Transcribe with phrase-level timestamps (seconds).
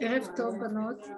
[0.00, 1.08] ערב טוב, בנות.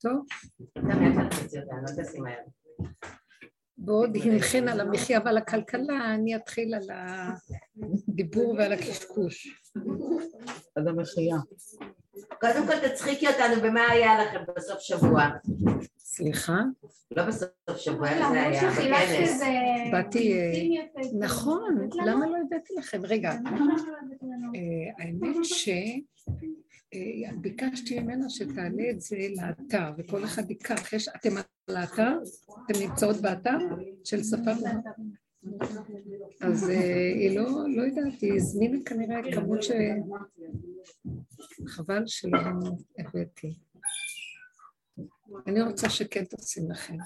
[0.00, 0.26] טוב.
[3.78, 6.88] בעוד הנחן על המחיה ועל הכלכלה, אני אתחיל על
[8.08, 9.62] הדיבור ועל הקשקוש.
[10.76, 11.36] עד המחיה.
[12.40, 15.22] קודם כל תצחיקי אותנו במה היה לכם בסוף שבוע.
[16.16, 16.60] סליחה?
[17.10, 18.70] לא בסוף שבוע, איך זה היה?
[18.70, 19.40] בכנס.
[19.92, 20.32] באתי...
[20.32, 20.52] אה,
[21.18, 23.00] נכון, למה לא הבאתי לכם?
[23.04, 23.38] רגע, אה,
[24.98, 25.68] האמת ש...
[26.94, 30.92] אה, ביקשתי ממנה שתעלה את זה לאתר, וכל אחד ייקח.
[30.92, 31.30] יש, אתם
[31.68, 32.18] על האתר?
[32.64, 33.58] אתם נמצאות באתר
[34.04, 34.50] של שפה?
[36.40, 39.70] אז היא לא, לא יודעת, היא הזמינה כנראה כמות ש...
[41.66, 42.38] חבל שלא
[42.98, 43.65] הבאתי.
[45.46, 46.96] אני רוצה שכן תשים לכם.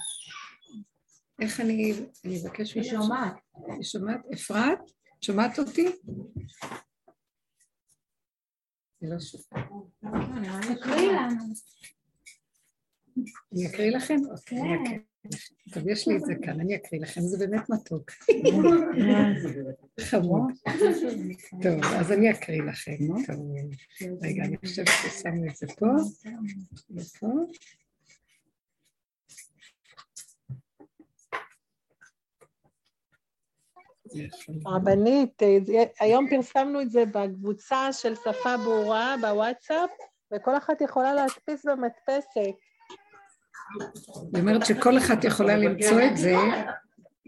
[1.41, 1.93] איך אני,
[2.25, 3.33] אני אבקש היא שומעת.
[3.67, 4.19] היא שומעת?
[4.33, 4.79] אפרת?
[5.21, 5.87] שומעת אותי?
[9.01, 9.69] היא לא שומעת.
[13.53, 14.17] אני אקריא לכם?
[14.31, 14.99] אוקיי, אני אקריא.
[15.73, 18.11] טוב, יש לי את זה כאן, אני אקריא לכם, זה באמת מתוק.
[19.99, 20.51] חמוד.
[21.63, 22.97] טוב, אז אני אקריא לכם.
[24.21, 25.85] רגע, אני חושבת ששמנו את זה פה.
[34.65, 35.41] רבנית,
[35.99, 39.89] היום פרסמנו את זה בקבוצה של שפה ברורה בוואטסאפ,
[40.33, 42.55] וכל אחת יכולה להדפיס במדפסת.
[44.33, 46.35] היא אומרת שכל אחת יכולה למצוא את זה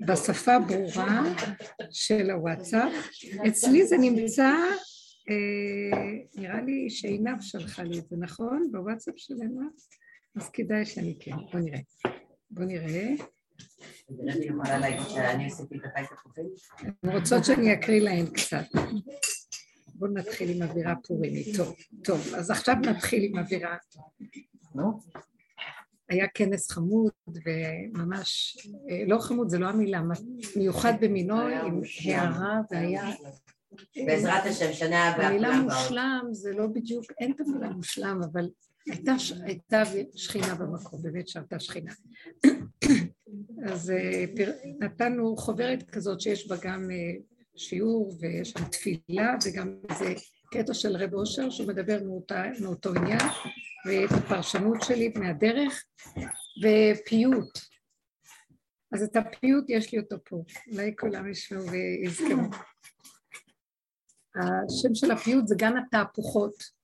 [0.08, 1.22] בשפה ברורה
[1.92, 2.92] של הוואטסאפ.
[3.48, 4.52] אצלי זה נמצא,
[5.30, 6.00] אה,
[6.36, 8.70] נראה לי שעינב שלחה לי את זה, נכון?
[8.72, 9.70] בוואטסאפ של עינב?
[10.36, 11.80] אז כדאי שאני כן, בוא נראה.
[12.52, 13.10] בוא נראה.
[17.04, 18.66] הן רוצות שאני אקריא להן קצת.
[19.96, 21.58] בואו נתחיל עם אווירה פורימית.
[21.58, 23.78] טוב, טוב, אז עכשיו נתחיל עם אווירה.
[26.10, 28.58] היה כנס חמוד וממש,
[28.90, 30.02] אה, לא חמוד, זה לא המילה,
[30.56, 33.10] מיוחד במינו עם הערה והיה...
[34.06, 35.28] בעזרת השם, שנה הבאה.
[35.28, 38.50] המילה מושלם זה לא בדיוק, אין את המילה מושלם, אבל
[38.86, 39.14] הייתה,
[39.44, 39.84] הייתה
[40.16, 41.94] שכינה במקום, באמת שהייתה שכינה.
[43.66, 44.52] אז אה, פר...
[44.80, 47.14] נתנו חוברת כזאת שיש בה גם אה,
[47.56, 50.14] שיעור ויש שם תפילה וגם איזה
[50.52, 53.20] קטע של רב אושר שמדבר מאותה, מאותו עניין
[53.86, 55.84] ואת הפרשנות שלי מהדרך
[56.64, 57.60] ופיוט.
[58.92, 62.50] אז את הפיוט יש לי אותו פה, אולי כולם ישמעו ויזכרו.
[64.36, 66.83] השם של הפיוט זה גן התהפוכות.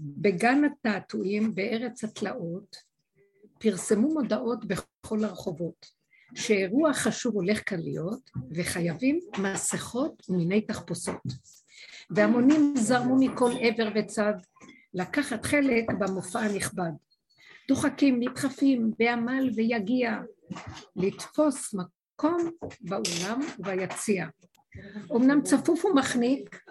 [0.00, 2.76] בגן התעתועים בארץ התלאות
[3.58, 5.86] פרסמו מודעות בכל הרחובות
[6.34, 11.22] שאירוע חשוב הולך כאן להיות וחייבים מסכות ומיני תחפושות
[12.10, 14.34] והמונים זרמו מכל עבר וצד
[14.94, 16.90] לקחת חלק במופע הנכבד.
[17.68, 20.18] דוחקים, נדחפים בעמל ויגיע
[20.96, 22.50] לתפוס מקום
[22.80, 24.26] באולם וביציע.
[25.16, 26.62] אמנם צפוף ומחניק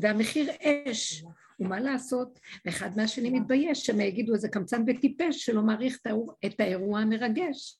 [0.00, 1.24] והמחיר אש
[1.60, 5.98] ומה לעשות, ואחד מהשני מתבייש שהם יגידו איזה קמצן וטיפש שלא מעריך
[6.46, 7.78] את האירוע המרגש.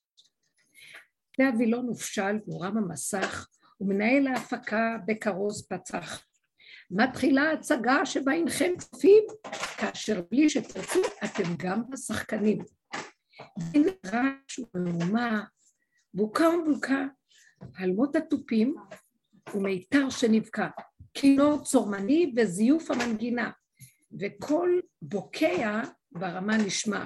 [1.39, 3.49] והווילון הופשל והורם המסך
[3.81, 6.25] ומנהל ההפקה בכרוז פצח.
[6.91, 9.25] מתחילה הצגה שבה אינכם צופים,
[9.79, 12.59] כאשר בלי שתרצו אתם גם השחקנים.
[13.59, 15.45] דין רעש ומהומה,
[16.15, 17.05] בוקה ומבוקה,
[17.75, 18.75] על מות התופים
[19.55, 20.69] ומיתר שנבקע,
[21.15, 23.51] כינור צורמני וזיוף המנגינה,
[24.21, 25.83] וכל בוקע
[26.13, 27.05] ברמה נשמע.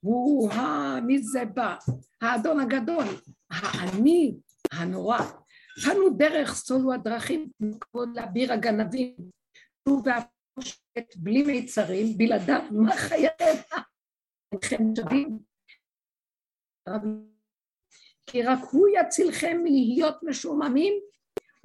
[0.00, 0.50] הוא,
[1.06, 1.76] מי זה בא?
[2.20, 3.04] האדון הגדול,
[3.50, 4.34] העני
[4.72, 5.18] הנורא.
[5.84, 7.50] פנו דרך סולו הדרכים,
[7.80, 9.14] כבוד לאביר הגנבים,
[9.88, 13.56] הוא והפושט בלי מיצרים, בלעדיו מה חייהם?
[14.52, 15.38] אינכם שווים.
[18.26, 20.94] כי רק הוא יצילכם מלהיות משועממים,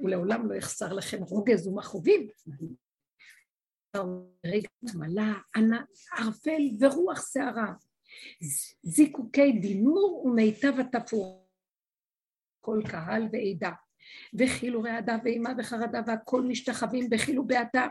[0.00, 2.28] ולעולם לא יחסר לכם רוגז ומכאובים.
[4.44, 5.22] רגע מלא,
[6.18, 7.72] ערפל ורוח שערה,
[8.82, 11.48] זיקוקי דינור ומיטב התפור,
[12.60, 13.70] כל קהל ועדה.
[14.34, 17.86] וכאילו רעדה ואימה וחרדה והכל משתחווים בכאילו בעתה,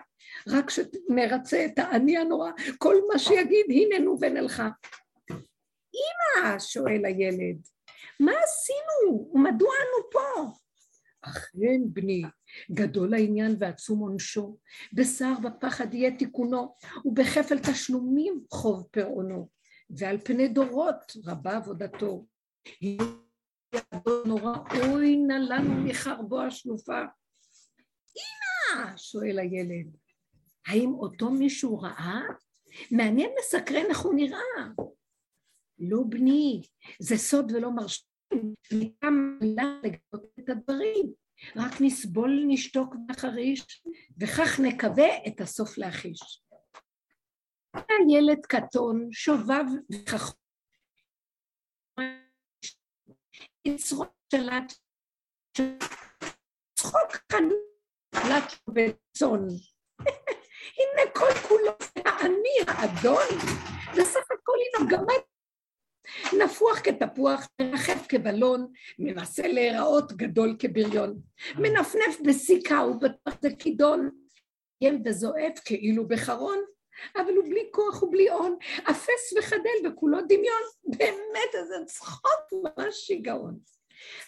[0.48, 4.70] רק שנרצה את האני הנורא, כל מה שיגיד הננו ונלכה.
[5.96, 7.68] אמא, שואל הילד,
[8.20, 10.63] מה עשינו ומדוע אנו פה?
[11.24, 12.24] אכן בני,
[12.72, 14.58] גדול העניין ועצום עונשו,
[14.94, 16.76] בשר ופחד יהיה תיקונו,
[17.06, 19.50] ובכפל תשלומים חוב פירעונו,
[19.90, 22.26] ועל פני דורות רבה עבודתו.
[22.82, 27.02] ידו נורא, אוי נא לנו מחרבו השלופה.
[28.18, 29.98] אמא, שואל הילד,
[30.68, 32.22] האם אותו מישהו ראה?
[32.92, 34.40] מעניין מסקרן איך הוא נראה.
[35.80, 36.62] לא בני,
[37.00, 38.13] זה סוד ולא מרשים,
[38.74, 41.14] מכאן מילה לגלות את הדברים.
[41.56, 43.84] רק נסבול, נשתוק ונחריש,
[44.20, 46.44] וכך נקווה את הסוף להחיש.
[48.10, 50.40] ילד קטון, שובב וחכום,
[53.66, 54.74] יצרות שלט,
[56.76, 59.48] צחוק חנולת וצאן.
[60.78, 61.72] הנה כל כולו
[62.06, 63.28] העני האדון,
[63.98, 65.33] בסך הכל הנה גמד
[66.44, 68.68] נפוח כתפוח, מרחף כבלון,
[69.00, 71.20] מנסה להיראות גדול כבריון,
[71.56, 74.10] מנפנף בסיכה ובטח זה כידון,
[74.82, 76.58] ים וזועף כאילו בחרון,
[77.16, 78.58] אבל הוא בלי כוח ובלי הון,
[78.92, 83.60] אפס וחדל וכולו דמיון, באמת איזה צחוק ממש שיגעון.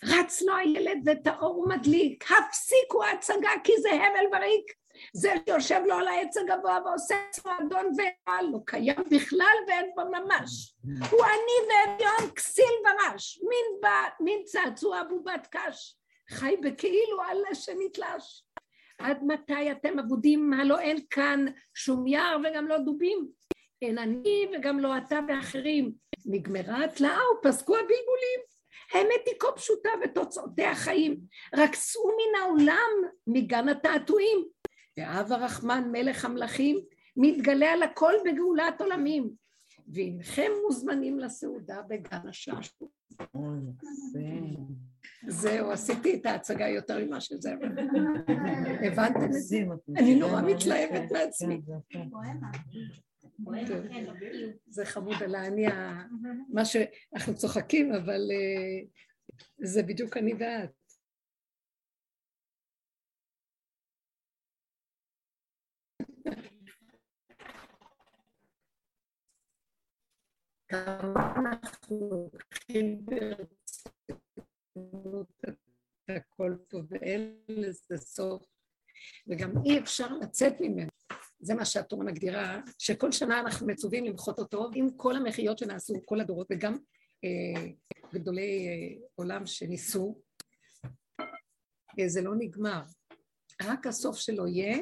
[0.03, 4.73] רץ לו הילד וטהור מדליק, הפסיקו ההצגה כי זה הבל בריק,
[5.13, 10.01] זה שיושב לו על העץ הגבוה ועושה עצמו אדון ואל, לא קיים בכלל ואין בו
[10.05, 10.75] ממש.
[11.11, 13.87] הוא עני ואביון, כסיל ורש, מין, ב,
[14.23, 15.97] מין צעצוע בובת קש,
[16.29, 18.45] חי בכאילו על לשם נתלש.
[18.99, 23.27] עד מתי אתם אבודים, הלא אין כאן שום יער וגם לא דובים?
[23.81, 25.91] אין אני וגם לא אתה ואחרים.
[26.25, 28.39] נגמרה התלאה ופסקו הבלבולים.
[28.91, 31.19] האמת היא כה פשוטה ותוצאותיה חיים.
[31.55, 32.91] רק צאו מן העולם,
[33.27, 34.45] מגן התעתועים.
[34.97, 36.79] ואב הרחמן מלך המלכים
[37.17, 39.29] מתגלה על הכל בגאולת עולמים
[39.87, 42.87] והנכם מוזמנים לסעודה בגן השעשוע.
[45.27, 47.53] זהו, עשיתי את ההצגה יותר ממה שזה,
[48.87, 49.57] הבנתם את זה?
[49.97, 51.61] אני נורא מתלהבת מעצמי.
[54.67, 55.65] זה חמוד על האני,
[56.49, 58.85] מה שאנחנו צוחקים, אבל אה,
[59.57, 60.84] זה בדיוק אני ואת.
[76.09, 78.45] הכל פה ואין לזה סוף,
[79.27, 80.89] וגם אי אפשר לצאת ממנו.
[81.39, 86.21] זה מה שהתורה מגדירה, שכל שנה אנחנו מצווים למחות אותו עם כל המחיות שנעשו, כל
[86.21, 86.77] הדורות, וגם
[87.23, 87.71] אה,
[88.13, 90.21] גדולי אה, עולם שניסו.
[91.99, 92.81] אה, זה לא נגמר.
[93.63, 94.77] רק הסוף שלו יהיה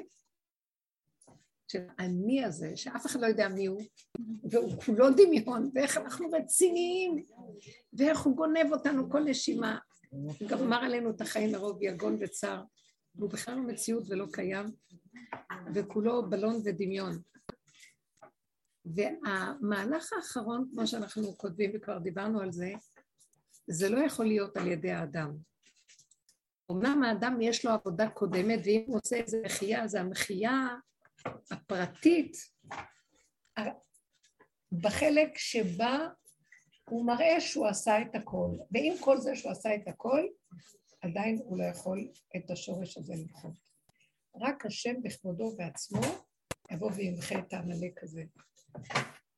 [1.68, 3.81] של האני הזה, שאף אחד לא יודע מי הוא,
[4.51, 7.25] והוא כולו דמיון, ואיך אנחנו רציניים,
[7.94, 9.77] ואיך הוא גונב אותנו כל נשימה.
[10.10, 12.62] הוא גמר עלינו את החיים מרוב יגון וצר,
[13.15, 14.65] והוא בכלל לא מציאות ולא קיים,
[15.74, 17.19] וכולו בלון ודמיון.
[18.86, 22.71] והמהלך האחרון, כמו שאנחנו כותבים וכבר דיברנו על זה,
[23.68, 25.33] זה לא יכול להיות על ידי האדם.
[26.71, 30.68] אמנם האדם יש לו עבודה קודמת, ואם הוא עושה איזה מחייה, אז המחייה
[31.52, 32.38] הפרטית,
[34.71, 35.97] בחלק שבה
[36.90, 38.50] הוא מראה שהוא עשה את הכל.
[38.71, 40.26] ועם כל זה שהוא עשה את הכל,
[41.02, 43.54] עדיין הוא לא יכול את השורש הזה למחות.
[44.42, 46.02] רק השם בכבודו ועצמו
[46.71, 48.24] יבוא וימחה את העמלק הזה.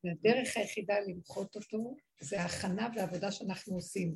[0.04, 4.16] והדרך היחידה למחות אותו זה ההכנה והעבודה שאנחנו עושים.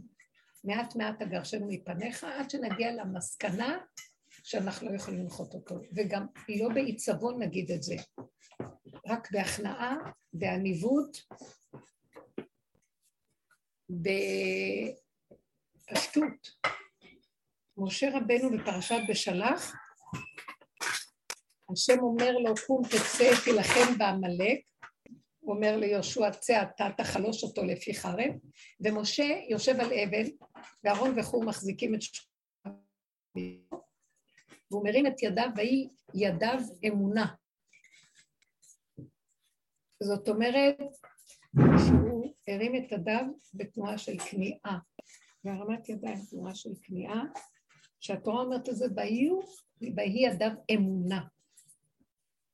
[0.63, 3.77] מעט מעט אגרשנו מפניך עד שנגיע למסקנה
[4.43, 6.25] שאנחנו לא יכולים למחות אותו, וגם
[6.61, 7.95] לא בעיצבון נגיד את זה,
[9.07, 9.95] רק בהכנעה,
[10.33, 11.17] בעניבות,
[15.89, 16.59] בפשטות.
[17.77, 19.73] משה רבנו בפרשת בשלח,
[21.73, 24.59] השם אומר לו, קום תצא, תילחם בעמלק,
[25.39, 28.31] הוא אומר ליהושע, צא אתה תחלוש אותו לפי חרב,
[28.79, 30.29] ומשה יושב על אבן,
[30.83, 32.23] ואהרון וחור מחזיקים את שלו.
[34.71, 37.35] והוא מרים את ידיו, ויהי ידיו אמונה.
[40.03, 40.77] זאת אומרת
[41.87, 44.79] שהוא הרים את ידיו בתנועה של כניעה.
[45.43, 47.23] והרמת ידיים תנועה של כניעה,
[47.99, 51.27] שהתורה אומרת את זה, ויהי ידיו אמונה.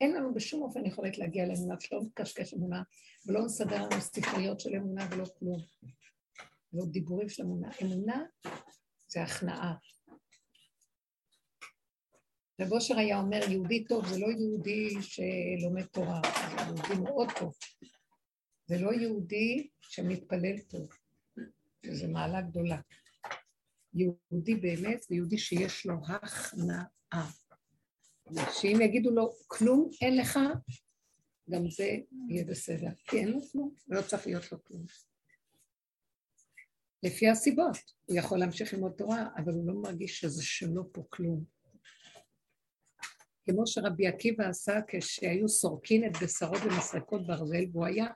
[0.01, 2.83] אין לנו בשום אופן יכולת להגיע לאמונה, שלא נקשקש אמונה,
[3.25, 5.59] ולא נסדר לנו ספריות של אמונה ולא כלום.
[6.73, 7.69] ולא דיבורים של אמונה.
[7.81, 8.23] אמונה
[9.07, 9.75] זה הכנעה.
[12.61, 17.53] רב אושר היה אומר, יהודי טוב זה לא יהודי שלומד תורה, זה יהודי מאוד טוב.
[18.65, 20.89] זה לא יהודי שמתפלל טוב,
[21.85, 22.77] שזו מעלה גדולה.
[23.93, 26.85] יהודי באמת זה יהודי שיש לו הכנעה.
[28.53, 30.39] שאם יגידו לו, כלום אין לך,
[31.49, 31.97] גם זה
[32.29, 32.89] יהיה בסדר.
[33.07, 34.85] כי אין לו כלום, ולא צריך להיות לו כלום.
[37.03, 37.77] לפי הסיבות.
[38.05, 41.54] הוא יכול להמשיך ללמוד תורה, אבל הוא לא מרגיש שזה שלו פה כלום.
[43.45, 48.07] כמו שרבי עקיבא עשה כשהיו סורקין את בשרו במסרקות ברזל, והוא היה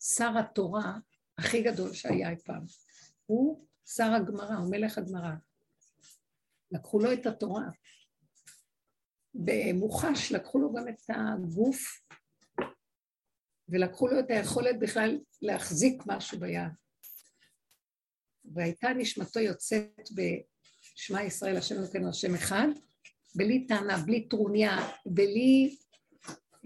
[0.00, 0.98] שר התורה
[1.38, 2.64] הכי גדול שהיה אי פעם.
[3.26, 5.32] הוא שר הגמרא, הוא מלך הגמרא.
[6.70, 7.68] לקחו לו את התורה.
[9.34, 12.00] במוחש לקחו לו גם את הגוף,
[13.68, 16.72] ולקחו לו את היכולת בכלל להחזיק משהו ביד.
[18.44, 22.66] והייתה נשמתו יוצאת בשמע ישראל, השם נותן השם אחד,
[23.34, 25.76] בלי טענה, בלי טרוניה, בלי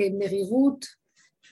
[0.00, 0.86] אה, מרירות,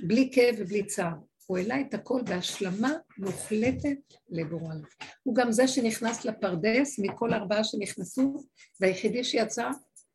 [0.01, 1.15] בלי כאב ובלי צער.
[1.47, 4.81] הוא העלה את הכל בהשלמה מוחלטת לגורל.
[5.23, 8.45] הוא גם זה שנכנס לפרדס מכל ארבעה שנכנסו,
[8.81, 9.71] והיחידי שיצא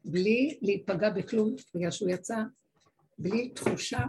[0.06, 2.36] בלי להיפגע בכלום, בגלל שהוא יצא
[3.18, 4.00] בלי תחושה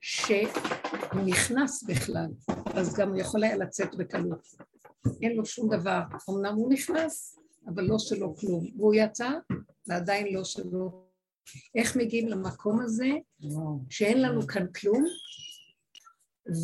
[0.00, 2.26] שהוא נכנס בכלל,
[2.66, 4.46] אז גם הוא יכול היה לצאת בקלות.
[5.22, 6.00] אין לו שום דבר.
[6.30, 8.66] אמנם הוא נכנס, אבל לא שלו כלום.
[8.76, 9.30] והוא יצא,
[9.86, 11.08] ועדיין לא שלו.
[11.74, 13.08] איך מגיעים למקום הזה,
[13.90, 15.04] שאין לנו כאן כלום,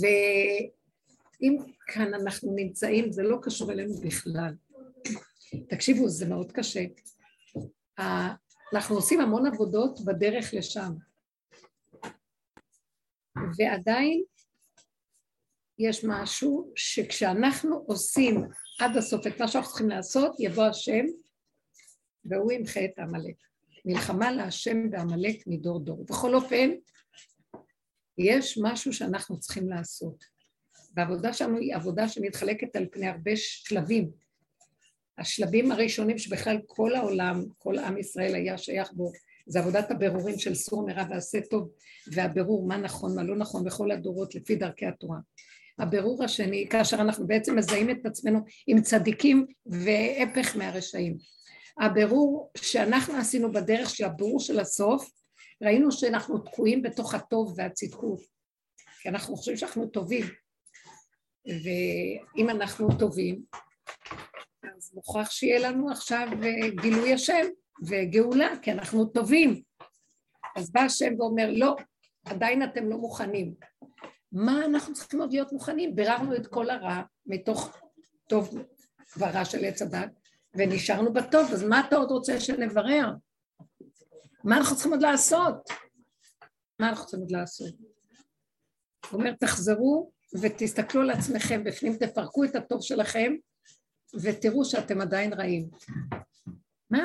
[0.00, 1.56] ואם
[1.86, 4.54] כאן אנחנו נמצאים, זה לא קשור אלינו בכלל.
[5.68, 6.84] תקשיבו, זה מאוד קשה.
[8.74, 10.92] אנחנו עושים המון עבודות בדרך לשם,
[13.58, 14.22] ועדיין
[15.78, 18.44] יש משהו שכשאנחנו עושים
[18.80, 21.04] עד הסוף את מה שאנחנו צריכים לעשות, יבוא השם
[22.24, 23.34] והוא ימחה את עמלק.
[23.84, 26.04] מלחמה להשם ועמלק מדור דור.
[26.04, 26.70] בכל אופן,
[28.18, 30.24] יש משהו שאנחנו צריכים לעשות.
[30.96, 34.10] והעבודה שלנו היא עבודה שמתחלקת על פני הרבה שלבים.
[35.18, 39.12] השלבים הראשונים שבכלל כל העולם, כל עם ישראל היה שייך בו,
[39.46, 41.70] זה עבודת הבירורים של סור מרע ועשה טוב,
[42.12, 45.18] והבירור מה נכון, מה לא נכון בכל הדורות לפי דרכי התורה.
[45.78, 51.16] הבירור השני, כאשר אנחנו בעצם מזהים את עצמנו עם צדיקים והפך מהרשעים.
[51.80, 55.10] הבירור שאנחנו עשינו בדרך של הבירור של הסוף,
[55.62, 58.20] ראינו שאנחנו תקועים בתוך הטוב והצדקות,
[59.00, 60.24] כי אנחנו חושבים שאנחנו טובים,
[61.46, 63.42] ואם אנחנו טובים,
[64.76, 67.46] אז מוכרח שיהיה לנו עכשיו אה, גילוי השם
[67.88, 69.62] וגאולה, כי אנחנו טובים.
[70.56, 71.76] אז בא השם ואומר, לא,
[72.24, 73.54] עדיין אתם לא מוכנים.
[74.34, 75.96] מה אנחנו צריכים עוד להיות מוכנים?
[75.96, 77.76] ביררנו את כל הרע מתוך
[78.28, 78.58] טוב
[79.18, 80.10] ורע של עץ הדת,
[80.54, 83.12] ונשארנו בטוב, אז מה אתה עוד רוצה שנברר?
[84.44, 85.68] מה אנחנו צריכים עוד לעשות?
[86.78, 87.74] מה אנחנו צריכים עוד לעשות?
[89.10, 93.32] הוא אומר, תחזרו ותסתכלו על עצמכם בפנים, תפרקו את הטוב שלכם,
[94.22, 95.68] ותראו שאתם עדיין רעים.
[96.90, 97.04] מה?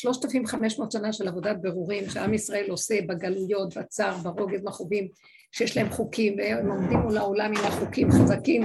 [0.00, 5.08] 3,500 שנה של עבודת ברורים שעם ישראל עושה בגלויות, בצער, ברוגז, בחובים,
[5.52, 8.62] שיש להם חוקים, והם עומדים מול העולם עם החוקים חזקים,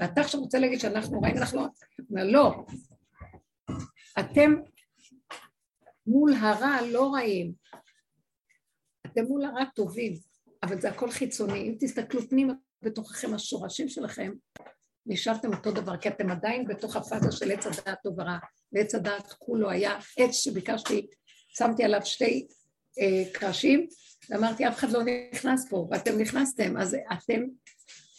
[0.00, 1.66] ואתה עכשיו רוצה להגיד שאנחנו רעים, אנחנו
[2.10, 2.22] לא...
[2.22, 2.64] לא.
[4.18, 4.54] אתם
[6.06, 7.52] מול הרע לא רעים,
[9.06, 10.14] אתם מול הרע טובים,
[10.62, 11.60] אבל זה הכל חיצוני.
[11.60, 12.52] אם תסתכלו פנימה
[12.82, 14.32] בתוככם, השורשים שלכם,
[15.06, 18.38] נשארתם אותו דבר, כי אתם עדיין בתוך הפאזה של עץ הדעת טוב ורע.
[18.72, 21.06] ועץ הדעת כולו היה עץ שביקשתי,
[21.48, 22.46] שמתי עליו שתי
[23.00, 23.86] אה, קרשים,
[24.30, 25.00] ואמרתי, אף אחד לא
[25.32, 27.42] נכנס פה, ואתם נכנסתם, אז אתם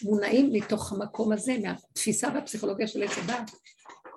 [0.04, 3.52] מונעים מתוך המקום הזה, מהתפיסה והפסיכולוגיה של עץ הדעת.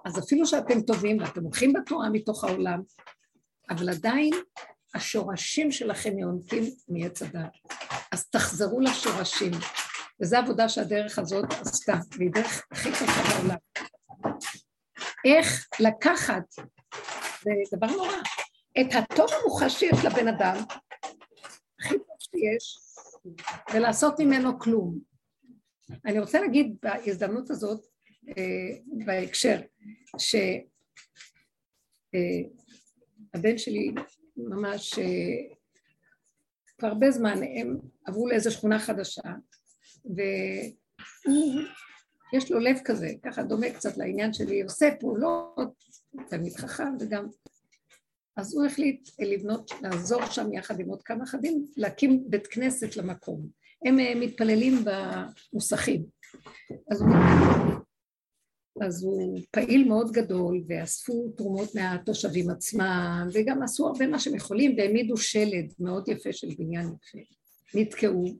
[0.04, 2.80] אז אפילו שאתם טובים ואתם הולכים בתורה מתוך העולם,
[3.70, 4.32] אבל עדיין
[4.94, 7.52] השורשים שלכם יונקים מעץ הדעת.
[8.12, 9.52] אז תחזרו לשורשים.
[10.22, 13.56] וזו עבודה שהדרך הזאת עשתה, והיא דרך הכי קשה בעולם.
[15.24, 16.54] איך לקחת,
[17.42, 18.16] זה דבר נורא,
[18.80, 20.56] את הטוב המוחשי שיש לבן אדם,
[21.80, 22.78] הכי טוב שיש,
[23.74, 24.98] ולעשות ממנו כלום.
[26.06, 27.86] אני רוצה להגיד בהזדמנות הזאת,
[28.28, 29.60] אה, בהקשר,
[30.18, 30.42] שהבן
[33.52, 33.94] אה, שלי
[34.36, 35.54] ממש אה,
[36.78, 39.22] כבר הרבה זמן הם עברו לאיזו שכונה חדשה,
[40.04, 41.60] והוא,
[42.34, 45.72] יש לו לב כזה, ככה דומה קצת לעניין שלי, עושה פעולות,
[46.28, 47.26] תלמיד חכם וגם...
[48.36, 53.48] אז הוא החליט לבנות, לעזור שם יחד עם עוד כמה אחדים, להקים בית כנסת למקום.
[53.84, 56.04] הם אה, מתפללים במוסכים.
[56.90, 57.10] אז הוא,
[58.80, 64.74] אז הוא פעיל מאוד גדול, ואספו תרומות מהתושבים עצמם, וגם עשו הרבה מה שהם יכולים,
[64.78, 67.18] והעמידו שלד מאוד יפה של בניין יפה.
[67.74, 68.38] נתקעו,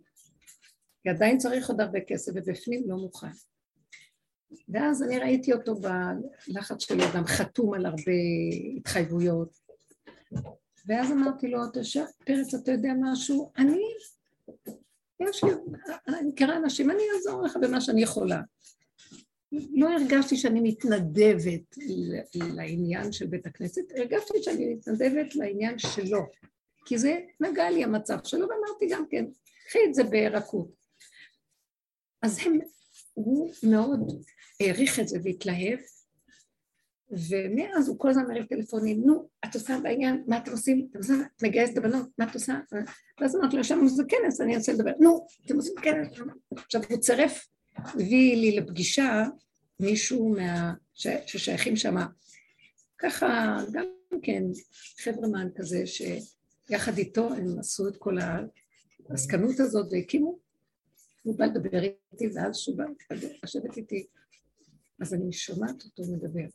[1.09, 3.31] כי עדיין צריך עוד הרבה כסף, ובפנים לא מוכן.
[4.69, 8.12] ואז אני ראיתי אותו בלחץ שלו, גם חתום על הרבה
[8.77, 9.57] התחייבויות.
[10.87, 11.97] ואז אמרתי לו, אתה ש...
[12.25, 13.53] פרץ, אתה יודע משהו?
[13.59, 13.81] אני,
[15.21, 15.50] יש לי,
[16.09, 18.41] אני מכירה אנשים, אני אעזור לך במה שאני יכולה.
[19.53, 21.77] לא הרגשתי שאני מתנדבת
[22.35, 26.21] לעניין של בית הכנסת, הרגשתי שאני מתנדבת לעניין שלו,
[26.85, 29.25] כי זה נגע לי המצב שלו, ואמרתי גם כן,
[29.67, 30.77] קחי את זה ברכות.
[32.23, 32.59] אז הם,
[33.15, 34.01] הוא מאוד
[34.61, 35.79] העריך את זה והתלהב,
[37.11, 40.87] ומאז הוא כל הזמן מרים טלפונים, נו, את עושה בעניין, מה אתם עושים?
[40.91, 42.61] אתם עושים, את מגייסת את הבנות, מה את עושה?
[43.21, 44.91] ואז אמרתי לו, שם זה כנס, אני רוצה לדבר.
[45.01, 46.09] נו, אתם עושים כנס.
[46.57, 47.47] עכשיו הוא צירף,
[47.77, 49.25] הביא לי לפגישה
[49.81, 50.75] מישהו מה...
[50.95, 51.07] ש...
[51.27, 51.97] ששייכים שם,
[52.99, 53.87] ככה גם
[54.23, 54.43] כן
[54.99, 58.17] חברמן כזה, שיחד איתו הם עשו את כל
[59.11, 60.48] העסקנות הזאת והקימו.
[61.23, 62.85] הוא בא לדבר איתי, ואז שהוא בא
[63.45, 64.07] לשבת איתי,
[65.01, 66.47] אז אני שומעת אותו מדבר.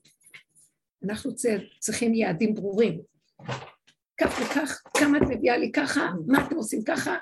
[1.04, 1.32] אנחנו
[1.80, 3.02] צריכים יעדים ברורים.
[4.22, 7.18] כך וכך, כמה את מביאה לי ככה, מה אתם עושים ככה?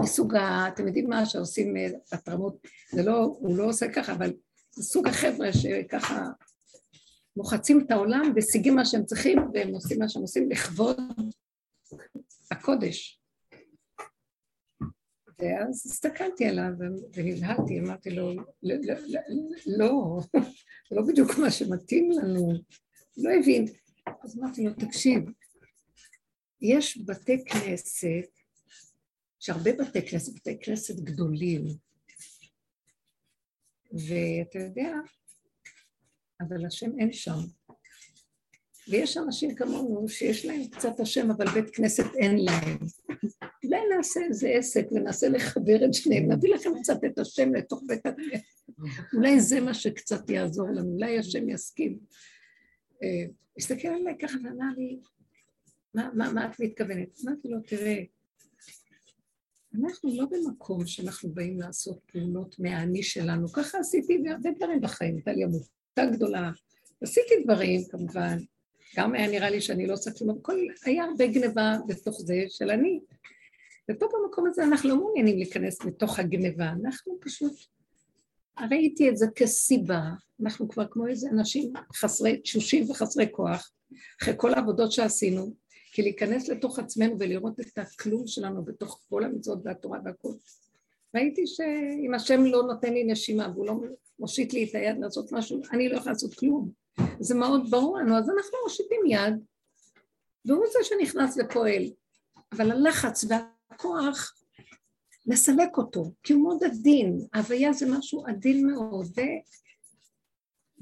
[0.00, 0.68] מסוג ה...
[0.68, 4.32] אתם יודעים מה שעושים אה, התרמות, זה לא, הוא לא עושה ככה, אבל
[4.74, 6.26] זה סוג החבר'ה שככה
[7.36, 10.96] מוחצים את העולם, משיגים מה שהם צריכים, והם עושים מה שהם עושים לכבוד
[12.50, 13.17] הקודש.
[15.38, 16.72] ואז הסתכלתי עליו
[17.14, 18.94] ונבהלתי, אמרתי לו, לא, לא,
[19.66, 20.20] לא,
[20.90, 22.52] זה לא בדיוק מה שמתאים לנו,
[23.16, 23.64] לא הבין.
[24.24, 25.22] אז אמרתי לו, תקשיב,
[26.60, 28.28] יש בתי כנסת,
[29.40, 31.64] יש הרבה בתי כנסת, בתי כנסת גדולים,
[33.92, 34.92] ואתה יודע,
[36.40, 37.57] אבל השם אין שם.
[38.90, 42.78] ויש אנשים כמונו שיש להם קצת השם, אבל בית כנסת אין להם.
[43.64, 48.06] אולי נעשה איזה עסק וננסה לחבר את שניהם, נביא לכם קצת את השם לתוך בית
[48.06, 48.42] הכנסת.
[49.14, 51.98] אולי זה מה שקצת יעזור לנו, אולי השם יסכים.
[53.02, 53.26] אה,
[53.58, 54.98] הסתכל עליי ככה ואמר לי,
[55.94, 57.08] מה, מה, מה את מתכוונת?
[57.24, 58.02] אמרתי לו, תראה,
[59.74, 65.32] אנחנו לא במקום שאנחנו באים לעשות פעולות מהאני שלנו, ככה עשיתי הרבה דברים בחיים, הייתה
[65.32, 66.50] לי עמותה גדולה,
[67.00, 68.38] עשיתי דברים כמובן,
[68.96, 72.70] גם היה נראה לי שאני לא עושה כלום, הכל היה הרבה גניבה בתוך זה של
[72.70, 73.00] אני.
[73.90, 77.52] ופה במקום הזה אנחנו לא מעוניינים להיכנס לתוך הגניבה, אנחנו פשוט,
[78.70, 80.02] ראיתי את זה כסיבה,
[80.42, 83.70] אנחנו כבר כמו איזה אנשים חסרי תשושים וחסרי כוח,
[84.22, 85.54] אחרי כל העבודות שעשינו,
[85.92, 90.32] כי להיכנס לתוך עצמנו ולראות את הכלום שלנו בתוך כל המצוות והתורה והכל.
[91.14, 93.74] ראיתי שאם השם לא נותן לי נשימה והוא לא
[94.18, 96.70] מושיט לי את היד לעשות משהו, אני לא יכולה לעשות כלום.
[97.20, 99.34] זה מאוד ברור לנו, אז אנחנו מושיטים יד,
[100.44, 101.82] והוא זה שנכנס ופועל.
[102.52, 104.34] אבל הלחץ והכוח
[105.26, 109.18] מסלק אותו, כי הוא מאוד עדין, ההוויה זה משהו עדין מאוד.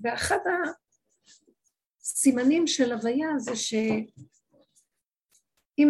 [0.03, 0.39] ואחד
[2.01, 3.89] הסימנים של הוויה זה שאם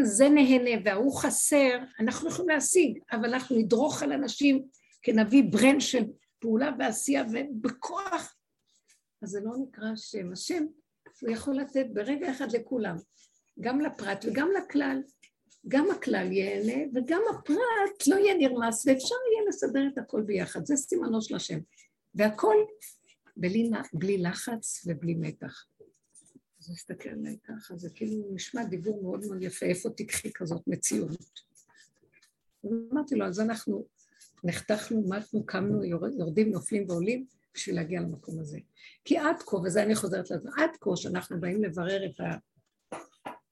[0.03, 4.65] זה נהנה וההוא חסר, אנחנו יכולים להשיג, אבל אנחנו נדרוך על אנשים
[5.03, 6.05] כנביא ברן של
[6.39, 8.36] פעולה ועשייה ובכוח
[9.27, 10.33] אז זה לא נקרא שם.
[10.33, 10.67] השם,
[11.21, 12.97] הוא יכול לתת ברגע אחד לכולם,
[13.61, 15.03] גם לפרט וגם לכלל.
[15.69, 20.77] גם הכלל ייהנה וגם הפרט לא יהיה נרמס ואפשר יהיה לסדר את הכל ביחד, זה
[20.77, 21.59] סימנו של השם.
[22.15, 22.55] והכל
[23.37, 25.67] בלי, בלי לחץ ובלי מתח.
[26.61, 30.63] אז הוא הסתכל עליי ככה, זה כאילו נשמע דיבור מאוד מאוד יפה, איפה תיקחי כזאת
[30.67, 31.41] מציאות?
[32.93, 33.87] אמרתי לו, אז אנחנו
[34.45, 38.59] נחתכנו, מתנו, קמנו, יורדים, נופלים ועולים, בשביל להגיע למקום הזה.
[39.05, 42.21] כי עד כה, וזה אני חוזרת לזה, עד כה שאנחנו באים לברר את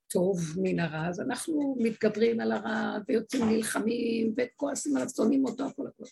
[0.09, 5.87] הטוב מן הרע, אז אנחנו מתגברים על הרע ויוצאים נלחמים וכועסים עליו, שונאים אותו, הכל
[5.87, 6.05] הכל.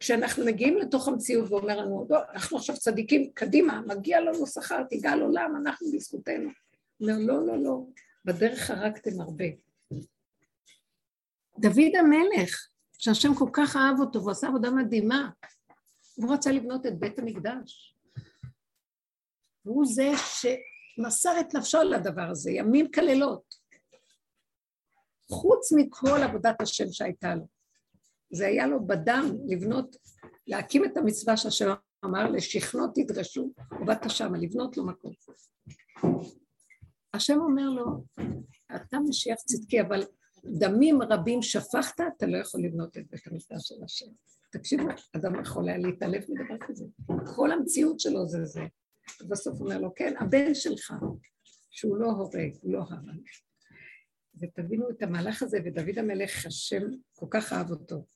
[0.00, 5.20] כשאנחנו מגיעים לתוך המציאות ואומר לנו, לא, אנחנו עכשיו צדיקים, קדימה, מגיע לנו שכר, תיגל
[5.20, 6.50] עולם, אנחנו בזכותנו.
[7.00, 7.84] אומר, לא, לא, לא,
[8.24, 9.44] בדרך הרגתם הרבה.
[11.58, 15.30] דוד המלך, שהשם כל כך אהב אותו והוא עשה עבודה מדהימה,
[16.14, 17.96] הוא רצה לבנות את בית המקדש.
[19.64, 23.54] והוא זה שמסר את נפשו לדבר הזה, ימים כלילות.
[25.30, 27.46] חוץ מכל עבודת השם שהייתה לו.
[28.32, 29.96] זה היה לו בדם לבנות,
[30.46, 31.72] להקים את המצווה שהשם
[32.04, 35.12] אמר, לשכנות תדרשו, ובאת שמה, לבנות לו מקום.
[37.14, 38.04] השם אומר לו,
[38.76, 40.02] אתה משיח צדקי, אבל
[40.44, 44.10] דמים רבים שפכת, אתה לא יכול לבנות את בית המקדש של השם.
[44.52, 46.84] תקשיבו, אדם יכול היה להתעלף מדבר כזה.
[47.36, 48.62] כל המציאות שלו זה זה.
[49.20, 50.94] ובסוף הוא אומר לו, כן, הבן שלך,
[51.70, 53.20] שהוא לא הורג, הוא לא הרג.
[54.40, 56.82] ותבינו את המהלך הזה, ודוד המלך, השם
[57.14, 58.06] כל כך אהב אותו,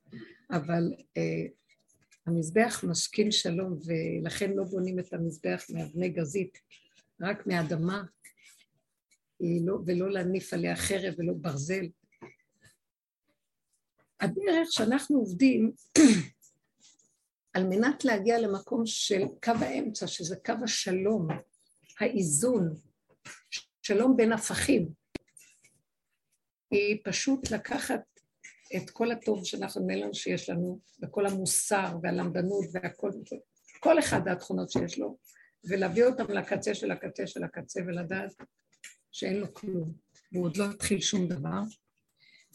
[0.51, 1.47] אבל אה,
[2.27, 6.59] המזבח משכין שלום, ולכן לא בונים את המזבח מאבני גזית,
[7.21, 8.03] רק מאדמה,
[9.41, 11.87] לא, ולא להניף עליה חרב ולא ברזל.
[14.21, 15.73] הדרך שאנחנו עובדים
[17.55, 21.29] על מנת להגיע למקום של קו האמצע, שזה קו השלום,
[22.01, 22.75] האיזון,
[23.83, 24.89] שלום בין הפכים,
[26.71, 28.01] היא פשוט לקחת
[28.77, 33.11] את כל הטוב שאנחנו נראה שיש לנו, וכל המוסר והלמדנות והכל,
[33.81, 35.19] כל אחד התכונות שיש לו,
[35.69, 38.33] ולהביא אותם לקצה של הקצה של הקצה ולדעת
[39.13, 39.93] שאין לו כלום,
[40.33, 41.61] והוא עוד לא התחיל שום דבר,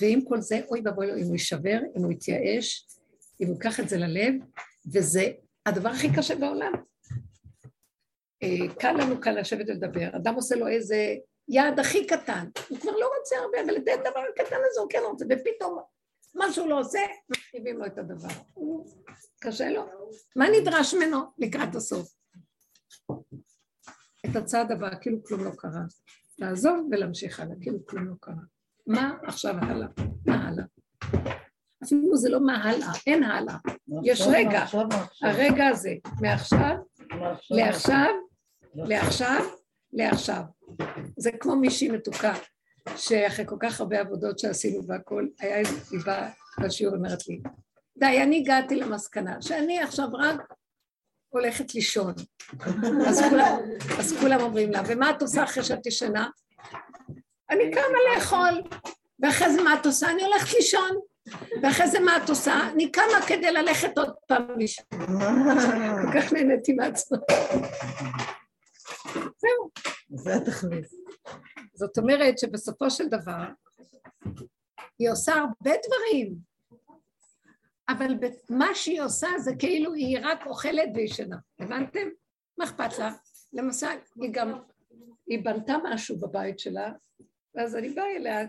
[0.01, 2.87] ועם כל זה, אוי ואבוי לו אם הוא יישבר, אם הוא יתייאש,
[3.41, 4.33] אם הוא ייקח את זה ללב,
[4.93, 5.31] וזה
[5.65, 6.71] הדבר הכי קשה בעולם.
[8.43, 11.15] אה, קל לנו קל לשבת ולדבר, אדם עושה לו איזה
[11.47, 14.99] יעד הכי קטן, הוא כבר לא רוצה הרבה, אבל את הדבר הקטן הזה הוא כן
[15.11, 15.79] רוצה, ופתאום
[16.35, 18.29] מה שהוא לא עושה, מרחיבים לו את הדבר.
[19.41, 19.85] קשה לו.
[20.35, 22.13] מה נדרש ממנו לקראת הסוף?
[24.25, 25.81] את הצעד הבא, כאילו כלום לא קרה.
[26.39, 28.43] לעזוב ולהמשיך הלאה, כאילו כלום לא קרה.
[28.87, 29.87] מה עכשיו הלאה?
[30.25, 30.63] מה הלאה?
[31.83, 33.55] אפילו זה לא מה הלאה, אין הלאה.
[34.03, 34.65] יש רגע,
[35.21, 36.75] הרגע הזה, מעכשיו,
[37.51, 38.09] לעכשיו,
[38.75, 39.45] לעכשיו,
[39.93, 40.41] לעכשיו.
[41.17, 42.33] זה כמו מישהי מתוקה,
[42.95, 46.29] שאחרי כל כך הרבה עבודות שעשינו והכול, היה איזה סיבה
[46.61, 47.41] בשיעור, אומרת לי,
[47.97, 50.53] די, אני הגעתי למסקנה שאני עכשיו רק
[51.29, 52.13] הולכת לישון.
[53.07, 53.57] אז כולם,
[53.99, 56.27] אז כולם אומרים לה, ומה את עושה אחרי שאת ישנה?
[57.51, 58.79] אני קמה לאכול,
[59.19, 60.09] ואחרי זה מה את עושה?
[60.09, 60.89] אני הולכת לישון.
[61.63, 62.53] ואחרי זה מה את עושה?
[62.73, 64.85] אני קמה כדי ללכת עוד פעם לישון.
[64.89, 67.17] כל כך נהניתי מעצמי.
[69.13, 69.69] זהו.
[70.09, 70.85] זה התכלית.
[71.73, 73.43] זאת אומרת שבסופו של דבר,
[74.99, 76.35] היא עושה הרבה דברים,
[77.89, 78.15] אבל
[78.49, 82.07] מה שהיא עושה זה כאילו היא רק אוכלת וישנה, הבנתם?
[82.57, 83.11] מה אכפת לה?
[83.53, 83.87] למשל,
[84.21, 84.59] היא גם,
[85.27, 86.91] היא בנתה משהו בבית שלה,
[87.55, 88.39] ואז אני באה אליה,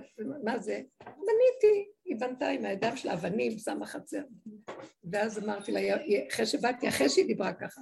[0.45, 0.81] מה זה?
[1.01, 4.23] בניתי, היא בנתה עם הידיים שלה אבנים, שמה חצר.
[5.05, 5.81] ואז אמרתי לה,
[6.33, 7.81] אחרי שבאתי, אחרי שהיא דיברה ככה,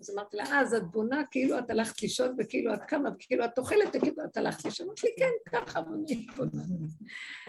[0.00, 3.58] אז אמרתי לה, אז את בונה כאילו את הלכת לישון וכאילו את קמה וכאילו את
[3.58, 4.86] אוכלת וכאילו את הלכת לישון.
[4.86, 6.62] אמרתי לי, כן, ככה אני בונה.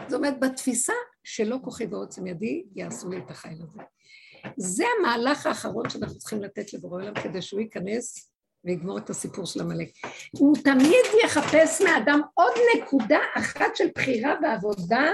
[0.08, 3.82] זאת אומרת, בתפיסה שלא כוחי ועוצם ידי, יעשו לי את החיל הזה.
[4.58, 8.31] זה המהלך האחרון שאנחנו צריכים לתת לבורא עולם כדי שהוא ייכנס
[8.64, 9.90] ויגמור את הסיפור של עמלק.
[10.32, 15.12] הוא תמיד יחפש מאדם עוד נקודה אחת של בחירה ועבודה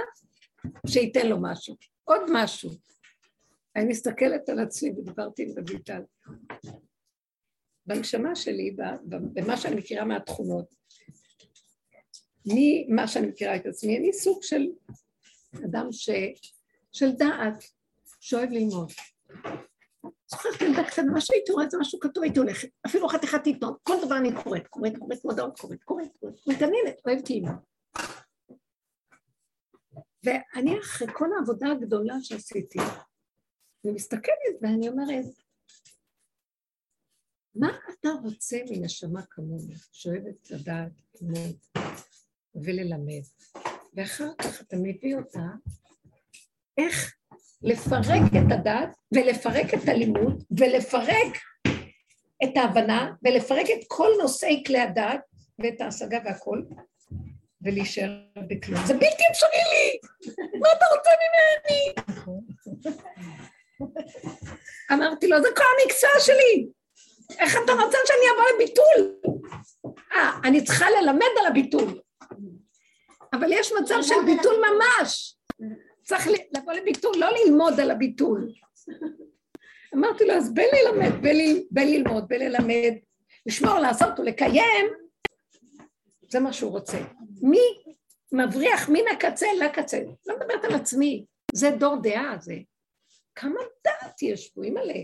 [0.88, 2.70] שייתן לו משהו, עוד משהו.
[3.76, 6.02] אני מסתכלת על עצמי ודיברתי עם רויטל.
[7.86, 10.76] בנשמה שלי, במה שאני מכירה מהתכונות,
[12.46, 14.68] ממה שאני מכירה את עצמי, אני סוג של
[15.66, 16.10] אדם ש...
[16.92, 17.64] של דעת,
[18.20, 18.92] שאוהב ללמוד.
[20.30, 23.94] זוכרת ילדה קטנה, מה שהייתי רואה זה משהו כתוב, הייתי הולכת, אפילו חתיכת עיתון, כל
[24.06, 27.56] דבר אני קוראת, קוראת, קוראת מודעות, קוראת, קוראת, קוראת, מתעניינת, אוהבת ללמוד.
[30.24, 32.80] ואני אחרי כל העבודה הגדולה שעשיתי,
[33.86, 35.26] אני מסתכלת ואני אומרת,
[37.56, 41.58] מה אתה רוצה מנשמה כמוני, שאוהבת לדעת, ללמוד
[42.56, 43.24] וללמד,
[43.94, 45.40] ואחר כך אתה מביא אותה,
[46.78, 47.17] איך
[47.62, 51.38] לפרק את הדת ולפרק את הלימוד ולפרק
[52.44, 55.20] את ההבנה ולפרק את כל נושאי כלי הדת
[55.60, 56.62] ואת ההשגה והכל
[57.62, 58.10] ולהישאר
[58.48, 58.86] בכלום.
[58.86, 60.00] זה בלתי אפשרי לי!
[60.60, 61.94] מה אתה רוצה ממני?
[64.94, 66.68] אמרתי לו, זה כל המקצוע שלי!
[67.40, 69.32] איך אתה רוצה שאני אבוא לביטול?
[70.14, 72.00] אה, אני צריכה ללמד על הביטול.
[73.34, 75.38] אבל יש מצב של ביטול ממש.
[76.08, 78.52] צריך לבוא לביטול, לא ללמוד על הביטול.
[79.96, 81.22] אמרתי לו, אז בין ללמד,
[81.72, 82.94] בין ללמוד, בין ללמד,
[83.46, 84.86] לשמור, לעשות ולקיים,
[86.30, 86.98] זה מה שהוא רוצה.
[87.42, 87.60] מי
[88.32, 90.00] מבריח מן הקצה לקצה?
[90.26, 92.56] לא מדברת על עצמי, זה דור דעה, זה.
[93.36, 95.04] כמה דעת יש פה, אימא'לה.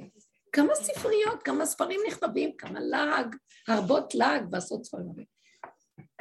[0.52, 3.36] כמה ספריות, כמה ספרים נכתבים, כמה להג,
[3.68, 5.26] הרבות להג בעשות ספרים.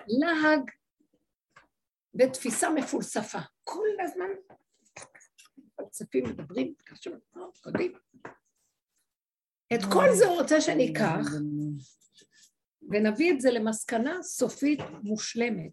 [0.08, 0.70] להג
[2.14, 3.38] ותפיסה מפולספה.
[3.64, 4.28] כל הזמן
[5.84, 7.14] פלספים מדברים, קשור,
[7.62, 7.92] קודים.
[9.74, 11.26] את כל זה הוא רוצה שניקח
[12.90, 15.72] ונביא את זה למסקנה סופית מושלמת.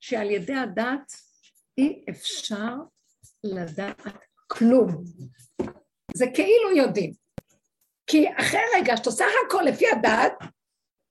[0.00, 1.12] שעל ידי הדת
[1.78, 2.74] אי אפשר
[3.44, 4.02] לדעת
[4.46, 5.04] כלום.
[6.14, 7.12] זה כאילו יודעים.
[8.06, 10.32] כי אחרי רגע שאת עושה הכל לפי הדת,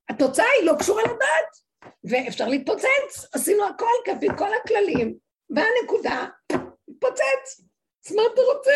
[0.09, 1.63] התוצאה היא לא קשורה לדת,
[2.03, 5.17] ואפשר להתפוצץ, עשינו הכל כפי כל הכללים,
[5.49, 7.61] והנקודה, התפוצץ,
[8.05, 8.71] אז מה אתה רוצה?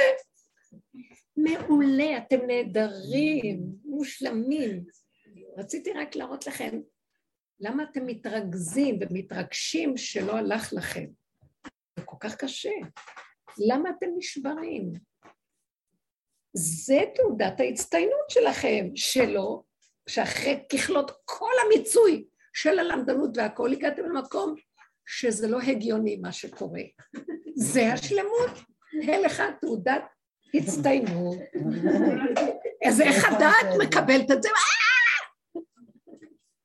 [1.38, 4.86] מעולה, אתם נהדרים, מושלמים.
[5.58, 6.80] רציתי רק להראות לכם
[7.60, 11.06] למה אתם מתרכזים ומתרגשים שלא הלך לכם.
[11.99, 12.73] זה כל כך קשה.
[13.58, 14.93] למה אתם נשברים?
[16.53, 19.62] זה תעודת ההצטיינות שלכם, שלא,
[20.10, 24.56] שאחרי ככלות כל המיצוי של הלמדנות והכל, הגעתם למקום
[25.08, 26.82] שזה לא הגיוני מה שקורה.
[27.56, 28.52] זה השלמות.
[29.08, 30.02] הלך תעודת
[30.54, 31.38] הצטיינות.
[32.88, 34.50] אז איך הדעת מקבלת את זה?
[34.50, 35.62] אה!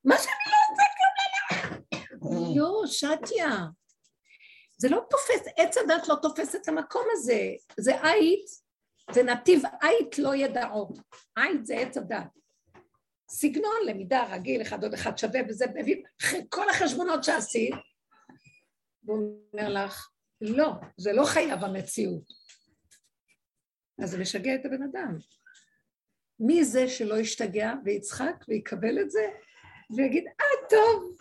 [0.05, 3.59] מה שאני לא רוצה כלום יו, שתיה.
[4.79, 7.41] זה לא תופס, עץ הדת לא תופס את המקום הזה.
[7.81, 8.45] זה עית,
[9.11, 10.89] זה נתיב עית לא ידעו.
[11.37, 12.27] עית זה עץ הדת.
[13.31, 17.75] סגנון למידה רגיל, אחד עוד אחד שווה, וזה מביא, אחרי כל החשבונות שעשית,
[19.05, 20.09] והוא אומר לך,
[20.41, 22.25] לא, זה לא חייב המציאות.
[24.03, 25.17] אז זה משגע את הבן אדם.
[26.41, 29.31] מי זה שלא ישתגע ויצחק ויקבל את זה
[29.97, 31.17] ויגיד, אה, טוב,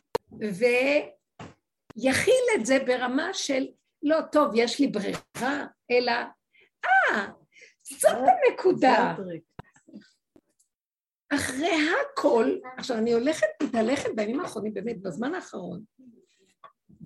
[1.98, 3.68] ויכיל את זה ברמה של,
[4.04, 6.12] לא, טוב, יש לי ברירה, אלא,
[6.86, 7.28] אה,
[7.84, 9.16] זאת הנקודה.
[11.34, 11.72] אחרי
[12.12, 15.84] הכל, עכשיו אני הולכת, מתהלכת בימים האחרונים, באמת, בזמן האחרון,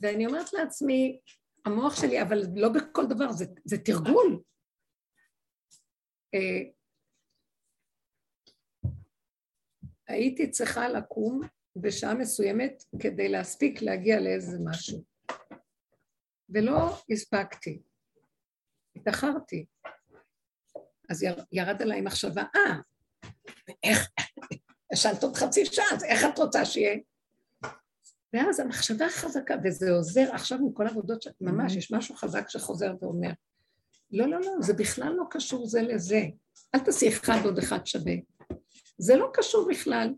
[0.02, 1.20] ואני אומרת לעצמי,
[1.66, 4.42] המוח שלי, אבל לא בכל דבר, זה, זה תרגול.
[6.34, 6.72] אה,
[10.08, 11.42] הייתי צריכה לקום
[11.76, 15.04] בשעה מסוימת כדי להספיק להגיע לאיזה משהו.
[16.50, 17.82] ולא הספקתי,
[18.96, 19.66] התאחרתי.
[21.10, 22.80] אז ירד עליי מחשבה, אה,
[23.84, 24.10] איך,
[24.94, 26.98] ישנת עוד חצי שעה, אז איך את רוצה שיהיה?
[28.34, 31.28] ואז המחשבה חזקה, וזה עוזר עכשיו עם כל העבודות, ש...
[31.42, 33.32] ממש, יש משהו חזק שחוזר ואומר,
[34.12, 36.22] לא, לא, לא, זה בכלל לא קשור זה לזה.
[36.76, 38.14] אל תעשי אחד עוד אחד שווה.
[38.98, 40.14] זה לא קשור בכלל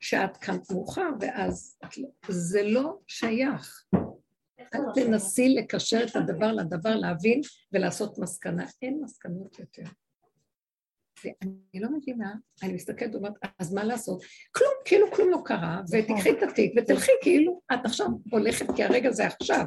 [0.00, 3.84] שאת קמת מאוחר ואז את לא, זה לא שייך.
[4.74, 7.40] אל תנסי לקשר את הדבר לדבר, להבין
[7.72, 8.66] ולעשות מסקנה.
[8.82, 9.82] אין מסקנות יותר.
[11.24, 14.22] ואני לא מבינה, אני מסתכלת ואומרת, אז מה לעשות?
[14.52, 19.10] כלום, כאילו כלום לא קרה, ותקחי את התיק ותלכי כאילו את עכשיו הולכת, כי הרגע
[19.10, 19.64] זה עכשיו,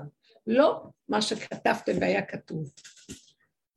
[0.48, 2.74] לא מה שכתבתם והיה כתוב.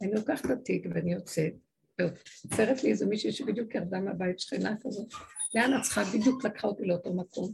[0.02, 1.52] אני לוקחת את התיק ואני יוצאת,
[1.98, 5.08] ועוצרת לי איזה מישהי שבדיוק ירדה מהבית, שכנה כזאת,
[5.54, 6.04] לאן את צריכה?
[6.04, 7.52] בדיוק לקחה אותי לאותו מקום.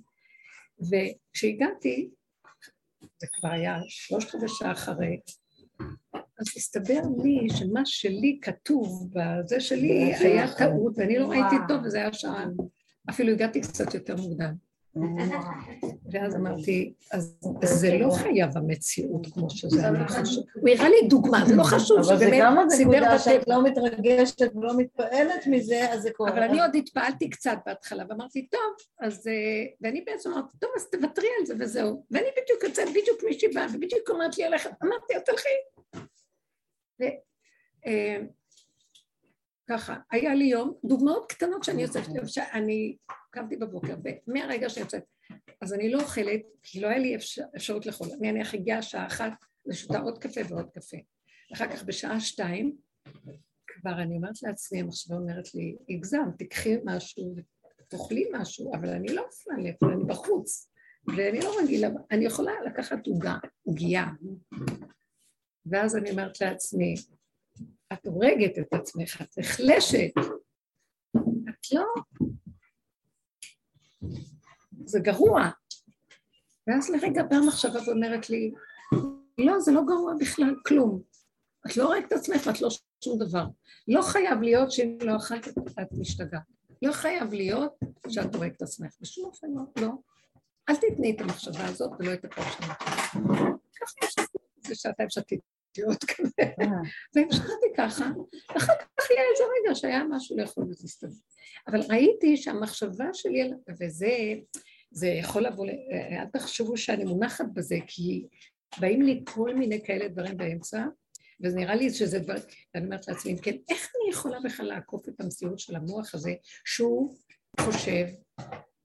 [0.79, 2.11] וכשהגעתי,
[3.21, 5.21] זה כבר היה שלושת רבעי שעה אחרי,
[6.41, 11.99] אז הסתבר לי שמה שלי כתוב בזה שלי היה טעות, ואני לא ראיתי טוב, וזה
[11.99, 12.47] היה שעה,
[13.11, 14.55] אפילו הגעתי קצת יותר מוקדם.
[16.13, 20.45] ואז אמרתי, אז זה לא חייב המציאות כמו שזה, אני חושבת.
[20.55, 24.77] הוא הראה לי דוגמה, זה לא חשוב אבל זה גם הנקודה שאת לא מתרגשת ולא
[24.77, 26.31] מתפעלת מזה, אז זה קורה.
[26.31, 28.61] אבל אני עוד התפעלתי קצת בהתחלה, ואמרתי, טוב,
[29.01, 29.29] אז...
[29.29, 29.33] אה,
[29.81, 32.05] ואני בעצם אמרתי, טוב, אז תוותרי על זה וזהו.
[32.11, 35.49] ואני בדיוק יוצאת, בדיוק מישהי באה, ובדיוק אמרת לי אמרתי, תלכי.
[39.71, 42.97] ככה, היה לי יום, דוגמאות קטנות שאני יוצאת, שאני
[43.31, 43.95] קמתי בבוקר,
[44.27, 45.03] ומהרגע שאני יוצאת,
[45.61, 49.07] אז אני לא אוכלת, כי לא היה לי אפשר, אפשרות לאכול, אני נניח הגיעה שעה
[49.07, 49.33] אחת,
[49.67, 50.97] ושותה עוד קפה ועוד קפה.
[51.55, 52.77] אחר כך בשעה שתיים,
[53.67, 57.35] כבר אני אומרת לעצמי, המחשבה אומרת לי, הגזם, תקחי משהו
[57.81, 60.71] ותאכלי משהו, אבל אני לא אוכלה לאכול, אני בחוץ,
[61.17, 64.07] ואני לא רגילה, אני יכולה לקחת עוגה, עוגייה.
[65.67, 66.95] ואז אני אומרת לעצמי,
[67.93, 70.13] את הורגת את עצמך, את נחלשת.
[71.49, 71.85] את לא...
[74.85, 75.51] זה גרוע.
[76.67, 78.53] ואז לרגע באה מחשבה ואומרת לי,
[79.39, 81.03] לא, זה לא גרוע בכלל, כלום.
[81.67, 82.69] את לא הורגת את עצמך, את לא
[83.05, 83.45] שום דבר.
[83.89, 86.43] לא חייב להיות שאם לא אכלת את משתגעת.
[86.83, 88.95] לא חייב להיות שאת הורגת את עצמך.
[89.01, 89.93] בשום אופן לא, לא.
[90.69, 92.73] אל תתני את המחשבה הזאת ולא את הכל שלך.
[93.81, 94.15] ככה יש
[94.67, 95.54] זה שעתיים שתית.
[95.79, 96.43] להיות כזה.
[96.61, 96.67] אה.
[97.15, 98.05] והמשכתי ככה,
[98.55, 101.11] ואחר כך היה איזה רגע שהיה משהו לאכול הסתדר.
[101.69, 104.35] אבל ראיתי שהמחשבה שלי, וזה
[104.91, 105.67] זה יכול לבוא,
[106.13, 108.27] אל תחשבו שאני מונחת בזה, כי
[108.81, 110.87] באים לי כל מיני כאלה דברים באמצע,
[111.43, 112.35] וזה נראה לי שזה דבר,
[112.75, 116.35] ואני אומרת לעצמי, כן, איך אני יכולה בכלל לעקוף את המציאות של המוח הזה,
[116.65, 117.17] שהוא
[117.61, 118.07] חושב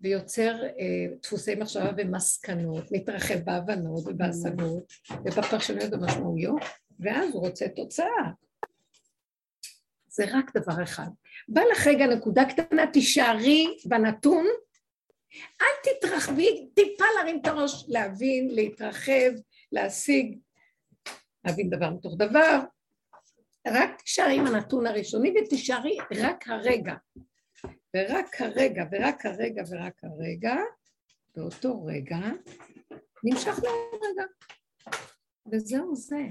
[0.02, 4.94] ויוצר אה, דפוסי מחשבה ומסקנות, מתרחב בהבנות ובהשגות
[5.26, 6.62] ובפרשנויות ובמשמעויות,
[7.00, 8.32] ואז הוא רוצה תוצאה.
[10.08, 11.08] זה רק דבר אחד.
[11.50, 14.46] בא לך רגע נקודה קטנה, תישארי בנתון,
[15.62, 19.32] אל תתרחבי, טיפה להרים את הראש, להבין, להתרחב,
[19.72, 20.38] להשיג,
[21.46, 22.60] להבין דבר מתוך דבר,
[23.68, 26.94] רק תישארי עם הנתון הראשוני ותישארי רק הרגע.
[27.96, 30.56] ורק הרגע, ורק הרגע, ורק הרגע,
[31.36, 32.18] באותו רגע,
[33.24, 34.24] נמשך לעוד רגע.
[35.52, 36.24] וזהו זה.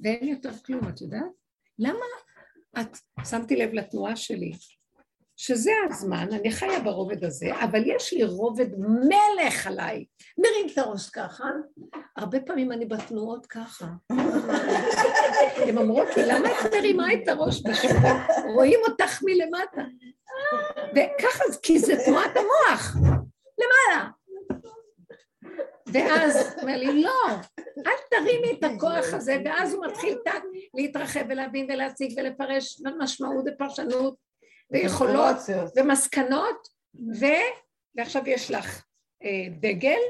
[0.00, 1.32] ואין יותר כלום, את יודעת?
[1.78, 2.04] למה
[2.80, 2.96] את,
[3.30, 4.52] שמתי לב לתנועה שלי,
[5.36, 10.04] שזה הזמן, אני חיה ברובד הזה, אבל יש לי רובד מלך עליי.
[10.38, 11.44] מרים את הראש ככה,
[12.16, 13.86] הרבה פעמים אני בתנועות ככה.
[15.56, 17.96] הן אומרות לי, למה את מרימה את הראש בשביל?
[18.54, 19.82] רואים אותך מלמטה.
[20.90, 22.96] וככה, כי זה תנועת המוח,
[23.58, 24.08] למעלה.
[25.92, 27.26] ואז אומר לי, לא,
[27.86, 30.18] אל תרימי את הכוח הזה, ואז הוא מתחיל
[30.74, 34.25] להתרחב ולהבין ולהציג ולפרש משמעות ופרשנות
[34.70, 35.36] ויכולות
[35.76, 36.68] ומסקנות,
[37.20, 37.24] ו...
[37.94, 38.84] ועכשיו יש לך
[39.22, 40.00] אה, דגל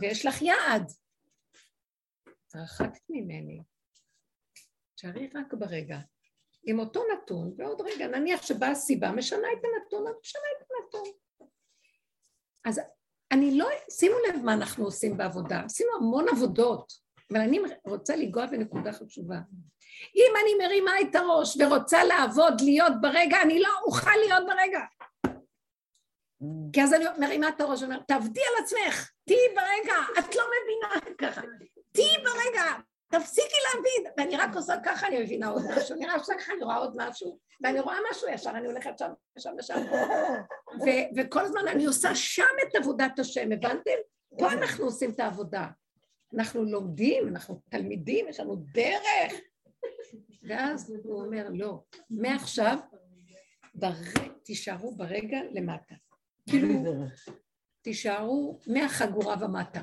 [0.00, 0.92] ויש לך יעד.
[2.46, 3.62] התרחקת ממני.
[4.94, 5.98] תשארי רק ברגע.
[6.66, 11.12] עם אותו נתון, ועוד רגע, נניח שבאה סיבה, משנה את הנתון, אני משנה את הנתון.
[12.64, 12.80] אז
[13.32, 16.92] אני לא, שימו לב מה אנחנו עושים בעבודה, עשינו המון עבודות,
[17.30, 19.38] אבל אני רוצה לנגוע בנקודה חשובה.
[20.16, 24.80] אם אני מרימה את הראש ורוצה לעבוד, להיות ברגע, אני לא אוכל להיות ברגע.
[26.72, 31.14] כי אז אני מרימה את הראש ואומרת, תעבדי על עצמך, תהיי ברגע, את לא מבינה
[31.18, 31.40] ככה,
[31.92, 32.64] תהיי ברגע,
[33.08, 36.76] תפסיקי להבין, ואני רק עושה ככה, אני מבינה עוד משהו, אני עושה ככה, אני רואה
[36.76, 39.78] עוד משהו, ואני רואה משהו ישר, אני הולכת שם ושם ושם,
[40.80, 43.90] ו- וכל הזמן אני עושה שם את עבודת השם, הבנתם?
[44.38, 45.66] פה אנחנו עושים את העבודה.
[46.34, 49.32] אנחנו לומדים, אנחנו תלמידים, יש לנו דרך.
[50.42, 52.78] ואז הוא אומר, לא, מעכשיו,
[53.74, 53.92] בר...
[54.42, 55.94] תישארו ברגע למטה.
[56.48, 56.68] כאילו,
[57.82, 59.82] תישארו מהחגורה ומטה.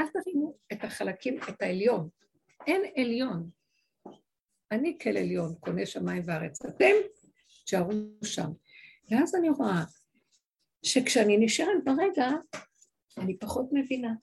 [0.00, 2.08] אל תרימו את החלקים, את העליון.
[2.66, 3.50] אין עליון.
[4.70, 6.64] אני כל עליון, קונה שמיים וארץ.
[6.64, 6.94] אתם
[7.64, 7.92] תשארו
[8.24, 8.50] שם.
[9.10, 9.84] ואז אני רואה
[10.82, 12.28] שכשאני נשארת ברגע,
[13.18, 14.14] אני פחות מבינה.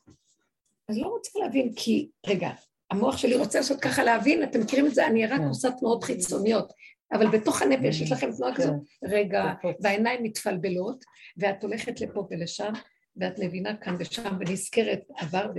[0.87, 2.49] אז לא רוצה להבין כי, רגע,
[2.91, 6.73] המוח שלי רוצה לעשות ככה להבין, אתם מכירים את זה, אני רק עושה תנועות חיצוניות,
[7.13, 8.73] אבל בתוך הנפש יש לכם תנועה כזאת,
[9.03, 9.43] רגע,
[9.81, 11.05] והעיניים מתפלבלות,
[11.37, 12.73] ואת הולכת לפה ולשם,
[13.17, 15.51] ואת מבינה כאן ושם, ונזכרת עבר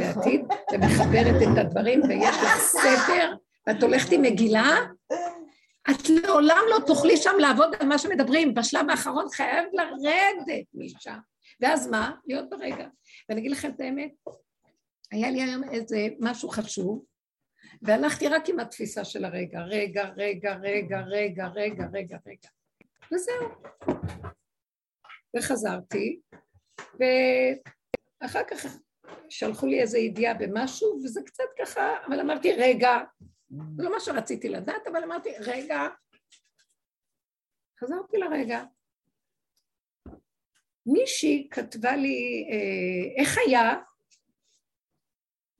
[0.00, 0.40] ועתיד,
[0.72, 3.32] ומחברת את הדברים, ויש לך ספר,
[3.66, 4.76] ואת הולכת עם מגילה,
[5.90, 11.18] את לעולם לא תוכלי שם לעבוד על מה שמדברים, בשלב האחרון חייב לרדת משם.
[11.60, 12.10] ואז מה?
[12.26, 12.86] להיות ברגע.
[13.28, 14.10] ואני אגיד לכם את האמת,
[15.12, 17.04] היה לי היום איזה משהו חשוב,
[17.82, 22.48] והלכתי רק עם התפיסה של הרגע, רגע, רגע, רגע, רגע, רגע, רגע, רגע.
[23.12, 23.48] וזהו.
[25.36, 26.20] וחזרתי,
[26.78, 28.66] ואחר כך
[29.28, 32.98] שלחו לי איזו ידיעה במשהו, וזה קצת ככה, אבל אמרתי, רגע,
[33.76, 35.88] זה לא מה שרציתי לדעת, אבל אמרתי, רגע,
[37.80, 38.64] חזרתי לרגע.
[40.86, 43.74] מישהי כתבה לי, אה, איך היה?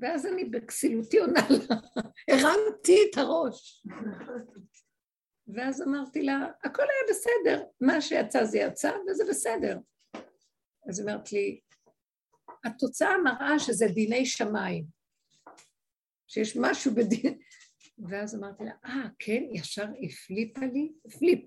[0.03, 1.77] ואז אני בכסילותי עונה לה,
[2.29, 3.87] הרמתי את הראש.
[5.55, 9.79] ואז אמרתי לה, הכל היה בסדר, מה שיצא זה יצא וזה בסדר.
[10.89, 11.61] אז היא אומרת לי,
[12.65, 14.85] התוצאה מראה שזה דיני שמיים,
[16.29, 17.39] שיש משהו בדין...
[18.09, 21.45] ואז אמרתי לה, אה, כן, ישר הפליפה לי, הפליפ.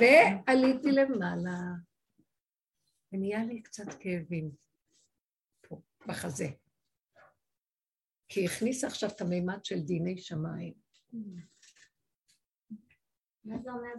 [0.00, 1.58] ועליתי למעלה,
[3.12, 4.50] ונהיה לי קצת כאבים
[5.60, 6.46] פה, בחזה.
[8.30, 10.72] כי הכניסה עכשיו את המימד של דיני שמיים.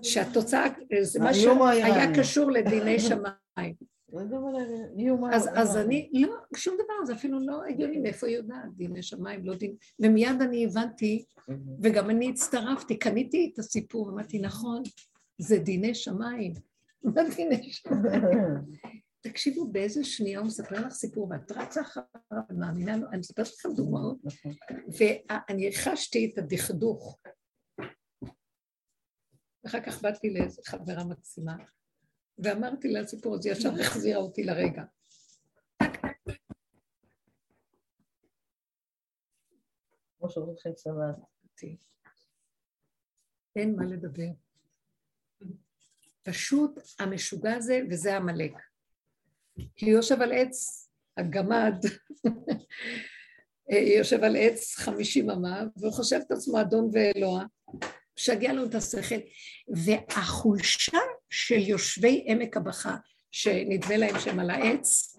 [0.04, 0.66] שהתוצאה,
[1.02, 3.76] זה מה שהיה קשור לדיני שמיים.
[5.34, 9.46] אז, אז אני, לא, שום דבר, זה אפילו לא הגיוני, מאיפה היא יודעת, דיני שמיים,
[9.46, 9.76] לא דין...
[10.00, 11.26] ומיד אני הבנתי,
[11.84, 14.84] וגם אני הצטרפתי, קניתי את הסיפור, אמרתי, נכון,
[15.38, 16.54] זה דיני שמיים.
[17.04, 18.22] מה דיני שמיים?
[19.22, 22.06] תקשיבו, באיזה שנייה הוא מספר לך סיפור, ואת רצה אחריו,
[22.50, 24.18] ומאמינה לו, אני מספרת לכם דוגמאות,
[24.98, 27.20] ואני חשתי את הדכדוך.
[29.64, 31.56] ואחר כך באתי לאיזו חברה מקסימה,
[32.38, 34.84] ואמרתי לה סיפור הזה, ישר החזירה אותי לרגע.
[43.56, 44.32] אין מה לדבר.
[46.24, 48.71] פשוט המשוגע הזה, וזה עמלק.
[49.82, 51.76] יושב על עץ, הגמד,
[53.98, 57.44] יושב על עץ חמישים אמה, והוא חושב את עצמו אדון ואלוה,
[58.18, 59.16] משגע לו את השכל.
[59.86, 60.98] והחולשה
[61.30, 62.96] של יושבי עמק הבכה,
[63.32, 65.16] שנדמה להם שהם על העץ,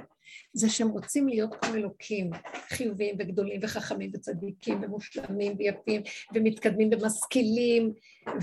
[0.54, 2.30] זה שהם רוצים להיות כמו אלוקים,
[2.68, 6.02] חיוביים וגדולים וחכמים וצדיקים ומושלמים ויפים
[6.34, 7.92] ומתקדמים ומשכילים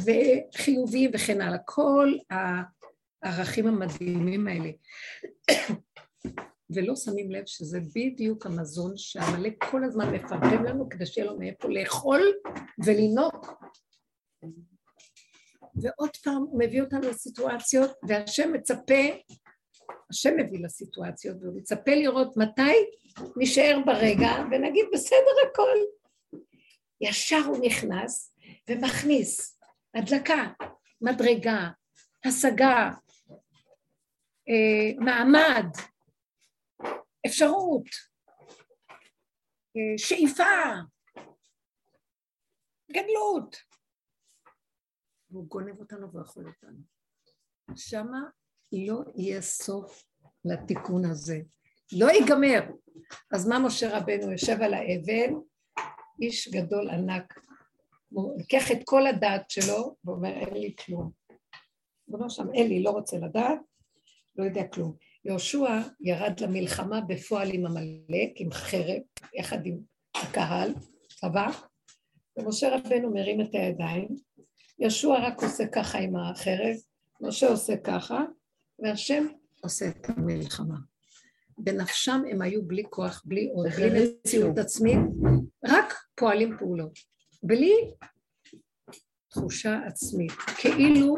[0.06, 1.58] וחיוביים וכן הלאה.
[1.66, 2.14] כל
[3.24, 4.70] הערכים המדהימים האלה.
[6.70, 11.68] ולא שמים לב שזה בדיוק המזון שעמלק כל הזמן מפרגם לנו כדי שיהיה לו מאיפה
[11.68, 12.22] לאכול
[12.86, 13.64] ולינוק.
[15.82, 19.04] ועוד פעם הוא מביא אותנו לסיטואציות והשם מצפה
[20.10, 22.86] השם מביא לסיטואציות, והוא מצפה לראות מתי
[23.38, 25.78] נשאר ברגע ונגיד בסדר הכל.
[27.02, 28.36] ישר הוא נכנס
[28.70, 29.60] ומכניס
[29.96, 30.48] הדלקה,
[31.02, 31.70] מדרגה,
[32.26, 32.90] השגה,
[34.50, 35.68] אה, מעמד,
[37.26, 37.86] אפשרות,
[39.78, 40.44] אה, שאיפה,
[42.92, 43.56] גדלות.
[45.30, 46.80] והוא גונב אותנו ואוכל אותנו.
[47.76, 48.20] שמה
[48.72, 50.06] לא יהיה סוף
[50.46, 51.40] לתיקון הזה.
[52.00, 52.62] לא ייגמר.
[53.32, 55.34] אז מה משה רבנו יושב על האבן,
[56.22, 57.40] איש גדול ענק,
[58.10, 61.12] הוא לוקח את כל הדעת שלו ואומר אין לי כלום.
[62.06, 63.60] הוא אומר שם אין לי, לא רוצה לדעת,
[64.36, 65.09] לא יודע כלום.
[65.26, 69.02] יהושע ירד למלחמה בפועל עם עמלק, עם חרב,
[69.34, 69.78] יחד עם
[70.16, 70.74] הקהל,
[71.08, 71.52] צבא,
[72.38, 74.08] ומשה רבנו מרים את הידיים,
[74.80, 76.76] יהושע רק עושה ככה עם החרב,
[77.22, 78.24] משה עושה ככה,
[78.80, 79.28] והשם
[79.62, 80.78] עושה את המלחמה.
[81.58, 85.00] בנפשם הם היו בלי כוח, בלי עוד, בלי מציאות עצמית,
[85.66, 87.00] רק פועלים פעולות.
[87.44, 87.74] בלי
[89.30, 91.18] תחושה עצמית, כאילו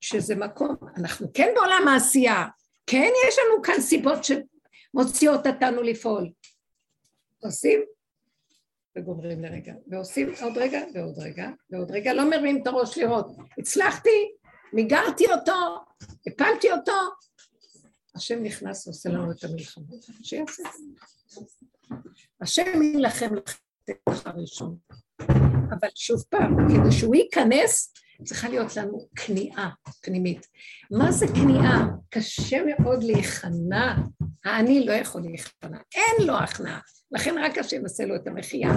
[0.00, 2.46] שזה מקום, אנחנו כן בעולם העשייה,
[2.86, 6.30] כן יש לנו כאן סיבות שמוציאות אותנו לפעול.
[7.42, 7.80] עושים
[8.98, 13.26] וגומרים לרגע, ועושים עוד רגע ועוד רגע ועוד רגע, לא מרימים את הראש לראות,
[13.58, 14.34] הצלחתי,
[14.72, 15.52] מיגרתי אותו,
[16.26, 16.92] הפלתי אותו,
[18.14, 19.84] השם נכנס ועושה לנו את המלחמה,
[20.22, 21.94] שיעשה את זה.
[22.40, 23.92] השם יילחם לכם
[24.30, 24.76] הראשון.
[25.70, 29.70] אבל שוב פעם, כדי שהוא ייכנס, צריכה להיות לנו כניעה
[30.02, 30.46] פנימית.
[30.90, 31.86] מה זה כניעה?
[32.10, 33.94] קשה מאוד להיכנע.
[34.44, 36.80] האני לא יכול להיכנע, אין לו הכנעה.
[37.10, 38.68] לכן רק השם עושה לו את המחיה.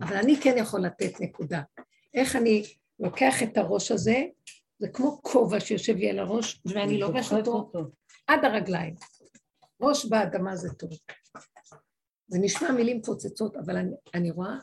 [0.00, 1.62] אבל אני כן יכול לתת נקודה.
[2.14, 2.62] איך אני
[3.00, 4.24] לוקח את הראש הזה
[4.78, 7.70] זה כמו כובע שיושב לי על הראש, ואני לובש אותו
[8.26, 8.94] עד הרגליים.
[9.80, 10.90] ראש באדמה זה טוב.
[12.28, 14.56] זה נשמע מילים פוצצות, אבל אני, אני רואה,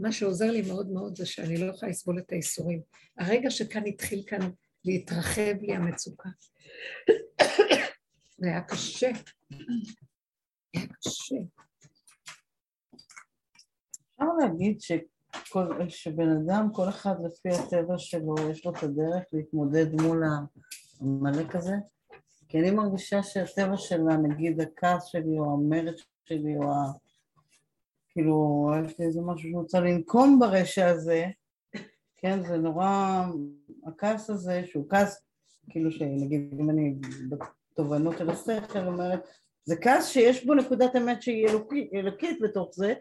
[0.00, 2.80] מה שעוזר לי מאוד מאוד זה שאני לא יכולה לסבול את האיסורים.
[3.18, 4.50] הרגע שכאן התחיל כאן
[4.84, 6.28] להתרחב לי המצוקה,
[8.38, 9.10] זה היה קשה.
[10.74, 11.36] היה קשה.
[14.12, 14.92] אפשר להגיד ש...
[15.88, 21.74] שבן אדם, כל אחד לפי הטבע שלו, יש לו את הדרך להתמודד מול העמלק הזה?
[22.48, 25.94] כי אני מרגישה שהטבע שלה, נגיד הכעס שלי או המרד
[26.24, 26.92] שלי או ה...
[28.10, 31.26] כאילו, יש לי איזה משהו שאני רוצה לנקום ברשע הזה,
[32.16, 33.24] כן, זה נורא...
[33.86, 35.22] הכעס הזה, שהוא כעס,
[35.70, 36.94] כאילו שנגיד, אם אני
[37.28, 39.20] בתובנות של השכל אומרת,
[39.64, 42.94] זה כעס שיש בו נקודת אמת שהיא אלוקית, אלוקית בתוך זה,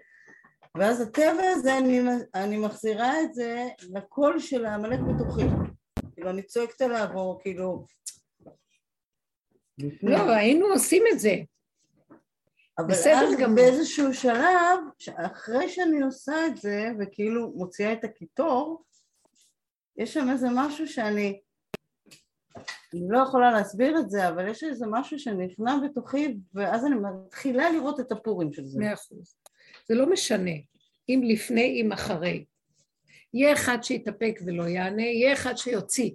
[0.77, 2.01] ואז הטבע הזה, אני,
[2.35, 5.43] אני מחזירה את זה לקול של העמלק בתוכי.
[6.13, 7.85] כאילו, אני צועקת עליו, או כאילו...
[10.03, 11.35] לא, היינו עושים את זה.
[12.79, 14.79] אבל אז גם באיזשהו שלב,
[15.15, 18.83] אחרי שאני עושה את זה, וכאילו מוציאה את הקיטור,
[19.97, 21.41] יש שם איזה משהו שאני...
[22.93, 27.69] אני לא יכולה להסביר את זה, אבל יש איזה משהו שנכנע בתוכי, ואז אני מתחילה
[27.69, 28.79] לראות את הפורים של זה.
[28.79, 29.35] מאה אחוז.
[29.87, 30.51] זה לא משנה
[31.09, 32.45] אם לפני, אם אחרי.
[33.33, 36.11] יהיה אחד שיתאפק ולא יענה, יהיה אחד שיוציא.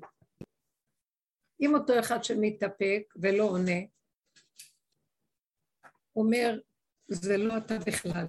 [1.60, 3.80] אם אותו אחד שמתאפק ולא עונה,
[6.16, 6.58] אומר,
[7.08, 8.26] זה לא אתה בכלל,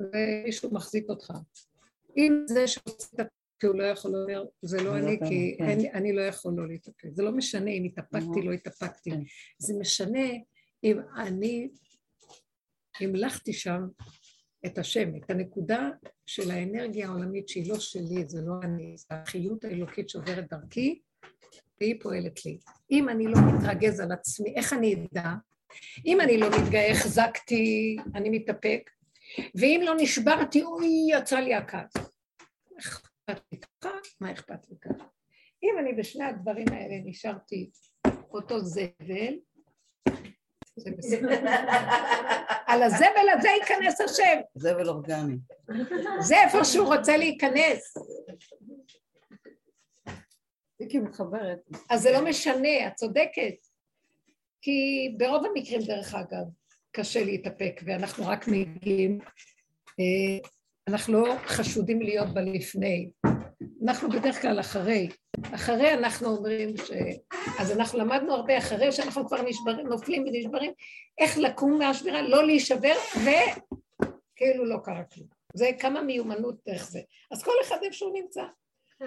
[0.00, 1.32] ומישהו מחזיק אותך.
[2.16, 3.26] אם זה שעושה את
[3.64, 5.78] כי הוא לא יכול לומר, זה לא אני, כי כן.
[5.94, 7.08] אני לא יכול לא להתאפק.
[7.12, 9.10] זה לא משנה אם התאפקתי, לא התאפקתי.
[9.10, 9.20] כן.
[9.58, 10.28] זה משנה
[10.84, 11.68] אם אני
[13.00, 13.86] המלכתי שם
[14.66, 15.90] את השם, את הנקודה
[16.26, 21.00] של האנרגיה העולמית שהיא לא שלי, זה לא אני, זה החיות האלוקית שעוברת דרכי,
[21.80, 22.58] והיא פועלת לי.
[22.90, 25.32] אם אני לא מתרגז על עצמי, איך אני אדע?
[26.06, 28.90] אם אני לא מתגאה, החזקתי, אני מתאפק,
[29.54, 31.92] ואם לא נשברתי, אוי, יצא לי הכעס.
[32.78, 35.04] אכפת לי ככה, מה אכפת לי ככה?
[35.62, 37.70] אם אני בשני הדברים האלה נשארתי
[38.30, 39.34] אותו זבל,
[40.76, 41.28] זה בסדר.
[42.66, 44.40] על הזבל הזה ייכנס השם.
[44.54, 45.36] זבל אורגני.
[46.20, 47.94] זה איפה שהוא רוצה להיכנס.
[51.90, 53.63] אז זה לא משנה, את צודקת.
[54.64, 56.44] כי ברוב המקרים, דרך אגב,
[56.92, 59.18] קשה להתאפק, ואנחנו רק מגיעים,
[60.00, 60.48] אה,
[60.88, 63.10] אנחנו לא חשודים להיות בלפני.
[63.84, 65.08] אנחנו בדרך כלל אחרי.
[65.54, 66.90] אחרי אנחנו אומרים ש...
[67.58, 70.72] אז אנחנו למדנו הרבה אחרי שאנחנו כבר נשברים, נופלים ונשברים,
[71.18, 75.26] איך לקום מהשבירה, לא להישבר, וכאילו לא קרה כלום.
[75.54, 77.00] זה כמה מיומנות דרך זה.
[77.30, 78.42] אז כל אחד איפה שהוא נמצא.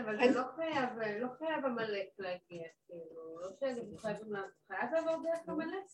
[0.01, 0.89] אבל זה לא חייב,
[1.19, 5.85] לא חייב עמלק להגיע, כאילו, לא שאני חייבים לעשות, חייב לעבור דרך עמלק?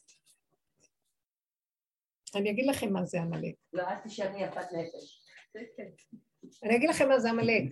[2.36, 3.56] אני אגיד לכם מה זה עמלק.
[3.74, 5.24] לא, אל תשאלי יפת נפש.
[6.64, 7.64] אני אגיד לכם מה זה עמלק.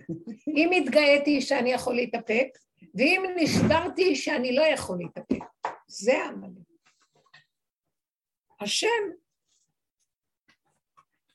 [0.56, 2.48] אם התגאיתי שאני יכול להתאפק,
[2.94, 5.44] ואם נשברתי שאני לא יכול להתאפק.
[5.86, 6.62] זה עמלק.
[8.60, 9.02] השם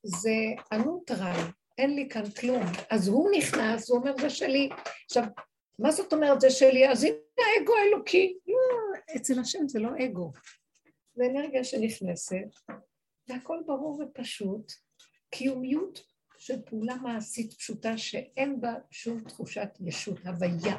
[0.04, 0.36] זה
[0.72, 2.64] הנוטרל, אין לי כאן כלום.
[2.90, 4.70] אז הוא נכנס, הוא אומר זה שלי.
[5.06, 5.24] עכשיו,
[5.80, 6.90] מה זאת אומרת זה שלי?
[6.90, 8.38] אז הנה האגו האלוקי.
[8.48, 10.32] לא, אצל השם זה לא אגו.
[11.16, 12.48] זה אנרגיה שנכנסת,
[13.30, 14.72] והכל ברור ופשוט,
[15.30, 16.04] קיומיות
[16.38, 20.78] של פעולה מעשית פשוטה שאין בה שום תחושת ישות, הוויה.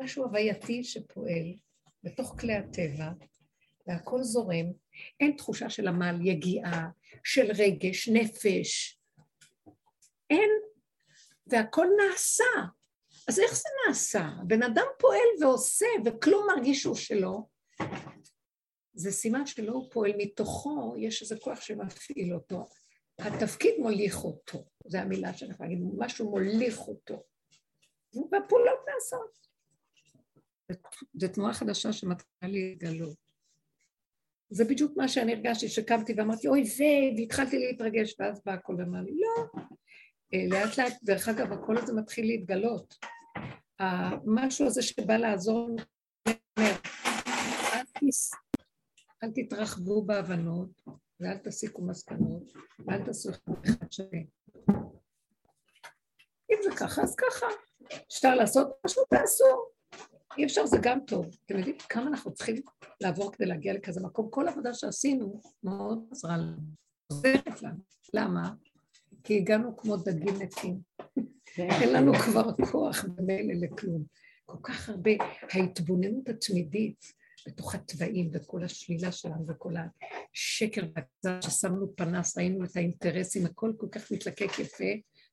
[0.00, 1.54] משהו הווייתי שפועל
[2.02, 3.10] בתוך כלי הטבע,
[3.86, 4.66] והכל זורם,
[5.20, 6.88] אין תחושה של עמל, יגיעה,
[7.24, 8.97] של רגש, נפש.
[10.30, 10.50] אין,
[11.46, 12.44] והכל נעשה.
[13.28, 14.28] אז איך זה נעשה?
[14.40, 17.48] הבן אדם פועל ועושה וכלום מרגיש שהוא שלו.
[18.94, 22.66] זה סימן שלא הוא פועל מתוכו, יש איזה כוח שמפעיל אותו.
[23.18, 27.22] התפקיד מוליך אותו, זו המילה שאני יכולה להגיד, משהו מוליך אותו.
[28.32, 29.38] והפעולות נעשות.
[31.14, 33.16] זו תנועה חדשה שמתחילה להתגלות.
[34.50, 36.84] זה בדיוק מה שאני הרגשתי, שקמתי ואמרתי, אוי זה,
[37.16, 39.60] והתחלתי להתרגש, ואז בא הכל ואמר לי, לא.
[40.32, 42.98] לאט לאט, דרך אגב, הקול הזה מתחיל להתגלות.
[43.78, 45.68] המשהו הזה שבא לעזור,
[46.58, 46.72] אומר,
[49.22, 50.82] אל תתרחבו בהבנות,
[51.20, 52.52] ואל תסיקו מסקנות,
[52.86, 54.26] ואל תעשו אחד שני.
[56.50, 57.46] אם זה ככה, אז ככה.
[58.08, 59.44] אפשר לעשות משהו, תעשו.
[60.38, 61.26] אי אפשר, זה גם טוב.
[61.46, 62.56] אתם יודעים כמה אנחנו צריכים
[63.00, 64.30] לעבור כדי להגיע לכזה מקום?
[64.30, 66.56] כל עבודה שעשינו מאוד עזרה לנו,
[67.12, 67.78] עוזרת לנו.
[68.14, 68.52] למה?
[69.24, 70.80] כי הגענו כמו דגים מתים.
[71.58, 74.04] אין לנו כבר כוח במילא לכלום.
[74.46, 75.10] כל כך הרבה,
[75.52, 77.12] ההתבוננות התמידית
[77.46, 83.86] בתוך התוואים וכל השלילה שלנו וכל השקר והקצר ששמנו פנס, ראינו את האינטרסים, הכל כל
[83.92, 84.84] כך מתלקק יפה,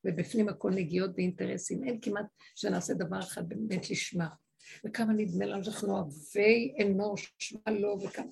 [0.05, 1.83] ובפנים הכל נגיעות ואינטרסים.
[1.83, 4.27] אין כמעט שנעשה דבר אחד באמת לשמה.
[4.85, 7.33] וכמה נדמה לנו שאנחנו אוהבי אנוש,
[7.67, 8.25] מה לא, וכמה...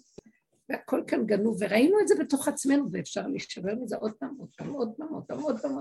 [0.69, 4.69] והכל כאן גנוב, וראינו את זה בתוך עצמנו, ואפשר להישבר מזה עוד פעם, עוד פעם,
[4.69, 5.71] עוד פעם, עוד פעם, עוד פעם,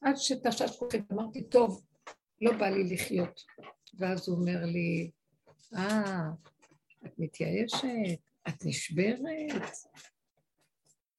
[0.00, 1.84] עד שתשש כוחי, אמרתי, טוב,
[2.40, 3.40] לא בא לי לחיות.
[3.98, 5.10] ואז הוא אומר לי,
[5.74, 6.30] אה,
[7.06, 7.88] את מתייאשת,
[8.48, 9.18] את נשברת.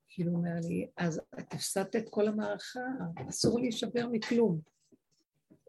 [0.07, 2.79] כאילו הוא אומר לי, אז את הפסדת את כל המערכה,
[3.29, 4.59] אסור להישבר מכלום.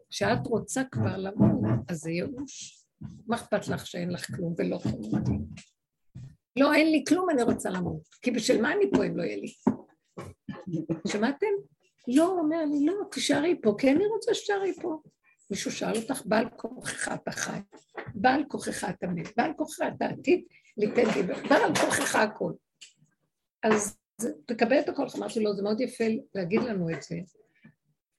[0.09, 2.85] כשאת רוצה כבר למות, אז זה ייאוש.
[3.27, 5.45] מה אכפת לך שאין לך כלום ולא כלום?
[6.59, 8.01] לא, אין לי כלום, אני רוצה למות.
[8.21, 9.53] כי בשביל מה אני פה אם לא יהיה לי?
[11.07, 11.47] שמעתם?
[12.07, 15.01] לא, הוא אומר לי, לא, תישארי פה, כי אני רוצה שתישארי פה.
[15.51, 17.59] מישהו שאל אותך, בעל כוחך אתה חי,
[18.15, 20.45] בעל כוחך אתה מת, בעל כוחך אתה עתיד
[20.77, 22.51] ליתן לי, בעל כוחך הכל.
[23.63, 23.97] אז
[24.45, 26.03] תקבל את הכל, אמרתי לו, זה מאוד יפה
[26.35, 27.15] להגיד לנו את זה,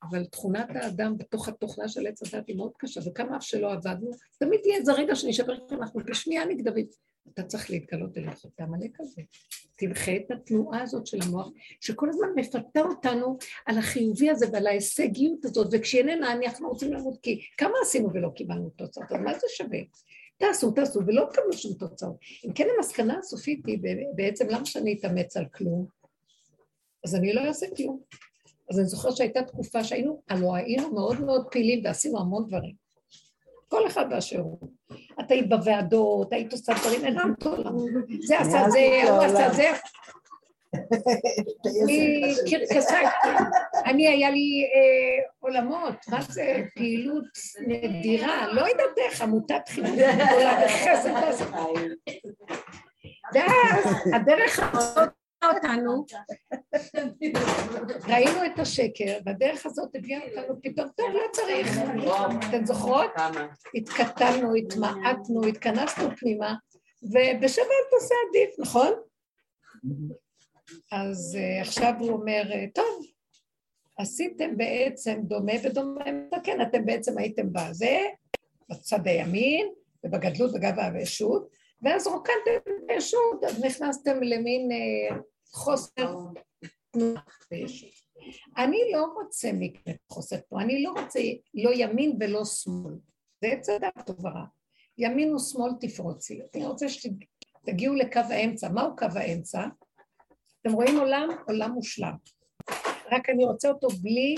[0.03, 4.11] אבל תכונת האדם בתוך התוכנה של עץ הדת היא מאוד קשה, וכמה אף שלא עבדנו,
[4.39, 6.87] תמיד יהיה איזה רגע שנשבר, אנחנו בשנייה נגדרים.
[7.35, 9.23] אתה צריך להתגלות אליך את העמלק הזה.
[9.77, 11.49] תמחה את התנועה הזאת של המוח,
[11.81, 17.41] שכל הזמן מפתה אותנו על החיובי הזה ועל ההישגיות הזאת, וכשאיננה אנחנו רוצים למות, כי
[17.57, 19.79] כמה עשינו ולא קיבלנו תוצאות, אז מה זה שווה?
[20.37, 22.17] תעשו, תעשו, ולא תקבלו שום תוצאות.
[22.47, 23.79] אם כן, המסקנה הסופית היא
[24.15, 25.87] בעצם, למה שאני אתאמץ על כלום?
[27.05, 28.01] אז אני לא אעשה כלום.
[28.71, 32.86] אז אני זוכרת שהייתה תקופה שהיינו, הלוא היינו מאוד מאוד פעילים ועשינו המון דברים.
[33.69, 34.59] כל אחד באשר הוא.
[35.21, 37.75] את היית בוועדות, היית עושה דברים, הרמת עולם.
[38.21, 39.71] זה עשה זה, הוא עשה זה.
[43.87, 47.25] אני היה לי אה, עולמות, מה זה פעילות
[47.67, 51.11] נדירה, לא יודעת איך, עמותת חינוך גדולה וחסד
[53.35, 55.09] ואז הדרך הזאת
[55.55, 56.05] אותנו,
[58.11, 61.79] ראינו את השקר, והדרך הזאת הביאה אותנו פתאום, טוב, לא צריך.
[62.49, 63.11] אתן זוכרות?
[63.75, 66.55] התקטלנו, התמעטנו, התכנסנו פנימה,
[67.03, 68.93] ובשווה תעשה עדיף, נכון?
[70.93, 72.43] אז uh, עכשיו הוא אומר,
[72.75, 73.07] טוב,
[73.99, 77.99] עשיתם בעצם דומה ודומה מתקן, אתם בעצם הייתם בזה,
[78.71, 79.69] בצד הימין,
[80.05, 81.49] ובגדלות וגאווה וישות,
[81.83, 85.17] ואז רוקנתם בישות, אז נכנסתם למין אה,
[85.53, 86.17] חוסר
[86.91, 87.23] תנועה.
[88.57, 91.21] אני לא רוצה מקרה חוסר פה, אני לא רוצה
[91.55, 92.95] לא ימין ולא שמאל,
[93.41, 94.45] זה עץ הדת טוב ורע.
[94.99, 99.67] ימין ושמאל תפרוצי, אני רוצה שתגיעו לקו האמצע, מהו קו האמצע?
[100.61, 101.29] אתם רואים עולם?
[101.49, 102.15] עולם מושלם.
[103.13, 104.35] רק אני רוצה אותו בלי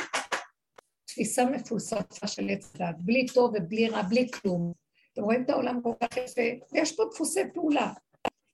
[1.05, 4.73] תפיסה מפולספה של עץ הדת, בלי טוב ובלי רע, בלי כלום.
[5.13, 6.43] אתם רואים את העולם כל כך יפה,
[6.73, 7.93] ויש פה דפוסי פעולה.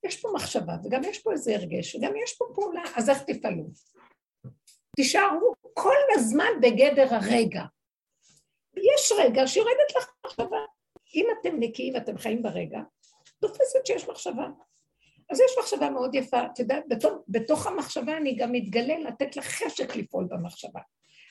[0.04, 3.64] יש פה מחשבה, וגם יש פה איזה הרגש, וגם יש פה פעולה, אז איך תפעלו?
[4.96, 7.62] תישארו כל הזמן בגדר הרגע.
[8.76, 10.58] יש רגע שיורדת לך מחשבה.
[11.14, 12.78] אם אתם נקיים ואתם חיים ברגע,
[13.40, 14.46] תופסת שיש מחשבה.
[15.30, 19.46] אז יש מחשבה מאוד יפה, את יודעת, בתוך, בתוך המחשבה אני גם מתגלה לתת לך
[19.46, 20.80] חשק לפעול במחשבה.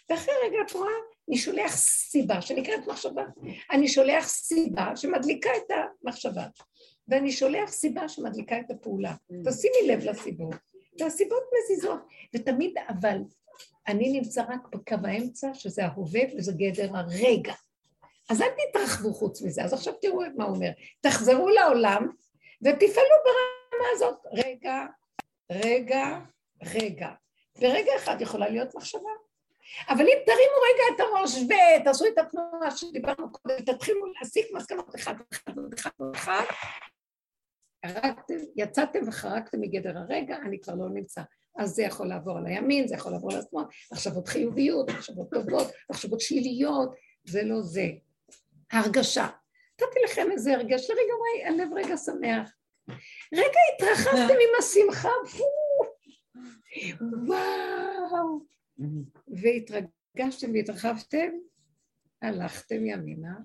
[0.09, 0.91] ואחרי רגע את רואה,
[1.29, 3.23] אני שולח סיבה שנקראת מחשבה.
[3.71, 5.71] אני שולח סיבה שמדליקה את
[6.03, 6.43] המחשבה,
[7.07, 9.11] ואני שולח סיבה שמדליקה את הפעולה.
[9.13, 9.35] Mm.
[9.49, 10.55] תשימי לב לסיבות,
[10.99, 13.17] והסיבות מזיזות, ותמיד אבל
[13.87, 17.53] אני נמצא רק בקו האמצע, שזה ההווה וזה גדר הרגע.
[18.29, 19.63] אז אל תתרחבו חוץ מזה.
[19.63, 20.69] אז עכשיו תראו מה הוא אומר.
[21.01, 22.07] תחזרו לעולם
[22.61, 24.17] ותפעלו ברמה הזאת.
[24.33, 24.85] רגע,
[25.51, 26.19] רגע,
[26.63, 27.09] רגע.
[27.61, 29.09] ברגע אחד יכולה להיות מחשבה.
[29.89, 31.35] אבל אם תרימו רגע את הראש
[31.81, 36.43] ותעשו את התנועה שדיברנו קודם, תתחילו להסיק מסקנות אחד אחד אחד אחד,
[37.83, 41.21] הרגתם, יצאתם וחרגתם מגדר הרגע, אני כבר לא נמצא.
[41.57, 45.67] אז זה יכול לעבור על הימין, זה יכול לעבור על השמאל, מחשבות חיוביות, מחשבות טובות,
[45.91, 46.93] מחשבות שליליות,
[47.25, 47.87] זה לא זה.
[48.71, 49.27] הרגשה.
[49.81, 52.51] נתתי לכם איזה הרגש, לרגע וואי, הלב רגע שמח.
[53.33, 55.09] רגע התרחבתם עם השמחה,
[57.27, 58.45] וואו.
[59.27, 61.29] והתרגשתם והתרחבתם,
[62.21, 63.35] הלכתם ימינה,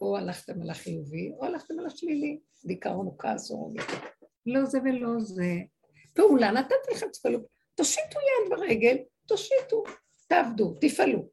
[0.00, 3.82] או הלכתם על החיובי, או הלכתם על השלילי, דיכאון או כעס או רוגע.
[4.46, 5.54] לא זה ולא זה.
[6.14, 7.38] פעולה, נתתי לכם תפעלו,
[7.74, 8.96] תושיטו יד ברגל,
[9.26, 9.84] תושיטו,
[10.28, 11.28] תעבדו, תפעלו.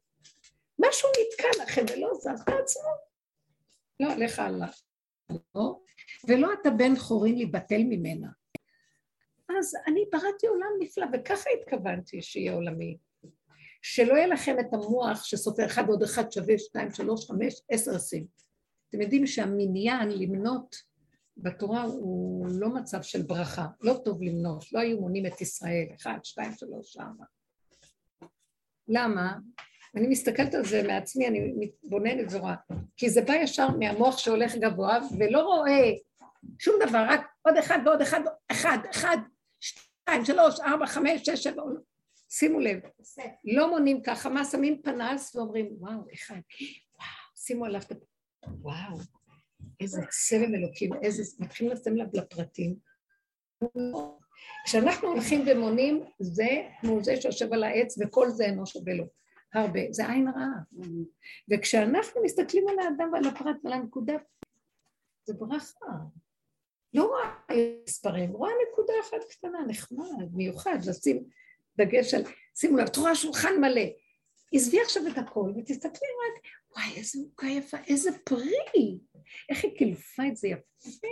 [0.80, 2.91] משהו נתקע לכם ולא זז, תעצמו.
[3.99, 4.68] לא עליך עליו.
[5.30, 5.80] לא,
[6.28, 8.28] ולא אתה בן חורין להיבטל ממנה.
[9.49, 12.97] אז אני בראתי עולם נפלא, וככה התכוונתי שיהיה עולמי.
[13.82, 18.26] שלא יהיה לכם את המוח שסופר אחד ועוד אחד שווה שתיים, שלוש, חמש, עשר, עשרים.
[18.89, 20.75] אתם יודעים שהמניין למנות
[21.38, 26.17] בתורה הוא לא מצב של ברכה, לא טוב למנות, לא היו מונים את ישראל, אחד,
[26.23, 27.25] שתיים, שלוש, ארבע.
[28.88, 29.38] למה?
[29.95, 32.55] אני מסתכלת על זה מעצמי, אני מתבוננת ורואה,
[32.97, 35.91] כי זה בא ישר מהמוח שהולך גבוה ולא רואה
[36.59, 38.19] שום דבר, רק עוד אחד ועוד אחד,
[38.51, 39.17] אחד, אחד,
[39.59, 41.63] שתיים, שלוש, ארבע, חמש, שש, שבע,
[42.29, 42.79] שימו לב,
[43.45, 46.39] לא מונים ככה, מה שמים פנס ואומרים, וואו, אחד,
[46.95, 48.16] וואו, שימו עליו את...
[48.62, 48.98] וואו,
[49.80, 51.24] איזה צלם אלוקים, איזה...
[51.39, 52.76] מתחילים לשים לב לפרטים.
[54.66, 56.48] כשאנחנו הולכים ומונים, זה
[56.82, 59.06] כמו זה שיושב על העץ וכל זה אינו שווה לו.
[59.54, 60.88] הרבה, זה עין רעה.
[61.52, 64.14] וכשאנחנו מסתכלים על האדם ועל הפרט ועל הנקודה,
[65.26, 65.86] זה ברכה.
[66.93, 71.24] לא רואה מספרים, רואה נקודה אחת קטנה, נחמד, מיוחד, לשים
[71.78, 72.24] דגש על,
[72.56, 73.82] שימו לב, את רואה שולחן מלא.
[74.54, 76.43] עזבי עכשיו את הכל ותסתכלי רק,
[76.76, 79.00] וואי, איזה מוכה יפה, איזה פרי,
[79.50, 81.08] איך היא קילפה את זה יפה.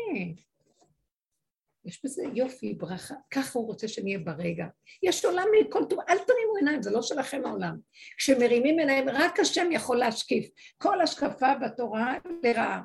[1.86, 4.66] יש בזה יופי, ברכה, ככה הוא רוצה שנהיה ברגע.
[5.04, 7.78] יש עולם מכל טוב, אל תרימו עיניים, זה לא שלכם העולם.
[8.18, 10.50] כשמרימים עיניים, רק השם יכול להשקיף.
[10.78, 12.82] כל השקפה בתורה לרעה.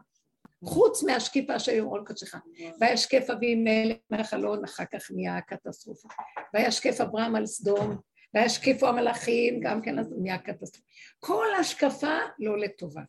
[0.65, 2.35] חוץ מהשקיפה של יומרון קדשך.
[2.81, 6.09] וישקף אבימלך מהחלון, אחר כך נהיה קטסטרופה.
[6.55, 7.97] וישקף אברהם על סדום,
[8.35, 10.87] וישקיפו המלאכים, גם כן אז נהיה קטסטרופה.
[11.19, 13.03] כל השקפה לא לטובה.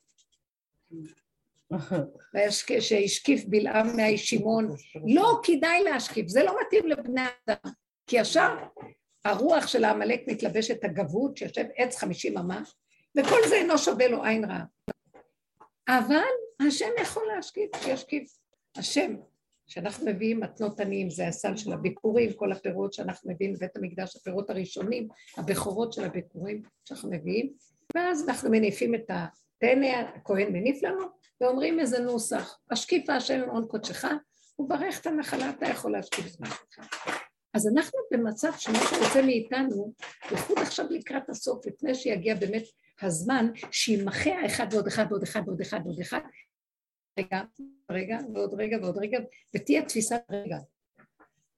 [2.80, 4.76] שהשקיף בלעם מהישימון,
[5.08, 7.72] לא כדאי להשקיף, זה לא מתאים לבני אדם,
[8.08, 8.56] כי ישר
[9.26, 12.62] הרוח של העמלק מתלבשת הגבות שיושב עץ חמישים אמה,
[13.18, 14.64] וכל זה אינו שווה לו עין רעה.
[15.90, 18.38] אבל השם יכול להשקיף, שישקיף.
[18.78, 19.16] השם,
[19.72, 24.50] שאנחנו מביאים מתנות עניים, זה הסל של הביקורים, כל הפירות שאנחנו מביאים לבית המקדש, הפירות
[24.50, 25.08] הראשונים,
[25.38, 27.54] הבכורות של הביקורים שאנחנו מביאים,
[27.96, 31.06] ואז אנחנו מניפים את הטנא, הכהן מניף לנו,
[31.42, 34.06] ואומרים איזה נוסח, השקיפה השם הון קודשך,
[34.60, 36.86] וברך את הנחלה, אתה יכול להשקיף זמן שלך.
[37.54, 39.94] אז אנחנו במצב שמה שרוצה מאיתנו,
[40.30, 42.64] בייחוד עכשיו לקראת הסוף, לפני שיגיע באמת
[43.02, 46.20] הזמן, שימחה האחד ועוד אחד ועוד אחד ועוד אחד ועוד אחד,
[47.20, 47.42] רגע,
[47.92, 49.20] רגע, ועוד רגע ועוד רגע,
[49.56, 50.58] ותהיה תפיסת רגע.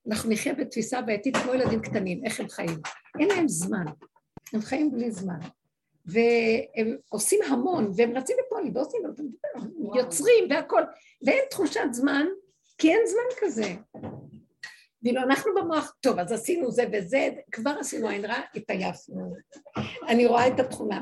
[0.08, 2.80] אנחנו נחיה בתפיסה בעייתית כמו ילדים קטנים, איך הם חיים.
[3.20, 3.86] אין להם זמן,
[4.54, 5.40] הם חיים בלי זמן.
[6.06, 9.02] והם עושים המון, והם רצים לפועלים, ועושים,
[9.96, 10.84] יוצרים והכול,
[11.26, 12.26] ואין תחושת זמן,
[12.78, 13.76] כי אין זמן כזה.
[15.04, 19.34] ואילו אנחנו במוח, טוב, אז עשינו זה וזה, כבר עשינו עין רע, התעייפנו.
[20.08, 21.02] אני רואה את התכונה.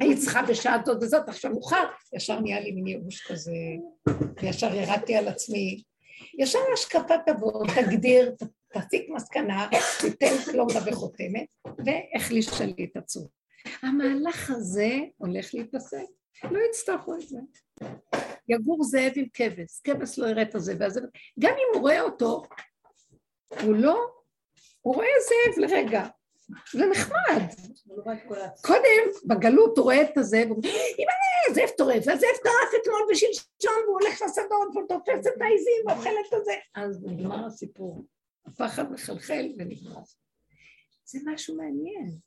[0.00, 3.52] היית צריכה בשעה זאת וזאת, עכשיו מאוחר, ישר נהיה לי מין ייאוש כזה,
[4.42, 5.82] וישר ירדתי על עצמי.
[6.38, 8.34] ישר השקפה תבוא, תגדיר,
[8.72, 9.68] תסיק מסקנה,
[10.00, 11.46] תיתן פלומבה וחותמת,
[11.84, 13.28] והחליש לי את הצור.
[13.82, 16.04] המהלך הזה הולך להיפסק,
[16.50, 17.38] לא יצטרכו את זה.
[18.48, 20.78] יגור זאב עם כבש, כבש לא יראה את הזאב,
[21.38, 22.42] גם אם הוא רואה אותו,
[23.48, 24.06] הוא לא,
[24.80, 26.06] הוא רואה זאב לרגע,
[26.72, 27.42] זה נחמד.
[28.62, 33.00] קודם, בגלות הוא רואה את הזאב, הוא אומר, אם אני זאב טורף, והזאב טרף אתמול
[33.10, 36.54] ושלשום, והוא הולך לשדות, והוא תופס את העיזים, ואוכל את הזה.
[36.74, 38.04] אז נגמר הסיפור.
[38.46, 40.00] הפחד מחלחל ונגמר.
[41.04, 42.18] זה משהו מעניין.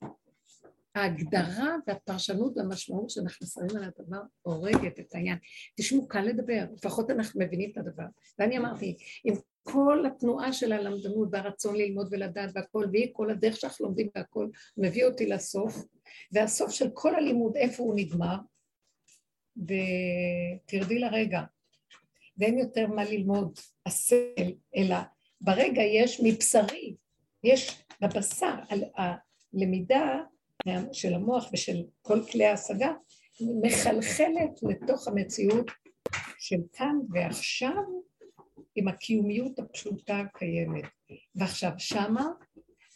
[0.95, 5.37] ההגדרה והפרשנות והמשמעות שאנחנו שמים על הדבר הורגת את העניין.
[5.77, 8.05] תשמעו, קל לדבר, לפחות אנחנו מבינים את הדבר.
[8.39, 9.35] ואני אמרתי, עם
[9.71, 14.47] כל התנועה של הלמדנות והרצון ללמוד ולדעת והכל, והיא כל הדרך שאנחנו לומדים והכל,
[14.77, 15.83] מביא אותי לסוף,
[16.31, 18.35] והסוף של כל הלימוד, איפה הוא נגמר?
[19.57, 21.41] ותרדי לרגע.
[22.37, 24.95] ואין יותר מה ללמוד הסל, אלא
[25.41, 26.95] ברגע יש מבשרי,
[27.43, 28.53] יש בבשר,
[29.53, 30.19] הלמידה
[30.91, 32.93] של המוח ושל כל כלי ההשגה,
[33.61, 35.71] מחלחלת לתוך המציאות
[36.39, 37.83] של כאן ועכשיו
[38.77, 40.83] עם הקיומיות הפשוטה הקיימת.
[41.35, 42.25] ועכשיו שמה,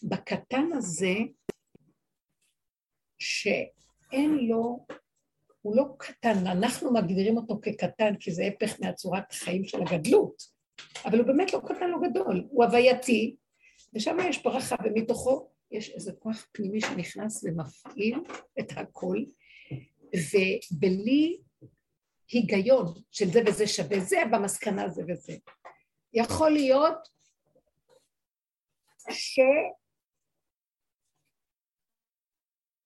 [0.04, 1.14] בקטן הזה,
[3.20, 4.86] שאין לו,
[5.62, 10.44] הוא לא קטן, אנחנו מגדירים אותו כקטן כי זה הפך מהצורת חיים של הגדלות,
[11.06, 13.36] אבל הוא באמת לא קטן, לא גדול, הוא הווייתי,
[13.94, 18.20] ושם יש ברכה, ומתוכו יש איזה כוח פנימי שנכנס ומפעיל
[18.60, 19.18] את הכל,
[20.16, 21.38] ובלי
[22.32, 25.34] היגיון של זה וזה שווה זה, במסקנה זה וזה.
[26.14, 27.07] יכול להיות
[29.09, 29.39] ש...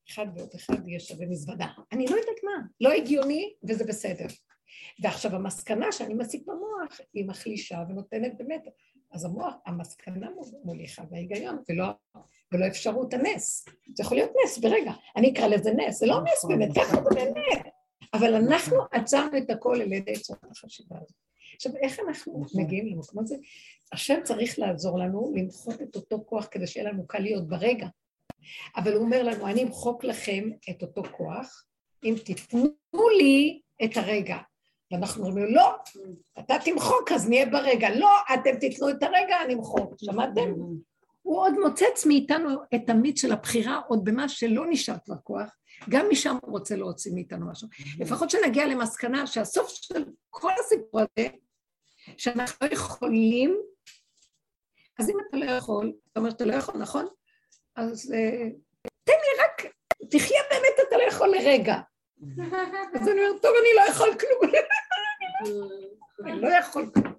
[0.10, 1.68] אחד ועוד אחד יהיה שווה מזוודה.
[1.92, 4.26] אני לא יודעת מה, לא הגיוני וזה בסדר.
[5.04, 8.64] ועכשיו המסקנה שאני מסיק במוח היא מחלישה ונותנת באמת,
[9.12, 10.30] אז המוח, המסקנה
[10.64, 11.86] מוליכה וההיגיון ולא,
[12.52, 13.66] ולא אפשרות הנס.
[13.96, 17.10] זה יכול להיות נס ברגע, אני אקרא לזה נס, זה לא נס באמת, ככה זה
[17.16, 17.66] באמת.
[18.14, 21.18] אבל אנחנו עצרנו את הכל על ידי צורת החשיבה הזאת.
[21.56, 23.36] עכשיו, איך אנחנו מגיעים למקום הזה?
[23.94, 27.88] השם צריך לעזור לנו למחות את אותו כוח כדי שיהיה לנו קל להיות ברגע.
[28.76, 31.66] אבל הוא אומר לנו, אני אמחוק לכם את אותו כוח,
[32.04, 34.38] אם תיתנו לי את הרגע.
[34.92, 35.76] ואנחנו אומרים לא,
[36.40, 37.90] אתה תמחוק, אז נהיה ברגע.
[37.96, 39.94] לא, אתם תיתנו את הרגע, אני אמחוק.
[39.98, 40.54] שמעתם?
[41.22, 45.50] הוא עוד מוצץ מאיתנו את המיץ של הבחירה עוד במה שלא נשאר כבר כוח,
[45.90, 47.68] גם משם הוא רוצה להוציא מאיתנו משהו.
[48.00, 51.28] לפחות שנגיע למסקנה שהסוף של כל הסיפור הזה,
[52.18, 53.58] שאנחנו לא יכולים,
[55.00, 57.06] אז אם אתה לא יכול, אתה אומר שאתה לא יכול, נכון?
[57.76, 59.74] אז uh, תן לי רק,
[60.12, 61.76] תחיה באמת, אתה לא יכול לרגע.
[63.02, 64.52] אז אני אומרת, טוב, אני לא יכול כלום.
[66.26, 67.14] אני לא יכול כלום.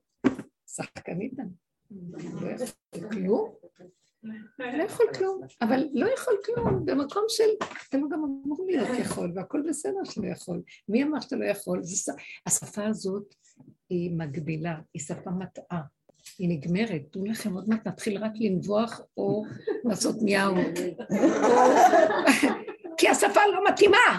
[0.67, 1.51] שחקנית אני.
[2.41, 3.55] לא יכול כלום.
[4.59, 7.45] לא יכול כלום, אבל לא יכול כלום במקום של,
[7.95, 10.63] לא גם אמור להיות יכול, והכל בסדר שלא יכול.
[10.89, 11.83] מי אמר שאתה לא יכול?
[12.47, 13.35] השפה הזאת
[13.91, 15.83] היא מגבילה, היא שפה מטעה.
[16.39, 19.45] היא נגמרת, תנו לכם עוד מעט נתחיל רק לנבוח או
[19.85, 20.55] לעשות מיהו.
[22.99, 24.19] כי השפה לא מתאימה.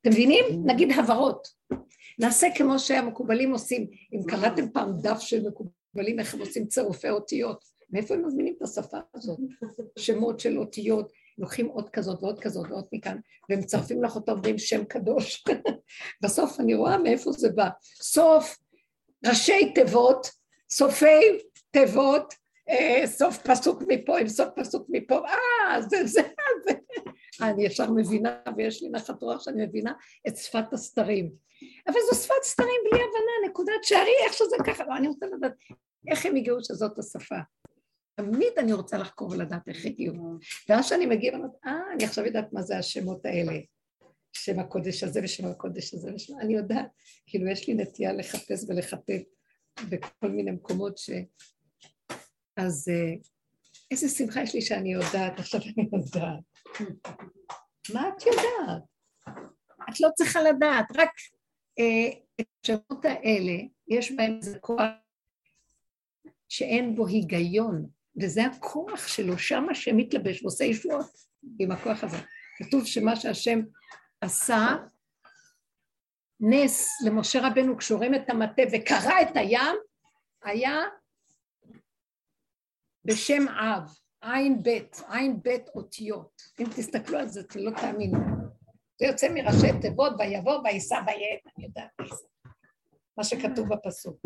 [0.00, 0.44] אתם מבינים?
[0.64, 1.48] נגיד הברות.
[2.18, 3.86] נעשה כמו שהמקובלים עושים.
[4.12, 7.64] אם קראתם פעם דף של מקובלים, איך הם עושים צירופי אותיות.
[7.90, 9.38] מאיפה הם מזמינים את השפה הזאת?
[9.98, 13.18] שמות של אותיות, לוקחים עוד כזאת ועוד כזאת ועוד מכאן,
[13.50, 15.44] ומצרפים לך אותה, אומרים שם קדוש.
[16.22, 17.68] בסוף אני רואה מאיפה זה בא.
[18.02, 18.58] סוף,
[19.26, 20.30] ראשי תיבות,
[20.70, 21.38] סופי
[21.70, 22.34] תיבות,
[22.68, 26.20] אה, סוף פסוק מפה עם סוף פסוק מפה, אה, זה זה,
[26.64, 26.72] זה.
[27.42, 29.92] אני ישר מבינה, ויש לי נחת רוח שאני מבינה
[30.28, 31.30] את שפת הסתרים.
[31.88, 35.52] אבל זו שפת סתרים בלי הבנה, נקודת שערי, איך שזה ככה, לא, אני רוצה לדעת
[36.08, 37.38] איך הם הגיעו שזאת השפה.
[38.18, 40.14] תמיד אני רוצה לחקור ולדעת איך הגיעו.
[40.68, 43.52] ואז שאני מגיעה ואומרת, אה, אני עכשיו יודעת מה זה השמות האלה.
[44.32, 46.38] שם הקודש הזה ושם הקודש הזה ושם...
[46.40, 46.86] אני יודעת,
[47.26, 49.22] כאילו יש לי נטייה לחפש ולחטט
[49.90, 51.10] בכל מיני מקומות ש...
[52.56, 53.28] אז uh,
[53.90, 56.44] איזה שמחה יש לי שאני יודעת, עכשיו אני יודעת.
[57.92, 58.82] מה את יודעת?
[59.90, 61.10] את לא צריכה לדעת, רק
[61.78, 63.52] אה, את השמות האלה,
[63.88, 64.80] יש בהם איזה כוח
[66.48, 71.10] שאין בו היגיון, וזה הכוח שלו, שם השם מתלבש ועושה ישועות
[71.58, 72.16] עם הכוח הזה.
[72.58, 73.60] כתוב שמה שהשם
[74.20, 74.76] עשה,
[76.40, 79.76] נס למשה רבנו כשהוא רים את המטה וקרע את הים,
[80.44, 80.82] היה
[83.04, 83.82] בשם אב,
[84.20, 86.42] עין בית, עין בית אותיות.
[86.60, 88.18] אם תסתכלו על זה, אתם לא תאמינו.
[89.00, 91.90] זה יוצא מראשי תיבות, ויבוא ויישא ויעט, אני יודעת
[93.18, 94.18] מה שכתוב בפסוק.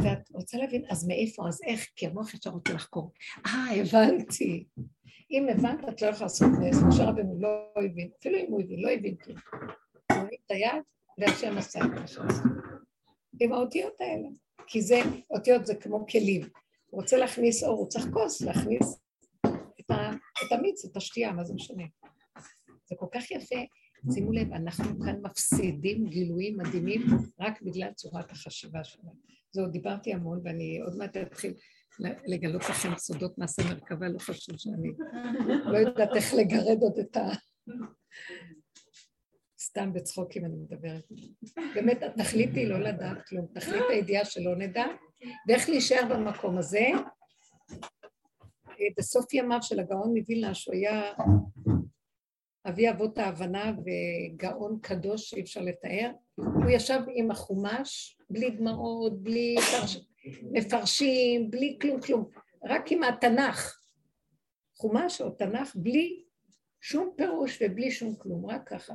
[0.00, 3.12] ואת רוצה להבין, אז מאיפה, אז איך, כי המוח ישר רוצה לחקור.
[3.46, 4.64] אה, הבנתי.
[5.30, 6.82] אם הבנת, את לא יכולה לעשות נס.
[6.88, 9.38] משה רבנו לא הבין, אפילו אם הוא הבין, לא הבין כלום.
[10.12, 10.82] הוא הבין את היד,
[11.18, 12.42] והשם עשה את מה שעשה.
[13.40, 14.28] עם האותיות האלה.
[14.66, 16.42] כי זה, אותיות זה כמו כלים.
[16.90, 19.00] הוא רוצה להכניס אור, הוא צריך כוס להכניס
[19.80, 20.10] את, ה,
[20.46, 21.84] את המיץ, את השתייה, מה זה משנה.
[22.84, 23.60] זה כל כך יפה.
[24.14, 27.02] שימו לב, אנחנו כאן מפסידים גילויים מדהימים
[27.40, 29.12] רק בגלל צורת החשיבה שלנו.
[29.54, 31.54] זהו, דיברתי המון ואני עוד מעט אתחיל
[32.26, 34.88] לגלות לכם סודות מעשה מרכבה, לא חשוב שאני
[35.64, 37.28] לא יודעת איך לגרד עוד את ה...
[39.60, 41.04] סתם בצחוקים אני מדברת.
[41.74, 44.84] באמת, התכלית היא לא לדעת כלום, תכלית הידיעה שלא נדע,
[45.48, 46.88] ואיך להישאר במקום הזה.
[48.98, 51.12] בסוף ימיו של הגאון מווילנה, שהוא היה
[52.68, 59.56] אבי אבות ההבנה וגאון קדוש שאי אפשר לתאר, הוא ישב עם החומש, בלי דמעות, בלי
[60.52, 62.30] מפרשים, בלי כלום כלום,
[62.64, 63.80] רק עם התנ"ך.
[64.76, 66.24] חומש או תנ"ך בלי
[66.80, 68.94] שום פירוש ובלי שום כלום, רק ככה.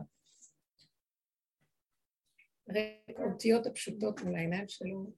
[3.17, 5.11] האותיות הפשוטות מול העיניים שלו,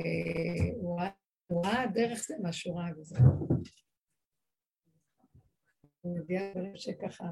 [0.00, 0.74] אה,
[1.46, 3.48] הוא ראה דרך זה מה שהוא ראה וזהו.
[6.04, 7.24] מביאה דברים שככה,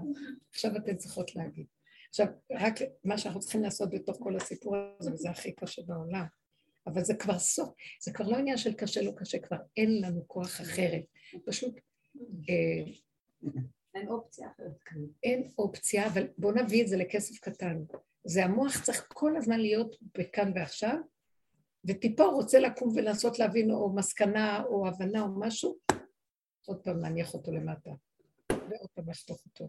[0.51, 1.66] עכשיו אתן צריכות להגיד.
[2.09, 6.25] עכשיו, רק מה שאנחנו צריכים לעשות בתוך כל הסיפור הזה, וזה הכי קשה בעולם,
[6.87, 10.29] אבל זה כבר סוף, זה כבר לא עניין של קשה לא קשה, כבר אין לנו
[10.29, 11.03] כוח אחרת.
[11.47, 11.75] פשוט...
[12.49, 12.93] אה,
[13.95, 14.73] אין אופציה אחרת.
[15.23, 17.83] אין אופציה, אבל בואו נביא את זה לכסף קטן.
[18.25, 20.97] זה המוח צריך כל הזמן להיות בכאן ועכשיו,
[21.85, 25.79] וטיפה רוצה לקום ולנסות להבין או מסקנה או הבנה או משהו,
[26.66, 27.91] עוד פעם להניח אותו למטה,
[28.81, 29.66] ועוד פעם לחתוך אותו.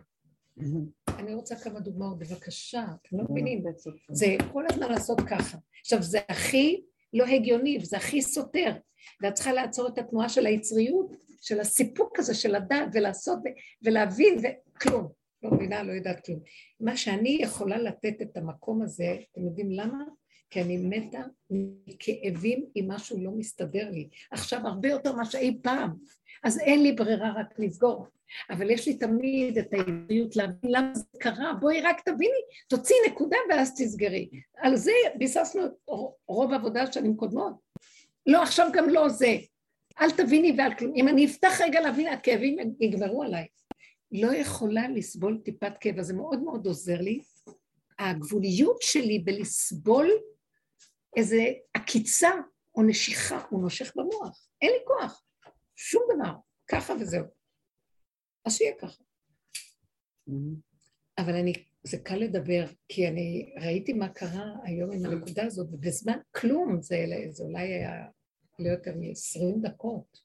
[1.19, 3.63] אני רוצה כמה דוגמאות, בבקשה, אתם לא מבינים,
[4.11, 5.57] זה כל הזמן לעשות ככה.
[5.81, 6.81] עכשיו, זה הכי
[7.13, 8.73] לא הגיוני, וזה הכי סותר,
[9.21, 13.39] ואת צריכה לעצור את התנועה של היצריות, של הסיפוק הזה של לדעת ולעשות
[13.83, 15.07] ולהבין, וכלום.
[15.43, 16.39] לא מבינה, לא יודעת כלום.
[16.79, 20.03] מה שאני יכולה לתת את המקום הזה, אתם יודעים למה?
[20.51, 24.09] כי אני מתה מכאבים אם משהו לא מסתדר לי.
[24.31, 25.89] עכשיו הרבה יותר ממה שאי פעם.
[26.43, 28.07] אז אין לי ברירה רק לסגור.
[28.49, 33.37] אבל יש לי תמיד את העבריות להבין למה זה קרה, בואי רק תביני, תוציאי נקודה
[33.49, 34.29] ואז תסגרי.
[34.57, 35.71] על זה ביססנו את
[36.27, 37.53] רוב העבודה שנים קודמות.
[38.25, 39.37] לא, עכשיו גם לא זה.
[40.01, 40.93] אל תביני ועל כלום.
[40.95, 43.47] אם אני אפתח רגע להבין, הכאבים יגמרו עליי.
[44.11, 47.19] לא יכולה לסבול טיפת כאב, זה מאוד מאוד עוזר לי.
[47.99, 50.09] הגבוליות שלי בלסבול
[51.15, 52.29] איזה עקיצה
[52.75, 55.23] או נשיכה, הוא נושך במוח, אין לי כוח,
[55.75, 56.33] שום דבר,
[56.67, 57.25] ככה וזהו.
[58.45, 59.03] אז שיהיה ככה.
[61.17, 61.53] אבל אני,
[61.83, 67.05] זה קל לדבר, כי אני ראיתי מה קרה היום עם הנקודה הזאת, ובזמן כלום, זה,
[67.29, 68.07] זה אולי היה
[68.59, 70.21] לא יותר מ-20 דקות,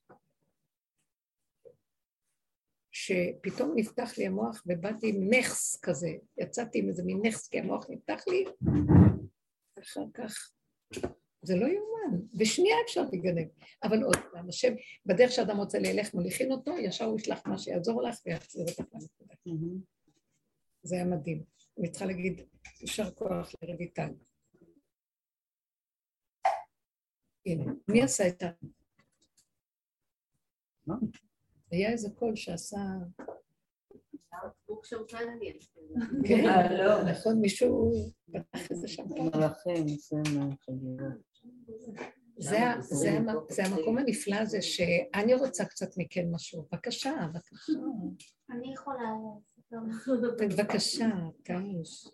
[2.97, 7.87] שפתאום נפתח לי המוח ובאתי עם נכס כזה, יצאתי עם איזה מין נכס, כי המוח
[7.91, 8.45] נפתח לי,
[9.76, 10.55] ואחר כך
[11.43, 13.49] זה לא יאומן, בשנייה אפשר לגנב.
[13.82, 14.72] אבל עוד פעם, השם,
[15.07, 19.34] בדרך שאדם רוצה ללך מוליכין אותו, ישר הוא ישלח מה שיעזור לך ויחזיר אותך לנקודה.
[20.82, 21.43] זה היה מדהים.
[21.78, 22.41] אני צריכה להגיד,
[22.80, 24.12] יישר כוח לרויטל.
[27.47, 28.51] הנה, מי עשה את ה...
[31.70, 32.76] היה איזה קול שעשה...
[36.28, 36.45] כן,
[36.78, 37.93] לא, נכון, מישהו
[38.32, 39.03] פתח איזה שם.
[39.09, 39.87] מלאכים,
[40.66, 41.37] חגיגות.
[43.51, 46.66] זה המקום הנפלא הזה שאני רוצה קצת מכן משהו.
[46.72, 47.72] בבקשה, בבקשה.
[48.51, 49.12] אני יכולה
[50.41, 51.09] בבקשה,
[51.43, 52.09] תמוש.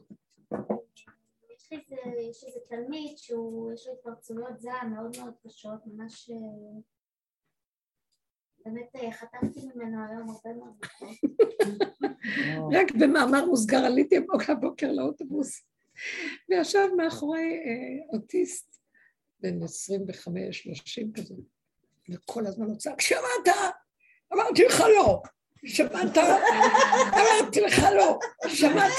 [2.31, 6.31] יש איזה תלמיד שיש לו התפרצויות זעם מאוד מאוד קשות, ממש
[8.65, 10.73] באמת אה, חטפתי ממנו היום הרבה מאוד
[12.77, 14.17] רק במאמר מוסגר עליתי
[14.49, 15.65] הבוקר לאוטובוס,
[16.51, 18.77] וישב מאחורי אה, אוטיסט
[19.41, 21.35] בן 25, 30 כזה,
[22.11, 23.57] וכל הזמן הוא צעק, שמעת?
[24.35, 25.23] אמרתי לך לא.
[25.67, 26.19] שמעת?
[27.15, 28.19] אמרתי לך לא.
[28.49, 28.99] שמעת?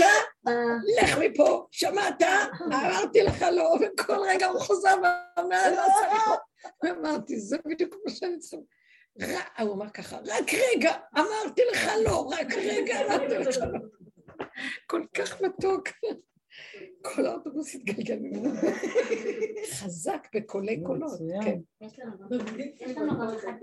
[1.02, 1.68] לך מפה.
[1.72, 2.22] שמעת?
[2.66, 3.76] אמרתי לך לא.
[3.82, 6.38] וכל רגע הוא חוזר לא.
[6.84, 8.66] ואמרתי, זה בדיוק מה שאני צריכה.
[9.60, 13.80] הוא אמר ככה, רק רגע, אמרתי לך לא, רק רגע, אמרתי לך לא.
[14.88, 15.88] כל כך מתוק.
[17.02, 18.50] כל האוטובוס התגלגל ממנו.
[19.72, 21.60] חזק בקולי קולות, כן.
[21.80, 22.00] יש
[22.98, 23.54] לנו גם אחד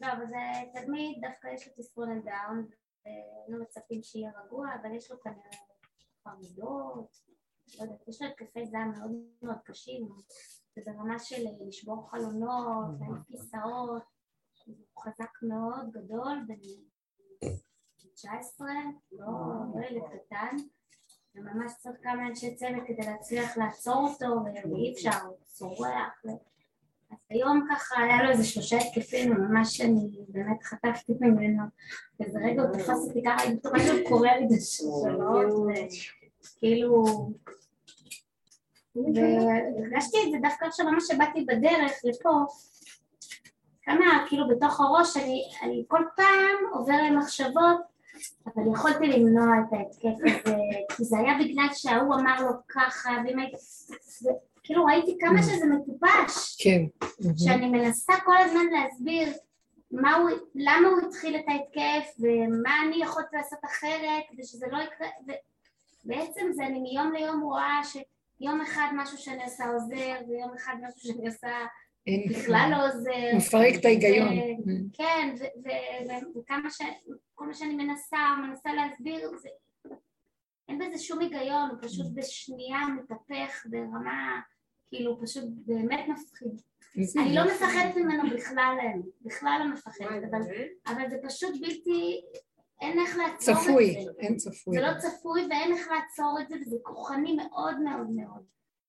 [0.00, 2.66] לא, אבל זה תמיד, דווקא יש לו תסכולת דאון,
[3.48, 5.58] ולא מצפים שיהיה רגוע, אבל יש לו כנראה
[6.24, 7.16] חרדות,
[7.78, 9.10] לא יודעת, יש לו התקפי זעם מאוד
[9.42, 10.08] מאוד קשים,
[10.74, 14.02] זה ברמה של לשבור חלונות, להעיף כיסאות,
[14.66, 16.54] הוא חזק מאוד, גדול, בן
[18.14, 18.68] 19,
[19.12, 19.26] לא
[19.74, 20.56] לא ילד קטן,
[21.34, 26.22] וממש צריך כמה אנשי צוות כדי להצליח לעצור אותו, ואי אפשר, הוא צורח.
[27.10, 31.62] אז היום ככה היה לו איזה שלושה התקפים, וממש אני באמת חטפתי ממנו,
[32.20, 36.14] ואיזה רגע הוא תפס אותי ככה, בטוחה שהוא קורא לי בשלוש,
[36.56, 37.04] וכאילו...
[38.96, 42.30] והרגשתי את זה דווקא עכשיו ממש שבאתי בדרך לפה,
[43.82, 47.80] כמה כאילו בתוך הראש אני, אני כל פעם עובר למחשבות,
[48.46, 50.56] אבל יכולתי למנוע את ההתקף הזה,
[50.96, 53.56] כי זה היה בגלל שההוא אמר לו ככה, ואם הייתי...
[54.64, 55.42] כאילו ראיתי כמה Mm.
[55.42, 56.84] שזה מטופש, כן.
[57.36, 59.28] שאני מנסה כל הזמן להסביר
[59.90, 65.08] מה הוא, למה הוא התחיל את ההתקף ומה אני יכולת לעשות אחרת ושזה לא יקרה,
[66.04, 67.80] ובעצם זה אני מיום ליום רואה
[68.42, 71.66] שיום אחד משהו שאני עושה עוזר ויום אחד משהו שאני עושה
[72.30, 73.36] בכלל לא עוזר.
[73.36, 74.28] מפרק את ההיגיון.
[74.92, 76.80] כן, ו- ו- ו- וכמה ש...
[77.34, 78.18] כל מה שאני מנסה,
[78.48, 79.48] מנסה להסביר, זה...
[80.68, 84.40] אין בזה שום היגיון, הוא פשוט בשנייה מתהפך ברמה,
[84.88, 86.60] כאילו, פשוט באמת מפחיד.
[87.18, 90.40] אני לא מפחדת ממנו בכלל, האמת, בכלל לא מפחדת, אבל,
[90.86, 92.20] אבל זה פשוט בלתי...
[92.82, 94.10] אין איך לעצור צפוי, את זה.
[94.18, 94.76] אין צפוי.
[94.76, 98.42] זה לא צפוי ואין איך לעצור את זה, וזה כוחני מאוד מאוד מאוד.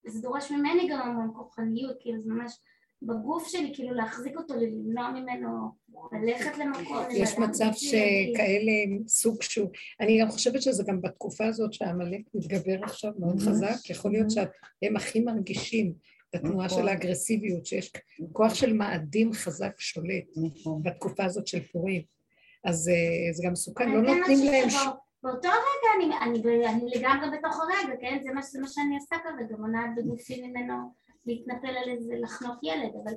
[0.06, 2.60] וזה דורש ממני גם המון כוחניות, כאילו זה ממש
[3.02, 5.72] בגוף שלי, כאילו להחזיק אותו, למנוע ממנו
[6.12, 6.98] ללכת למקום.
[7.12, 7.70] יש מצב.
[7.74, 8.72] שכאלה
[9.08, 9.70] סוג שהוא,
[10.00, 13.40] אני גם חושבת שזה גם בתקופה הזאת שהעמלק מתגבר עכשיו מאוד.
[13.40, 15.94] חזק, יכול להיות שהם הכי מרגישים
[16.34, 16.82] התנועה נכון.
[16.82, 17.92] של האגרסיביות, שיש
[18.32, 20.84] כוח של מאדים חזק שולט נכון.
[20.84, 22.13] בתקופה הזאת של פורים.
[22.64, 24.70] אז אה, זה גם מסוכן, אני לא נותנים להם...
[24.70, 24.76] ש-
[25.24, 28.20] באותו רגע אני, אני, אני לגמרי בתוך הרגע, כן?
[28.24, 30.74] זה מה, זה מה שאני עושה כרגע, מונעת בגופי ממנו
[31.26, 33.14] להתנפל על איזה לחנוק ילד, אבל,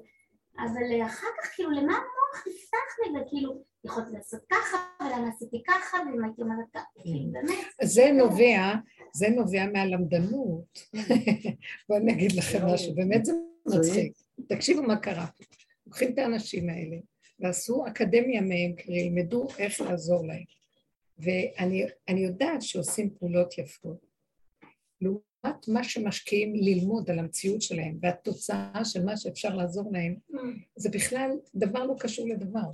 [0.59, 5.63] אבל אה, אחר כך כאילו למה המוח נפתח לי, וכאילו יכולתי לעשות ככה, ולמה עשיתי
[5.67, 8.75] ככה, ואם הייתי אומרת ככה, כאילו באמת, זה נובע,
[9.15, 10.79] זה נובע מהלמדנות.
[11.89, 13.33] בואו אני אגיד לכם משהו, באמת זה
[13.67, 14.13] מצחיק.
[14.49, 15.27] תקשיבו מה קרה.
[15.87, 16.97] לוקחים את האנשים האלה
[17.41, 20.45] ועשו אקדמיה מהם, כי ילמדו איך לעזור להם.
[21.19, 24.07] ואני יודעת שעושים פעולות יפות.
[25.01, 30.17] לעומת מה שמשקיעים ללמוד על המציאות שלהם והתוצאה של מה שאפשר לעזור להם,
[30.77, 32.71] זה בכלל דבר לא קשור לדבר.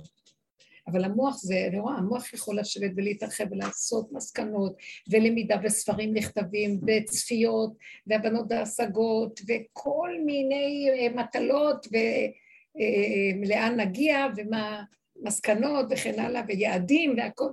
[0.87, 4.75] אבל המוח זה, אני רואה, המוח יכול לשבת ולהתרחב ולעשות מסקנות
[5.09, 7.73] ולמידה וספרים נכתבים וצפיות
[8.07, 11.87] והבנות בהשגות וכל מיני אה, מטלות
[13.41, 14.83] ולאן נגיע ומה
[15.21, 17.49] מסקנות וכן הלאה ויעדים והכל.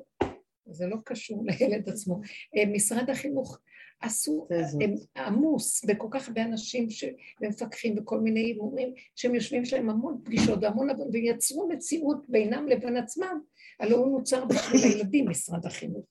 [0.66, 2.20] זה לא קשור לילד עצמו.
[2.56, 3.58] אה, משרד החינוך
[4.02, 4.46] עשו.
[4.80, 7.04] הם עמוס בכל כך הרבה אנשים ש-
[7.42, 13.40] ומפקחים וכל מיני מורים שהם יושבים שלהם המון פגישות והמון ויצרו מציאות בינם לבין עצמם,
[13.80, 16.04] הלוא הוא נוצר בשביל הילדים, משרד החינוך.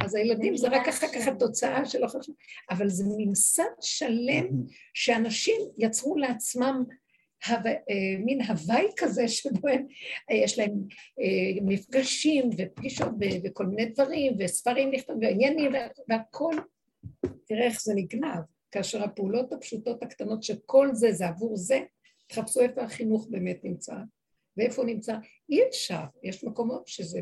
[0.00, 2.34] אז הילדים זה רק אחר כך התוצאה שלא חשוב,
[2.70, 4.46] אבל זה ממסד שלם
[4.94, 6.84] שאנשים יצרו לעצמם.
[6.88, 6.94] אה,
[8.24, 9.86] מין הוואי כזה שבו הם,
[10.30, 10.72] אה, יש להם
[11.20, 13.08] אה, מפגשים ופגישות
[13.44, 16.54] וכל מיני דברים וספרים נכתבים ועניינים וה- והכל.
[17.46, 18.40] תראה איך זה נגנב,
[18.70, 21.80] כאשר הפעולות הפשוטות הקטנות שכל זה זה עבור זה,
[22.26, 23.94] תחפשו איפה החינוך באמת נמצא
[24.56, 25.16] ואיפה הוא נמצא.
[25.50, 27.20] אי אפשר, יש מקומות שזה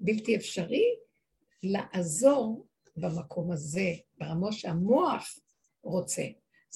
[0.00, 0.84] בלתי אפשרי
[1.62, 5.38] לעזור במקום הזה, ברמות שהמוח
[5.82, 6.22] רוצה.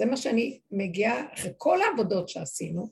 [0.01, 2.91] זה מה שאני מגיעה, אחרי כל העבודות שעשינו,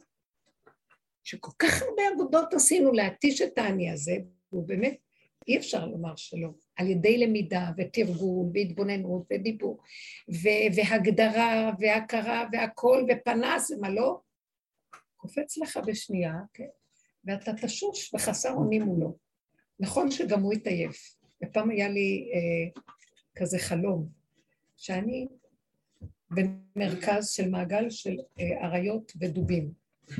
[1.25, 4.17] שכל כך הרבה עבודות עשינו להתיש את האני הזה,
[4.53, 4.97] והוא באמת,
[5.49, 9.79] אי אפשר לומר שלא, על ידי למידה ותרגול והתבוננות ודיבור
[10.29, 14.21] ו- והגדרה והכרה והכל ופנס ומה לא,
[15.17, 16.69] קופץ לך בשנייה, כן?
[17.25, 19.17] ואתה תשוש וחסר אונים מולו.
[19.81, 21.17] נכון שגם הוא התעייף.
[21.45, 22.81] ופעם היה לי אה,
[23.37, 24.09] כזה חלום,
[24.77, 25.29] שאני
[26.31, 29.73] במרכז של מעגל של אה, אריות ודובים.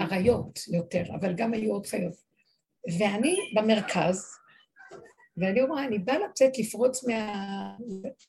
[0.00, 2.14] אריות יותר, אבל גם היו עוד חיות.
[2.98, 4.24] ואני במרכז,
[5.36, 7.76] ואני אומרה, אני באה לצאת, לפרוץ מה...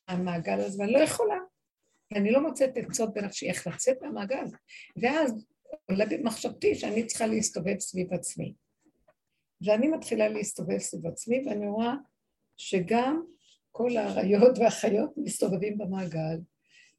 [0.10, 1.38] מהמעגל הזה, ואני לא יכולה.
[2.12, 4.46] ואני לא מוצאת עצות בנפשי איך לצאת מהמעגל.
[5.02, 5.46] ואז
[5.90, 8.54] עולה במחשבתי שאני צריכה להסתובב סביב עצמי.
[9.62, 11.94] ואני מתחילה להסתובב סביב עצמי, ואני רואה
[12.58, 13.24] שגם
[13.78, 16.38] כל האריות והחיות מסתובבים במעגל,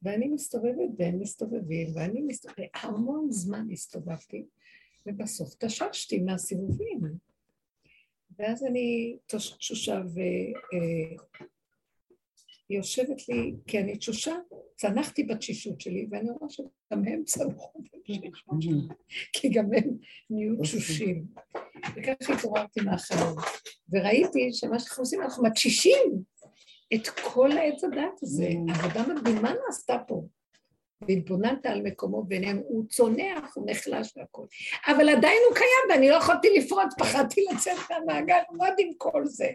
[0.01, 4.45] ואני מסתובבת והם מסתובבים, ואני מסתובבת, המון זמן הסתובבתי,
[5.05, 6.99] ובסוף תששתי מהסיבובים.
[8.37, 10.53] ואז אני תשושה והיא
[12.69, 14.35] יושבת לי, כי אני תשושה,
[14.75, 18.87] צנחתי בתשישות שלי, ואני רואה שגם הם צמחו בתשישות שלי,
[19.33, 19.97] כי גם הם
[20.29, 21.25] נהיו תשושים.
[21.95, 23.35] וככה התעוררתי מהחלום,
[23.89, 26.23] וראיתי שמה שאנחנו עושים, אנחנו מתשישים
[26.93, 28.49] את כל העץ הדת הזה.
[28.69, 30.23] עבודה מדהימה נעשתה פה.
[31.07, 34.45] והתבוננת על מקומו ביניהם, הוא צונח, הוא נחלש והכל.
[34.87, 39.47] אבל עדיין הוא קיים, ואני לא יכולתי לפרוץ, פחדתי לצאת מהמעגל, מה עם כל זה?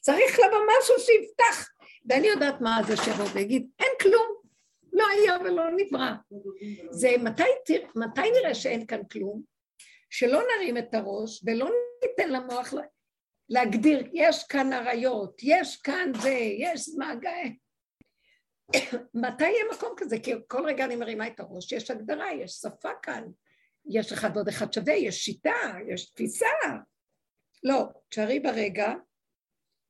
[0.00, 1.68] צריך לבוא משהו שיפתח.
[2.08, 4.42] ואני יודעת מה זה שיבוא ויגיד, אין כלום,
[4.92, 6.12] לא היה ולא נברא.
[6.90, 7.42] זה מתי,
[7.96, 9.42] מתי נראה שאין כאן כלום?
[10.10, 11.70] שלא נרים את הראש ולא
[12.04, 12.74] ניתן למוח
[13.52, 17.48] להגדיר, יש כאן אריות, יש כאן זה, יש מעגל.
[19.14, 20.18] מתי יהיה מקום כזה?
[20.18, 23.24] כי כל רגע אני מרימה את הראש, יש הגדרה, יש שפה כאן,
[23.86, 26.46] יש אחד ועוד אחד שווה, יש שיטה, יש תפיסה.
[27.64, 28.92] לא, תשארי ברגע,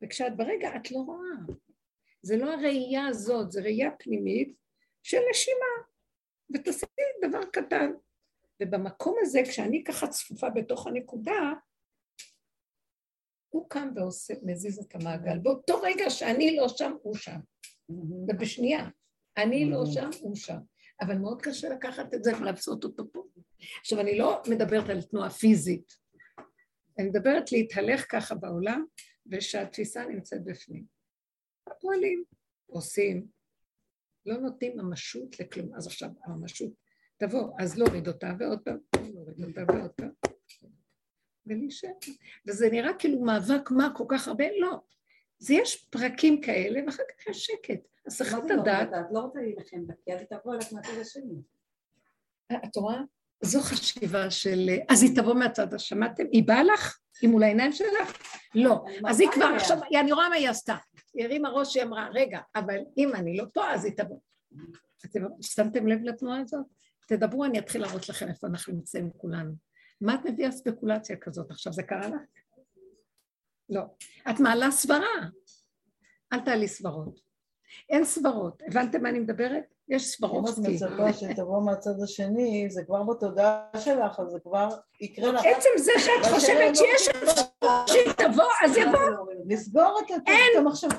[0.03, 1.55] וכשאת ברגע את לא רואה.
[2.23, 4.55] זה לא הראייה הזאת, זה ראייה פנימית
[5.03, 5.87] של נשימה,
[6.55, 6.87] ותעשי
[7.25, 7.93] דבר קטן.
[8.63, 11.53] ובמקום הזה, כשאני ככה צפופה בתוך הנקודה,
[13.53, 15.39] הוא קם ועושה, מזיז את המעגל.
[15.39, 17.39] באותו רגע שאני לא שם, הוא שם.
[18.29, 18.89] ובשנייה,
[19.37, 20.59] אני לא שם, הוא שם.
[21.01, 23.25] אבל מאוד קשה לקחת את זה ולעשות אותו פה.
[23.81, 25.93] עכשיו, אני לא מדברת על תנועה פיזית,
[26.99, 28.85] אני מדברת להתהלך ככה בעולם,
[29.27, 30.85] ושהתפיסה נמצאת בפנים.
[31.81, 32.25] פועלים,
[32.67, 33.27] עושים,
[34.27, 35.75] לא נותנים ממשות לכלום.
[35.75, 36.73] אז עכשיו הממשות
[37.17, 38.79] תבוא, אז להוריד אותה ועוד פעם,
[39.15, 40.22] להוריד אותה ועוד פעם.
[41.47, 41.91] ולהישאר.
[42.49, 44.81] וזה נראה כאילו מאבק מה כל כך הרבה, לא.
[45.39, 47.81] זה יש פרקים כאלה, ואחר כך יש שקט.
[48.07, 48.89] הסחת הדעת...
[48.89, 51.35] את לא רוצה להילחם בה, כי אז היא תבוא לך מהצד השני.
[52.53, 53.01] את רואה?
[53.41, 54.71] זו חשיבה של...
[54.89, 56.25] אז היא תבוא מהצד, שמעתם?
[56.33, 56.99] היא באה לך?
[57.23, 58.19] היא מול העיניים שלך?
[58.55, 58.85] לא.
[59.09, 60.77] אז היא כבר עכשיו, אני רואה מה היא עשתה.
[61.15, 64.19] היא הרימה ראש, היא אמרה, רגע, אבל אם אני לא פה, אז היא תבוא.
[65.05, 66.67] אתם שמתם לב לתנועה הזאת?
[67.09, 69.53] תדברו, אני אתחיל להראות לכם איפה אנחנו נמצאים כולנו.
[70.03, 71.73] מה את מביאה ספקולציה כזאת עכשיו?
[71.73, 72.21] זה קרה לך?
[73.69, 73.83] לא.
[74.31, 75.17] את מעלה סברה.
[76.33, 77.21] אל תעלי סברות.
[77.91, 78.63] אין סברות.
[78.67, 79.65] הבנתם מה אני מדברת?
[79.89, 80.49] יש סברות.
[80.49, 84.69] אם את מצפה שתבוא מהצד השני, זה כבר בתודעה שלך, אז זה כבר
[85.01, 85.41] יקרה לך.
[85.45, 88.99] עצם זה שאת חושבת שיש אפשרות שהיא תבוא, אז יבוא.
[89.47, 90.29] לסגור את
[90.59, 90.99] המחשבה.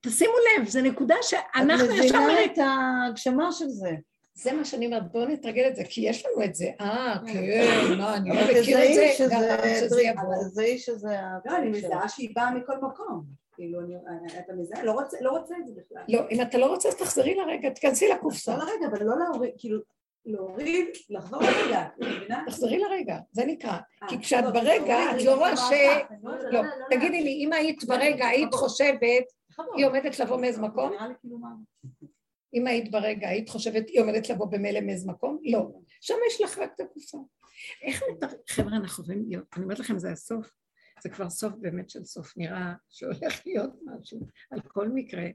[0.00, 2.16] תשימו לב, זו נקודה שאנחנו ישר...
[2.16, 3.90] את מבינה את ההגשמה של זה.
[4.34, 6.70] זה מה שאני אומרת, בואו נתרגל את זה, כי יש לנו את זה.
[6.80, 9.42] אה, כן, מה, אני לא מכיר את זה, גם
[9.80, 10.22] שזה יבוא.
[10.22, 11.16] אבל תזהי שזה...
[11.44, 13.24] לא, אני מזהה שהיא באה מכל מקום.
[13.54, 13.80] כאילו,
[14.38, 16.02] אתה מזהה, לא, לא רוצה את זה בכלל.
[16.08, 18.56] לא, אם אתה לא רוצה, אז תחזרי לרגע, תכנסי לקופסה.
[18.56, 19.80] לא לרגע, אבל לא להוריד, כאילו,
[20.26, 22.42] להוריד, לחזור לרגע, מבינה?
[22.46, 23.72] תחזרי לרגע, זה נקרא.
[24.02, 25.70] אה, כי כשאת ברגע, את לא רואה ש...
[26.50, 26.60] לא,
[26.90, 29.24] תגידי לי, אם היית ברגע, היית חושבת,
[29.76, 30.92] היא עומדת לבוא מאיזה מקום?
[32.54, 35.38] אם היית ברגע, היית חושבת, היא עומדת לבוא במילא מאיזה מקום?
[35.42, 35.70] לא.
[36.00, 37.18] שם יש לך רק את הקופסה.
[37.82, 38.26] איך נתר...
[38.48, 40.50] חבר'ה, אנחנו יכולים להיות, אני אומרת לכם, זה הסוף.
[41.02, 44.20] זה כבר סוף באמת של סוף, נראה שהולך להיות משהו.
[44.50, 45.26] על כל מקרה,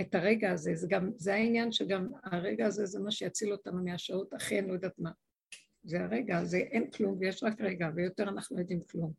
[0.00, 4.32] את הרגע הזה, זה גם, זה העניין שגם הרגע הזה זה מה שיציל אותנו מהשעות
[4.32, 5.10] הכי אני לא יודעת מה.
[5.84, 9.12] זה הרגע, זה אין כלום ויש רק רגע, ויותר אנחנו יודעים כלום.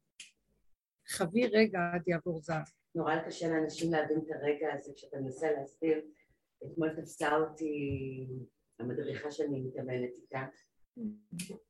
[1.10, 2.62] חווי רגע עד יעבור זר.
[2.96, 6.02] נורא קשה לאנשים להבין את הרגע הזה כשאתה מנסה להסביר
[6.64, 8.28] אתמול תפסה אותי
[8.80, 10.46] המדריכה שאני מתאמנת איתה,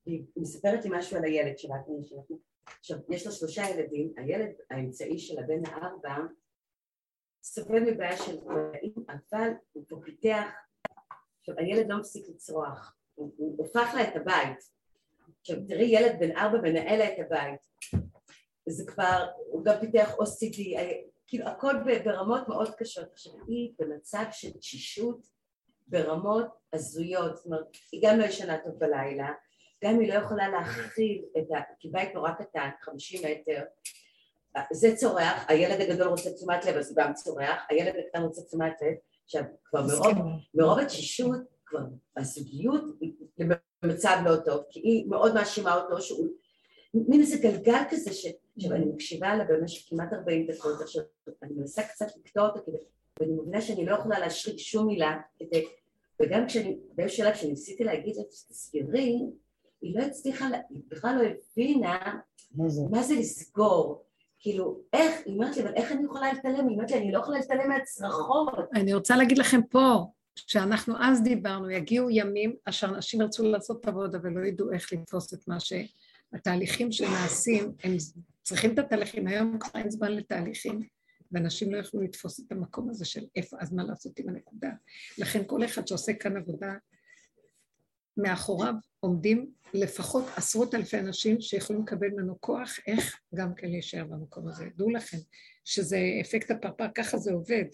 [0.06, 1.76] היא מספרת לי משהו על הילד שלה,
[2.80, 6.16] עכשיו יש לה שלושה ילדים, הילד האמצעי של הבן הארבע
[7.44, 10.48] סובל מבעיה של קולעים, אבל הוא פה פיתח,
[11.40, 14.58] עכשיו הילד לא מפסיק לצרוח, הוא, הוא הופך לה את הבית,
[15.40, 17.60] עכשיו תראי ילד בן ארבע מנהל לה את הבית,
[18.70, 20.80] זה כבר, הוא גם פיתח OCD,
[21.28, 21.74] כאילו הכל
[22.06, 23.08] ברמות מאוד קשות.
[23.12, 25.20] עכשיו היא במצב של תשישות
[25.88, 29.30] ברמות הזויות, זאת אומרת היא גם לא ישנה טוב בלילה,
[29.84, 31.60] גם היא לא יכולה להכיל את ה...
[31.80, 33.64] כי בית נורא קטן, חמישים מטר,
[34.74, 38.74] זה צורח, הילד הגדול רוצה תשומת לב אז הוא גם צורח, הילד הקטן רוצה תשומת
[38.82, 38.96] לב,
[39.26, 40.18] עכשיו, כבר מרוב,
[40.54, 41.80] מרוב התשישות, כבר
[42.18, 43.14] הזוגיות היא
[43.84, 46.28] במצב לא טוב, כי היא מאוד מאשימה אותו שהוא
[46.94, 48.26] מין איזה גלגל כזה ש...
[48.58, 51.04] עכשיו אני מקשיבה לה במשך כמעט 40 דקות, עכשיו
[51.44, 52.78] אני מנסה קצת לקטוע אותו כדי,
[53.20, 55.66] ואני מבינה שאני לא יכולה להשריק שום מילה כדי,
[56.22, 59.20] וגם כשאני, באיזשהו שלב כשניסיתי להגיד לה תסגרי,
[59.82, 62.20] היא לא הצליחה, היא בכלל לא הבינה
[62.56, 62.82] מה זה?
[62.92, 64.04] מה זה לסגור,
[64.40, 66.68] כאילו איך, היא אומרת לי, אבל איך אני יכולה להתעלם?
[66.68, 68.48] היא אומרת לי, אני לא יכולה להתעלם מהצרחות.
[68.74, 70.06] אני רוצה להגיד לכם פה,
[70.36, 75.34] שאנחנו אז דיברנו, יגיעו ימים אשר אנשים ירצו לעשות את העבודה ולא ידעו איך לתפוס
[75.34, 75.74] את מה ש...
[76.34, 77.96] התהליכים שנעשים, הם
[78.46, 80.80] צריכים את התהליכים, היום כבר אין זמן לתהליכים,
[81.32, 84.70] ואנשים לא יכלו לתפוס את המקום הזה של איפה, אז מה לעשות עם הנקודה.
[85.18, 86.74] לכן כל אחד שעושה כאן עבודה,
[88.18, 94.48] מאחוריו עומדים לפחות עשרות אלפי אנשים שיכולים לקבל ממנו כוח, איך גם כן להישאר במקום
[94.48, 94.66] הזה.
[94.76, 95.18] דעו לכם
[95.66, 97.66] שזה אפקט הפרפר, ככה זה עובד.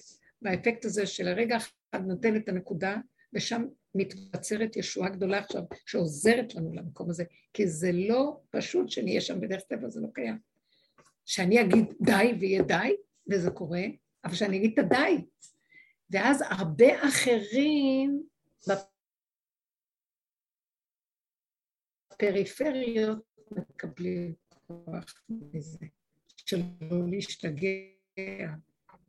[0.42, 1.58] והאפקט הזה של הרגע
[1.92, 2.98] אחד נותן את הנקודה,
[3.34, 3.66] ושם
[3.96, 7.24] מתבצרת ישועה גדולה עכשיו, שעוזרת לנו למקום הזה,
[7.54, 10.51] כי זה לא פשוט שנהיה שם בדרך טבע, זה לא קיים.
[11.32, 12.96] שאני אגיד די ויהיה די,
[13.32, 13.82] וזה קורה,
[14.24, 15.26] אבל שאני אגיד את הדי.
[16.10, 18.24] ואז הרבה אחרים
[22.12, 23.20] בפריפריות
[23.52, 25.86] מקבלים כוח מזה,
[26.38, 28.50] שלא להשתגע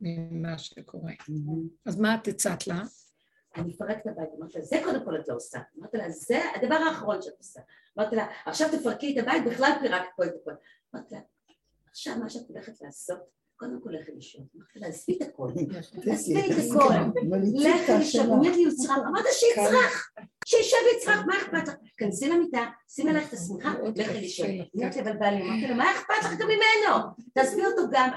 [0.01, 1.13] ממה שקורה.
[1.85, 2.81] אז מה את הצעת לה?
[3.55, 5.59] אני אפרק את הבית, אמרתי לה, זה קודם כל את לא עושה.
[5.79, 7.61] אמרתי לה, זה הדבר האחרון שאת עושה.
[7.97, 10.53] אמרתי לה, עכשיו תפרקי את הבית, בכלל פירקת פה את הכל.
[10.95, 11.21] אמרתי לה,
[11.93, 13.19] עכשיו מה שאת הולכת לעשות,
[13.55, 14.45] קודם כל לכי לישון.
[14.55, 15.49] אמרתי לה, עזבי את הכל.
[16.11, 16.93] עזבי את הכל.
[17.53, 18.29] לכי לישון.
[18.29, 18.97] אומרת לי, הוא יצרח.
[18.97, 20.11] אמרת שיצרח.
[20.45, 21.73] שישב ויצרח, מה אכפת לך?
[21.97, 24.47] כנסי למיטה, שימי עלייך את השמיכה, לכי לישון.
[24.75, 27.05] אמרתי אבל בעלי, אמרתי לה, מה אכפת לך גם ממנו?
[27.33, 28.09] תעזבי אותו גם,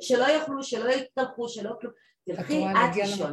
[0.00, 1.92] שלא יאכלו, שלא יתקלחו, שלא כלום.
[2.26, 3.32] תלכי את לישון.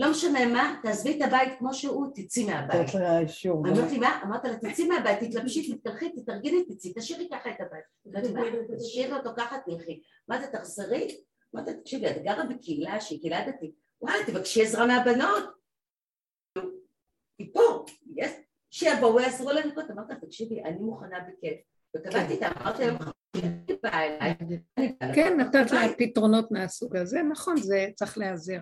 [0.00, 2.80] לא משנה מה, תעזבי את הבית כמו שהוא, תצאי מהבית.
[2.80, 3.68] לתת לה אישור.
[3.68, 4.20] אמרתי מה?
[4.24, 7.84] אמרת לה, תצאי מהבית, תתלבשי, תתקלחי, תתארגני, תצאי, תשאירי ככה את הבית.
[8.78, 10.02] תשאירי אותו ככה, תלכי.
[10.28, 11.20] מה זה, תחזרי?
[11.54, 13.74] אמרתי, תקשיבי, את גרה בקהילה שהיא קהילה דתית.
[14.02, 15.44] וואי, תבקשי עזרה מהבנות.
[17.38, 17.84] היא פה,
[18.70, 19.90] שיבואו יעזרו לנקות.
[19.90, 21.60] אמרת, תקשיבי, אני מוכנה בכיף.
[21.96, 22.96] וקבעתי איתה, אמרתי להם.
[25.14, 28.58] כן, נתת לה פתרונות מהסוג הזה, נכון, זה צריך להיעזר.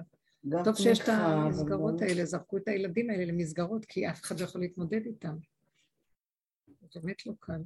[0.64, 4.44] טוב שיש את המסגרות לא- האלה, זרקו את הילדים האלה למסגרות, כי אף אחד לא
[4.44, 5.36] יכול להתמודד איתם.
[6.92, 7.62] זה באמת לא קל.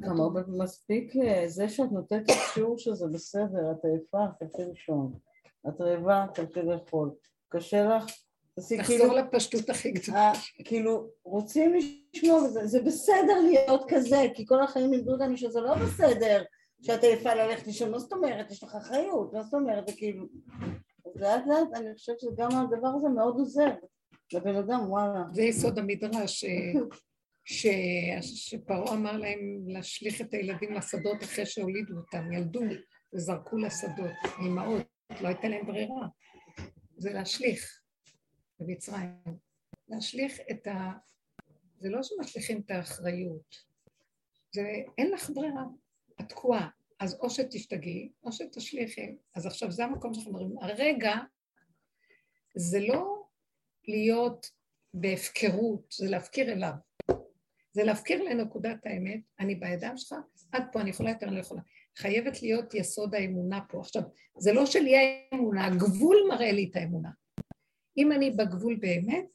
[0.00, 1.12] גם הרבה מספיק
[1.46, 5.12] זה שאת נותנת שיעור שזה בסדר, את עייפה, תלכי לישון.
[5.68, 7.10] את רעבה, תלכי לאכול.
[7.48, 8.04] קשה לך,
[8.54, 10.18] תעשי כאילו, תחזור לפשטות הכי גדולה.
[10.18, 10.32] אה,
[10.64, 16.42] כאילו, רוצים לשמוע, זה בסדר להיות כזה, כי כל החיים לימדו אותנו שזה לא בסדר
[16.82, 18.50] שאת עייפה ללכת לישון, מה זאת אומרת?
[18.50, 19.86] יש לך אחריות, מה זאת אומרת?
[19.88, 20.26] זה כאילו...
[21.16, 23.70] לאט לאט אני חושבת שגם הדבר הזה מאוד עוזר
[24.32, 25.24] לבן אדם, וואלה.
[25.32, 26.44] זה יסוד המדרש,
[27.44, 27.66] ש-
[28.22, 32.60] שפרעה אמר להם להשליך את הילדים לשדות אחרי שהולידו אותם, ילדו
[33.14, 34.86] וזרקו לשדות, האימהות,
[35.20, 36.06] לא הייתה להם ברירה.
[36.96, 37.80] זה להשליך
[38.60, 39.10] במצרים.
[39.88, 40.92] להשליך את ה...
[41.78, 43.56] זה לא שמשליכים את האחריות,
[44.54, 44.62] זה
[44.98, 45.64] אין לך ברירה,
[46.20, 46.68] את תקועה.
[47.02, 49.16] אז או שתשתגעי, או שתשליכי.
[49.34, 50.58] אז עכשיו זה המקום שאנחנו אומרים.
[50.58, 51.14] הרגע
[52.56, 53.22] זה לא
[53.88, 54.50] להיות
[54.94, 56.72] בהפקרות, זה להפקיר אליו.
[57.72, 60.14] זה להפקיר לנקודת האמת, אני בידיים שלך,
[60.52, 61.60] עד פה, אני יכולה יותר, אני לא יכולה.
[61.96, 63.80] חייבת להיות יסוד האמונה פה.
[63.80, 64.02] עכשיו,
[64.38, 67.10] זה לא שלי האמונה, הגבול מראה לי את האמונה.
[67.96, 69.26] אם אני בגבול באמת,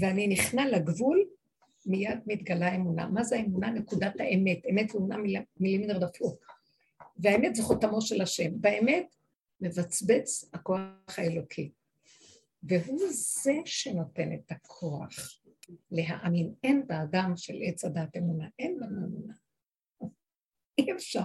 [0.00, 1.24] ואני נכנע לגבול,
[1.86, 3.06] מיד מתגלה האמונה.
[3.06, 3.70] מה זה האמונה?
[3.70, 4.58] נקודת האמת.
[4.70, 6.38] אמת ואמונה מילה- מילים נרדפות.
[7.16, 8.60] והאמת זה חותמו של השם.
[8.60, 9.16] באמת
[9.60, 11.70] מבצבץ הכוח האלוקי.
[12.62, 15.40] והוא זה שנותן את הכוח
[15.90, 16.52] להאמין.
[16.64, 19.34] אין באדם של עץ הדת אמונה, אין בנו אמונה.
[20.78, 21.20] אי אפשר.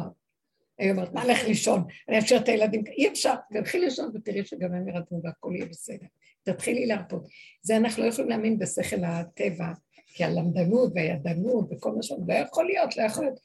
[0.78, 1.84] היא אומרת, מה לך לישון?
[2.10, 3.34] אני אשאיר את הילדים, אי אפשר.
[3.54, 6.06] תלכי לישון ותראי שגם הם ירדמו והכל יהיה בסדר.
[6.44, 7.28] תתחילי להרפות.
[7.62, 9.68] זה אנחנו לא יכולים להאמין בשכל הטבע,
[10.14, 13.40] כי הלמדנות והידענות וכל מה שאומרים, לא יכול להיות, לא יכול להיות.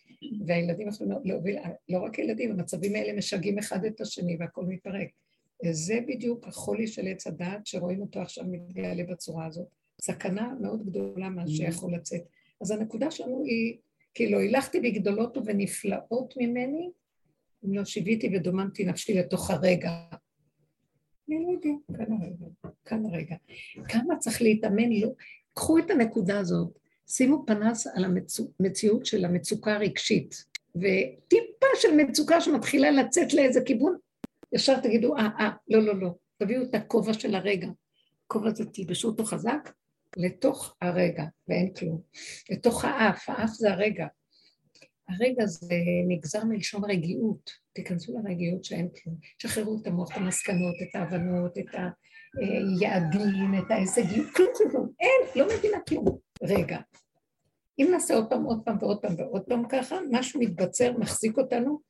[0.47, 1.56] והילדים יכולים להוביל,
[1.88, 5.09] לא רק ילדים, המצבים האלה משגעים אחד את השני והכל מתפרק.
[5.70, 9.66] זה בדיוק החולי של עץ הדעת, שרואים אותו עכשיו מתגלה בצורה הזאת.
[10.01, 12.22] סכנה מאוד גדולה מה שיכול לצאת.
[12.60, 13.76] אז הנקודה שלנו היא,
[14.14, 16.90] כאילו, הילכתי בגדולות ובנפלאות ממני,
[17.64, 19.90] אם לא שיוויתי ודוממתי נפשי לתוך הרגע.
[21.28, 22.47] אני לא יודע, כאן הרגע,
[22.84, 23.36] כאן הרגע.
[23.88, 25.09] כמה צריך להתאמן, לא...
[25.57, 30.45] קחו את הנקודה הזאת, שימו פנס על המציאות של המצוקה הרגשית,
[30.77, 33.97] וטיפה של מצוקה שמתחילה לצאת לאיזה כיוון,
[34.53, 37.69] ישר תגידו, אה, אה, לא, לא, לא, תביאו את הכובע של הרגע.
[38.24, 39.73] הכובע הזה תלבשו אותו חזק
[40.16, 42.01] לתוך הרגע, ואין כלום.
[42.51, 44.07] לתוך האף, האף זה הרגע.
[45.09, 45.74] הרגע זה
[46.09, 47.65] נגזר מלשון רגיעות.
[47.77, 49.16] תיכנסו לרגיעות שאין כלום.
[49.39, 51.65] שחררו את המוח, את המסקנות, את ההבנות, את
[52.40, 54.89] היעדים, את ההישגים, כלום, כלום, כלום.
[55.01, 56.19] אין, לא מבינה כלום.
[56.43, 56.78] רגע.
[57.78, 61.81] אם נעשה עוד פעם, עוד פעם ועוד פעם ועוד פעם ככה, משהו מתבצר, מחזיק אותנו,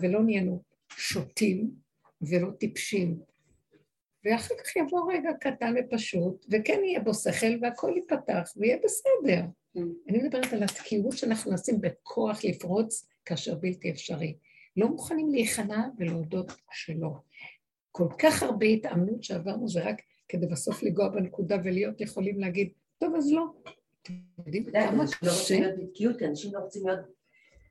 [0.00, 1.70] ולא נהיינו שוטים
[2.22, 3.18] ולא טיפשים.
[4.24, 9.42] ואחר כך יבוא רגע קטן ופשוט, וכן יהיה בו שכל והכל ייפתח ויהיה בסדר.
[10.08, 14.36] אני מדברת על התקיעות שאנחנו מנסים בכוח לפרוץ כאשר בלתי אפשרי.
[14.76, 17.10] לא מוכנים להיכנע ולהודות שלא.
[17.90, 23.14] כל כך הרבה התאמנות שעברנו זה רק כדי בסוף לגוע בנקודה ולהיות יכולים להגיד, טוב,
[23.16, 23.44] אז לא.
[24.02, 24.12] אתם
[24.46, 25.58] יודעים כמה לא קשה?
[26.28, 27.00] אנשים לא רוצים להיות,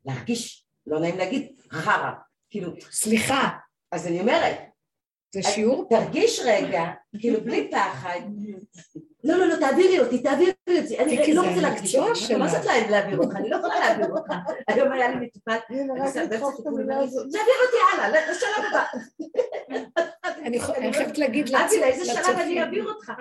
[0.06, 2.12] להרגיש, לא נעים להגיד, חרא.
[2.50, 3.50] כאילו, סליחה,
[3.92, 4.58] אז אני אומרת,
[5.34, 5.88] זה שיעור?
[5.90, 6.84] תרגיש רגע,
[7.20, 8.20] כאילו בלי פחד,
[9.24, 10.52] לא, לא, לא, תעבירי אותי, תעבירי
[10.82, 12.58] אותי, אני לא זה רוצה להרגיש המקצוע אותי, מה שלך.
[12.58, 14.34] זאת לה- להעביר אותך, אני לא יכולה להעביר אותך,
[14.68, 17.26] היום היה לי מטופל, אני רק עושה לדחוף באמצע את טיפול, המילה אומר לי, הזאת.
[17.32, 18.86] תעביר אותי הלאה, לשלב הבא,
[20.46, 22.24] אני יכול- אני חייבת להגיד אבי, לאיזה לצופים.
[22.26, 23.12] שלב אני אעביר אותך,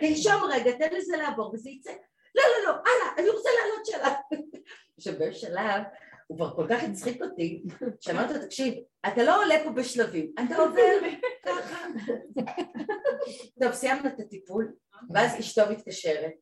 [0.00, 1.90] תנשום רגע, תן לזה לעבור וזה יצא,
[2.34, 4.40] לא, לא, לא, הלאה, אני רוצה לעלות שלב,
[4.98, 5.82] שבאיזשהו שלב
[6.30, 7.62] הוא כבר כל כך הצחיק אותי,
[8.00, 8.74] שאמרתי לו, תקשיב,
[9.06, 10.98] אתה לא עולה פה בשלבים, אתה עובר
[11.46, 11.86] ככה.
[13.60, 14.72] טוב, סיימנו את הטיפול,
[15.14, 16.32] ואז אשתו מתקשרת,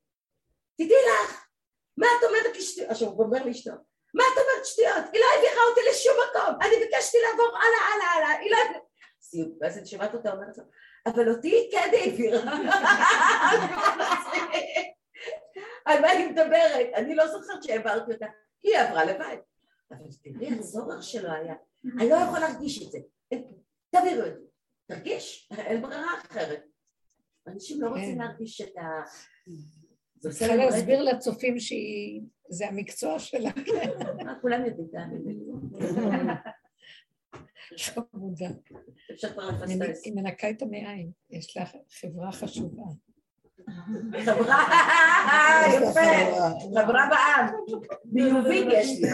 [0.75, 1.47] תדעי לך,
[1.97, 2.91] מה את אומרת שטויות?
[2.91, 3.71] עכשיו הוא אומר לאשתו,
[4.15, 5.05] מה את אומרת שטויות?
[5.13, 8.57] היא לא העבירה אותי לשום מקום, אני ביקשתי לעבור הלאה, הלאה, הלאה, היא לא...
[8.57, 8.81] העבירה."
[9.23, 10.65] סיום, ואז אני שומעת אותה אומרת לו,
[11.07, 12.41] אבל אותי היא כן העבירה.
[15.85, 16.87] על מה היא מדברת?
[16.95, 18.27] אני לא זוכרת שהעברתי אותה,
[18.63, 19.37] היא עברה לבד.
[19.91, 21.55] אבל תראי, הצורך שלו היה,
[21.99, 22.99] אני לא יכול להרגיש את זה.
[23.91, 24.47] תעבירו את זה.
[24.87, 26.63] תרגיש, אין ברירה אחרת.
[27.47, 28.19] אנשים לא רוצים כן.
[28.19, 28.83] להרגיש את ה...
[30.21, 31.03] זה צריכה להסביר.
[31.03, 33.51] לצופים שזה המקצוע שלה.
[33.51, 34.89] אה, כולם יודעים,
[35.27, 35.35] לי.
[37.79, 38.49] חמודה.
[40.05, 41.65] היא מנקה את המעיים, יש לה
[42.01, 42.83] חברה חשובה.
[44.25, 44.65] חברה,
[45.69, 46.01] יפה,
[46.81, 47.47] חברה בעם.
[48.05, 49.09] ביובית יש לי.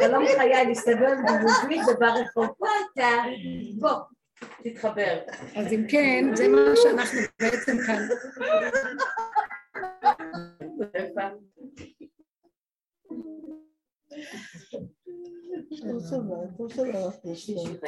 [0.00, 2.58] שלום חיי, נסתבר ביובית וברחובות
[2.92, 3.08] אתה.
[3.78, 3.90] בוא,
[4.62, 5.18] תתחבר.
[5.56, 8.08] אז אם כן, זה מה שאנחנו בעצם כאן.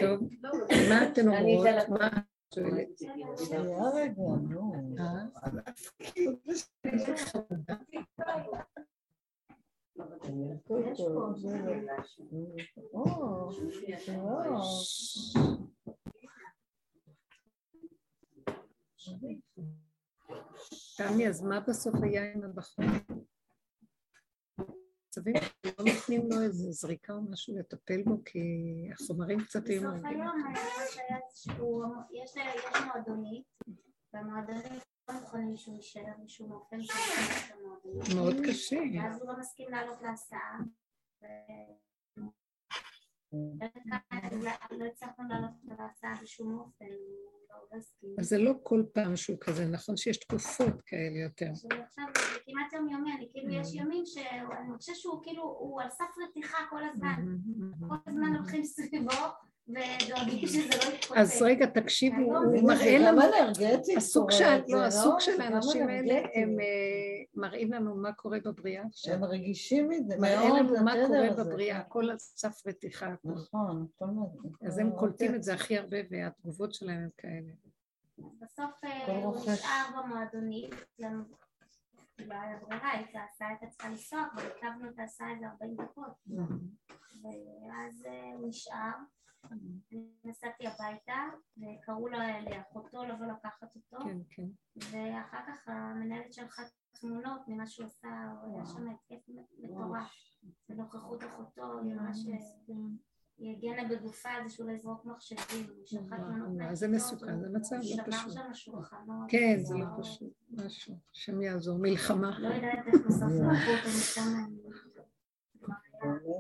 [0.01, 0.21] טוב
[0.89, 1.67] מה אתן אומרות?
[20.97, 22.85] תמי, אז מה בסוף היה עם הבחור?
[25.11, 28.41] מצבים שלא נותנים לו איזה זריקה או משהו לטפל בו, כי
[28.93, 30.21] החומרים קצת היו בסוף מרגיעים.
[30.21, 32.35] היום היה שהיה איזשהו, יש
[32.87, 33.45] מועדונית,
[34.13, 36.97] והמועדונית לא מוכנים שהוא יישאר בשום אופן שהוא
[37.61, 38.15] למועדונית.
[38.15, 38.81] מאוד קשה.
[39.03, 40.59] ואז הוא לא מסכים לעלות להסעה.
[41.23, 41.27] ו-
[44.71, 46.85] לא הצלחנו לעלות להסעה בשום אופן.
[48.19, 51.51] אז זה לא כל פעם שהוא כזה, נכון שיש תקופות כאלה יותר.
[51.87, 56.05] עכשיו זה כמעט יומיומי, אני כאילו יש ימים שאני חושבת שהוא כאילו, הוא על סף
[56.29, 57.37] רתיחה כל הזמן.
[57.89, 59.11] כל הזמן הולכים סביבו
[59.69, 60.17] לא.
[61.17, 63.23] אז רגע, תקשיבו, הוא מראה לנו,
[63.97, 66.15] הסוג של, לא, של האנשים האלה.
[66.35, 69.15] הם אה, מראים לנו מה קורה בבריאה עכשיו.
[69.15, 71.45] הם רגישים מזה מראה מאוד, לנו מה קורה הזה.
[71.45, 73.15] בבריאה, הכל על סף רתיחה.
[73.25, 73.87] נכון.
[74.67, 77.53] אז הם קולטים את זה הכי הרבה, והתגובות שלהם הם כאלה.
[78.41, 79.37] בסוף אה, כל הוא.
[79.53, 81.23] נשאר במועדונית, אצלנו
[82.19, 86.13] לא היה ברירה, הייתה ההסעה הייתה צריכה לנסוע, אבל עיכבנו את ההסעה איזה 40 דקות.
[87.23, 88.93] ואז אה, הוא נשאר,
[90.25, 91.15] נסעתי הביתה,
[91.57, 94.47] וקראו לה- לאחותו לבוא לקחת אותו, כן, כן.
[94.81, 96.63] ואחר כך המנהלת שלחה
[97.01, 98.09] תמונות ממה שהוא עשה,
[98.43, 99.29] הוא היה שם התקף
[99.59, 100.11] מטורף,
[100.69, 102.19] בנוכחות אחותו, היא ממש...
[103.39, 107.49] היא הגנה בגופה על זה שהוא לא יזרוק מחשבים, היא שלחה תמונות זה מסוכן, זה
[107.49, 107.97] מצב לא פשוט.
[108.07, 109.27] שבר שם שולחנות.
[109.29, 110.95] כן, זה לא פשוט, משהו.
[111.15, 112.39] השם יעזור, מלחמה.
[112.39, 114.23] לא יודעת איך בסוף לקחו אותו משם.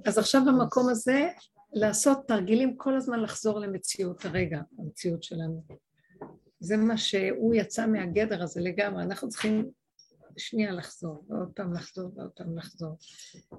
[0.07, 1.28] אז עכשיו במקום הזה,
[1.73, 5.62] לעשות תרגילים כל הזמן לחזור למציאות הרגע, המציאות שלנו.
[6.61, 9.70] זה מה שהוא יצא מהגדר הזה לגמרי, אנחנו צריכים
[10.36, 12.97] שנייה לחזור, ועוד פעם לחזור, ועוד פעם לחזור.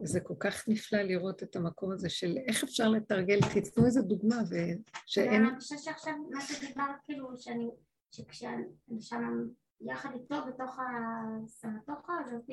[0.01, 4.35] וזה כל כך נפלא לראות את המקום הזה של איך אפשר לתרגל, תיתנו איזה דוגמה,
[4.49, 5.45] ושאין...
[5.45, 7.69] אני חושבת שעכשיו, מה שדיברת, כאילו, שאני,
[8.11, 9.47] שכשאני שם
[9.81, 12.49] יחד איתו בתוך הסמטוחה הזאת,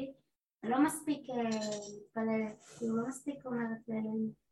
[0.65, 1.59] אני לא מספיק אה,
[1.97, 3.97] מתפללת, כאילו, לא מספיק אומרת, אה,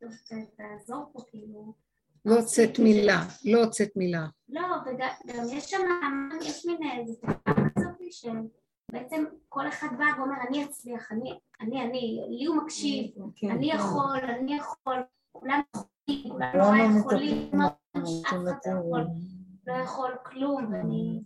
[0.00, 0.10] טוב,
[0.56, 1.74] תעזור פה, כאילו.
[2.24, 4.26] לא הוצאת מילה, לא הוצאת מילה.
[4.48, 5.08] לא, וגם
[5.52, 5.78] יש שם,
[6.42, 8.00] יש מין איזה תופעה כזאת
[8.90, 13.70] שבעצם כל אחד בא ואומר אני אצליח, אני, אני, אני, לי הוא מקשיב, כן, אני
[13.70, 13.76] כן.
[13.76, 14.96] יכול, אני יכול,
[15.32, 17.50] כולם יכולים, כולם כולנו נורא יכולים,
[17.96, 19.06] אף אחד לא יכול,
[19.66, 21.20] לא יכול כלום, ואני.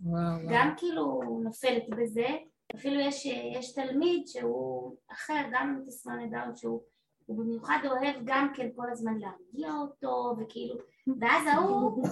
[0.49, 2.27] גם כאילו נופלת בזה,
[2.75, 6.81] אפילו יש, יש תלמיד שהוא אחר, גם תסמונת דאון, שהוא
[7.25, 10.75] הוא במיוחד אוהב גם כן כל הזמן להרגיע אותו, וכאילו,
[11.21, 12.03] ואז ההוא,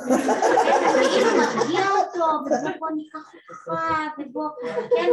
[1.13, 3.69] כאילו מרגיע אותו, ובוא בוא ניקח אותך,
[4.17, 4.49] ובוא,
[4.89, 5.09] כן.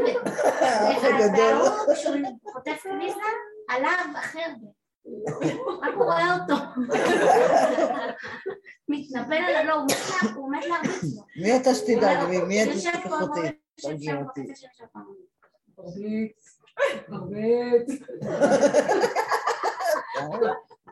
[1.36, 2.14] וההוא, כשהוא
[2.52, 3.20] חוטף כניסה,
[3.68, 4.46] עליו אחר,
[5.82, 6.54] רק הוא רואה אותו,
[8.88, 9.94] מתנפל עליו, לא,
[10.34, 11.22] הוא מת להרביץ לו.
[11.42, 12.38] מי אתה שתדאג לי?
[12.38, 13.40] מי את יושב תיקח פה, אותי?
[13.76, 14.52] תרגיע אותי.
[14.54, 15.00] של השולחן.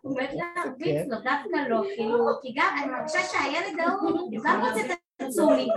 [0.05, 4.65] הוא מת להרביץ לו, דווקא לא, כאילו, כי גם אני מרגישה שהילד ההוא, הוא גם
[4.65, 5.69] רוצה את התשומת.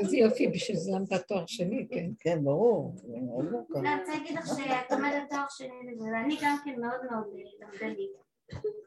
[0.00, 2.06] איזה יופי, בשביל זה למדת תואר שני, כן.
[2.20, 2.94] כן, ברור.
[3.26, 3.74] מאוד מורכב.
[3.74, 5.68] לא, אני רוצה להגיד לך שאת לומדת תואר שני
[6.12, 7.24] ואני גם כן מאוד מאוד
[7.60, 8.10] למדנית,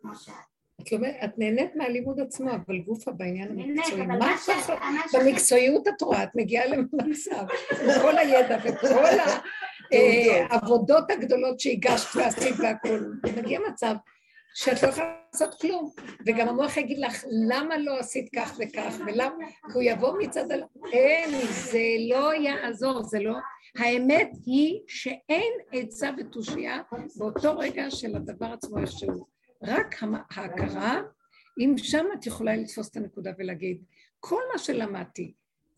[0.01, 0.33] כמו שאת.
[0.81, 4.05] את לומדת, את נהנית מהלימוד עצמו, אבל גופה בעניין המקצועי.
[4.05, 4.49] מה מה את ש...
[4.49, 4.75] עושה?
[4.75, 5.15] מה ש...
[5.15, 7.45] במקצועיות את רואה, את מגיעה למצב,
[8.01, 9.03] כל הידע וכל
[10.49, 13.95] העבודות הגדולות שהגשת ועשית והכול, מגיע מצב
[14.53, 15.91] שאת לא יכולה לעשות כלום,
[16.25, 20.55] וגם המוח יגיד לך, למה לא עשית כך וכך, ולמה, כי הוא יבוא מצד ה...
[20.93, 23.33] אין, זה לא יעזור, זה לא...
[23.77, 26.81] האמת היא שאין עצה ותושייה
[27.15, 29.25] באותו רגע של הדבר עצמו איכשהו.
[29.63, 29.95] רק
[30.31, 31.01] ההכרה,
[31.59, 33.83] אם שם את יכולה לתפוס את הנקודה ולהגיד,
[34.19, 35.33] כל מה שלמדתי,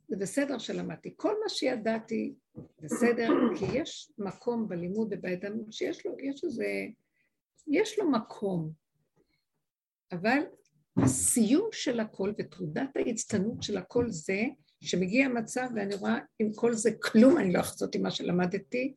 [0.07, 2.33] זה בסדר שלמדתי, כל מה שידעתי,
[2.81, 3.29] בסדר,
[3.59, 6.65] כי יש מקום בלימוד ובהתאמנות שיש לו, יש איזה,
[7.67, 8.71] יש לו מקום.
[10.11, 10.39] אבל
[10.97, 14.41] הסיום של הכל ותעודת ההצטנות של הכל זה
[14.81, 18.93] שמגיע מצב ואני רואה עם כל זה כלום אני לא אחזות עם מה שלמדתי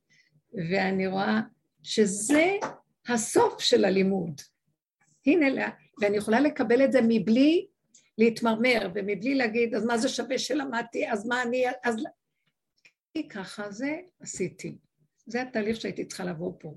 [0.71, 1.41] ואני רואה
[1.83, 2.45] שזה
[3.09, 4.41] הסוף של הלימוד.
[5.27, 5.71] הנה, לה-
[6.03, 7.67] ואני יכולה לקבל את זה מבלי
[8.19, 11.97] להתמרמר ומבלי להגיד אז מה זה שווה שלמדתי, אז מה אני, אז...
[13.31, 14.79] ככה זה עשיתי.
[15.27, 16.75] זה התהליך שהייתי צריכה לעבור פה.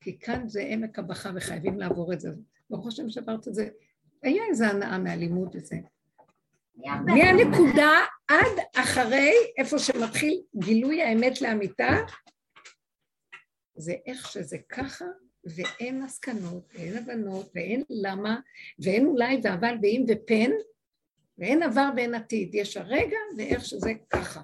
[0.00, 2.30] כי כאן זה עמק הבכה וחייבים לעבור את זה.
[2.70, 3.68] ברוך השם שעברת את זה.
[4.22, 5.76] היה איזו הנאה מהלימוד הזה.
[7.06, 7.90] מהנקודה
[8.28, 11.90] עד אחרי איפה שמתחיל גילוי האמת לאמיתה,
[13.74, 15.04] זה איך שזה ככה,
[15.44, 18.40] ואין מסקנות, ואין הבנות, ואין למה,
[18.78, 20.50] ואין אולי ואבל ואם ופן,
[21.38, 22.54] ואין עבר ואין עתיד.
[22.54, 24.40] יש הרגע ואיך שזה ככה.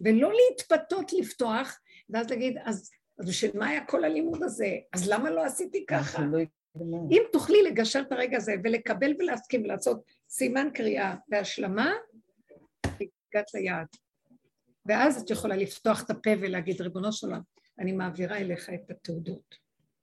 [0.00, 1.80] ולא להתפתות לפתוח,
[2.10, 2.90] ואז להגיד, אז,
[3.22, 4.76] אז בשביל מה היה כל הלימוד הזה?
[4.92, 6.22] אז למה לא עשיתי ככה?
[6.22, 6.38] לא.
[7.10, 11.92] אם תוכלי לגשר את הרגע הזה ולקבל ולהסכים ולעשות סימן קריאה והשלמה,
[12.84, 13.86] הגעת ליעד.
[14.86, 17.40] ואז את יכולה לפתוח את הפה ולהגיד, ריבונו של עולם,
[17.78, 19.54] אני מעבירה אליך את התעודות.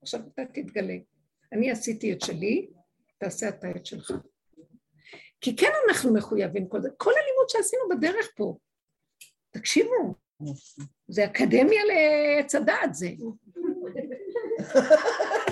[0.01, 0.97] עכשיו אתה תתגלה.
[1.53, 2.69] אני עשיתי את שלי,
[3.17, 4.11] תעשה אתה את שלך.
[5.41, 6.89] כי כן אנחנו מחויבים כל זה.
[6.97, 8.57] כל הלימוד שעשינו בדרך פה,
[9.51, 10.15] תקשיבו,
[11.07, 13.09] זה אקדמיה לעץ הדעת זה.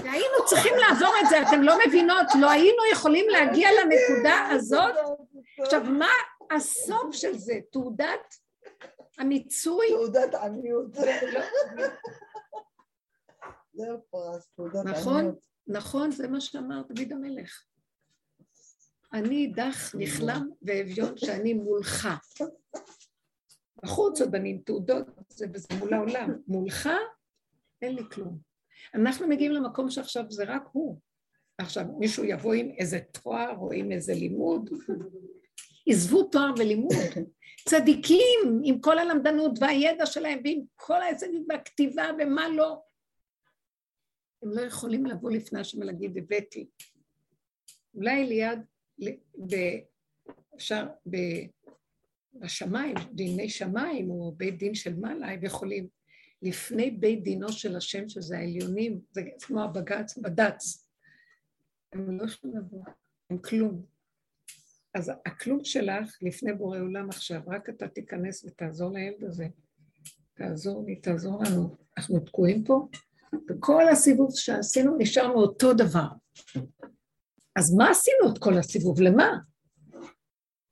[0.03, 4.95] והיינו צריכים לעבור את זה, אתם לא מבינות, לא היינו יכולים להגיע לנקודה הזאת.
[5.61, 6.09] עכשיו, מה
[6.55, 7.53] הסוף של זה?
[7.71, 8.35] תעודת
[9.17, 9.87] המיצוי?
[9.89, 10.93] תעודת עניות.
[13.73, 15.35] זה הפרס, תעודת נכון.
[15.67, 17.63] נכון, זה מה שאמר דוד המלך.
[19.13, 22.07] אני דח נכלם ואביון שאני מולך.
[23.83, 26.29] בחוץ עוד אני עם תעודות, זה וזה מול העולם.
[26.47, 26.89] מולך
[27.81, 28.37] אין לי כלום.
[28.95, 30.99] אנחנו מגיעים למקום שעכשיו זה רק הוא.
[31.57, 34.69] עכשיו, מישהו יבוא עם איזה תואר או עם איזה לימוד,
[35.87, 36.93] עזבו תואר ולימוד.
[37.69, 42.81] צדיקים עם כל הלמדנות והידע שלהם ועם כל ההישגים והכתיבה ומה לא.
[44.43, 46.67] הם לא יכולים לבוא לפני השם ולהגיד, הבאתי.
[47.95, 48.59] אולי ליד,
[50.55, 51.47] אפשר, ב-
[52.39, 55.87] בשמיים, דיני שמיים או בית דין של מעלה, הם יכולים.
[56.41, 60.87] לפני בית דינו של השם, שזה העליונים, זה כמו הבג"ץ, בד"ץ.
[61.93, 62.83] הם לא יכולים לבוא,
[63.29, 63.85] הם כלום.
[64.93, 69.47] אז הכלום שלך לפני בורא עולם עכשיו, רק אתה תיכנס ותעזור לילד הזה.
[70.33, 71.75] תעזור לי, תעזור לנו.
[71.97, 72.87] אנחנו תקועים פה,
[73.49, 76.07] וכל הסיבוב שעשינו נשארנו אותו דבר.
[77.55, 79.01] אז מה עשינו את כל הסיבוב?
[79.01, 79.37] למה?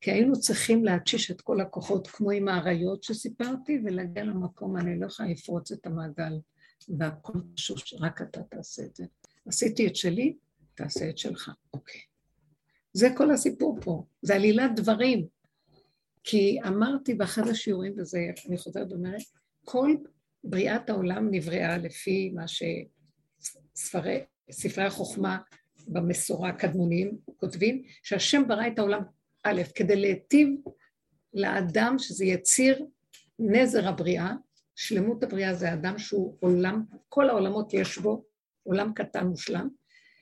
[0.06, 5.06] כי היינו צריכים להתשיש את כל הכוחות, כמו עם האריות שסיפרתי, ולהגיע למקום, אני לא
[5.06, 6.40] יכולה לפרוץ את המעגל,
[6.98, 9.06] והכל פשוט, רק אתה תעשה את זה.
[9.48, 10.36] עשיתי את שלי,
[10.76, 11.52] תעשה את שלך.
[11.74, 12.02] אוקיי.
[12.94, 15.28] זה כל הסיפור פה, זה עלילת דברים.
[16.24, 19.22] כי אמרתי באחד השיעורים, וזה, אני חוזרת ואומרת,
[19.64, 19.96] כל
[20.44, 22.46] בריאת העולם נבראה לפי מה
[23.68, 24.24] שספרי
[24.88, 25.38] החוכמה
[25.88, 29.02] במסורה הקדמוניים כותבים, שהשם ברא את העולם,
[29.48, 30.50] א', כדי להיטיב
[31.34, 32.86] לאדם שזה יציר
[33.40, 34.34] נזר הבריאה,
[34.76, 38.26] שלמות הבריאה זה אדם שהוא עולם, כל העולמות יש בו,
[38.64, 39.70] עולם קטן מושלם,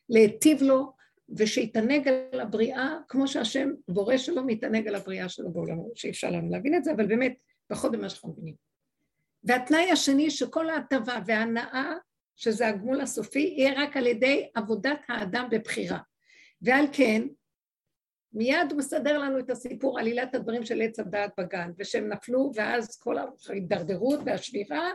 [0.10, 0.94] להיטיב לו
[1.38, 6.50] ושיתענג על הבריאה כמו שהשם בורא שלו מתענג על הבריאה שלו בעולמו, שאי אפשר לנו
[6.50, 7.34] להבין את זה, אבל באמת
[7.68, 8.56] פחות ממה שאנחנו מבינים.
[9.44, 11.94] והתנאי השני שכל ההטבה וההנאה,
[12.36, 16.00] שזה הגמול הסופי, יהיה רק על ידי עבודת האדם בבחירה.
[16.62, 17.28] ועל כן,
[18.34, 23.00] מיד הוא מסדר לנו את הסיפור עלילת הדברים של עץ הדעת בגן, ושהם נפלו, ואז
[23.00, 23.16] כל
[23.50, 24.92] ההידרדרות והשבירה,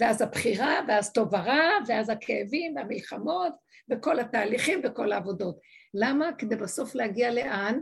[0.00, 3.52] ואז הבחירה, ואז טוב ורע, ואז הכאבים והמלחמות,
[3.90, 5.58] וכל התהליכים וכל העבודות.
[5.94, 6.30] למה?
[6.38, 7.80] כדי בסוף להגיע לאן?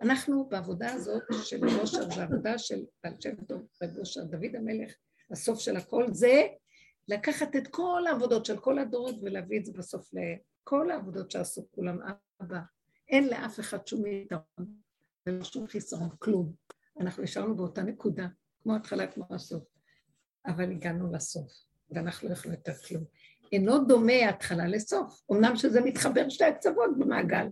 [0.00, 4.94] אנחנו בעבודה הזאת של אושר, זו עבודה של בעל שם טוב, רב אושר, דוד המלך,
[5.30, 6.46] הסוף של הכל זה
[7.08, 11.98] לקחת את כל העבודות של כל הדורות ולהביא את זה בסוף לכל העבודות שעשו כולם
[12.42, 12.58] אבא.
[13.10, 14.74] אין לאף אחד שום יתרון
[15.26, 16.52] ולא שום חיסרון, כלום.
[17.00, 18.26] אנחנו נשארנו באותה נקודה,
[18.62, 19.64] כמו התחלה, כמו הסוף.
[20.46, 21.52] אבל הגענו לסוף,
[21.90, 23.04] ואנחנו לא יכולים יותר כלום.
[23.52, 27.46] אינו דומה התחלה לסוף, אמנם שזה מתחבר שתי הקצוות במעגל,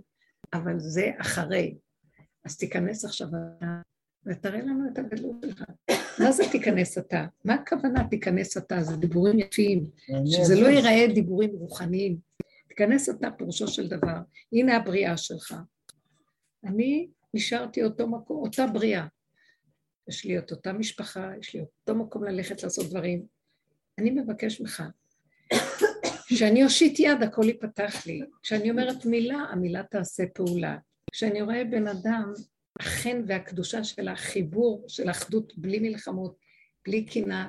[0.53, 1.79] אבל זה אחרי.
[2.45, 3.29] אז תיכנס עכשיו
[4.27, 5.65] ותראה לנו את הגדלות שלך.
[6.23, 7.27] מה זה תיכנס אתה?
[7.45, 8.83] מה הכוונה תיכנס אתה?
[8.83, 9.87] זה דיבורים יפים,
[10.27, 12.19] שזה לא ייראה דיבורים רוחניים.
[12.79, 14.17] תיכנס אתה פירושו של דבר.
[14.53, 15.55] הנה הבריאה שלך.
[16.65, 19.07] אני נשארתי אותו מקום, אותה בריאה.
[20.09, 23.27] יש לי את אותה משפחה, יש לי אותו מקום ללכת לעשות דברים.
[23.99, 24.83] אני מבקש ממך,
[26.29, 28.21] כשאני אושיט יד הכל ייפתח לי.
[28.43, 30.79] כשאני אומרת מילה, המילה תעשה פעולה.
[31.13, 32.33] כשאני רואה בן אדם,
[32.81, 36.37] החן והקדושה של החיבור, של אחדות, בלי מלחמות,
[36.87, 37.49] בלי קנאה,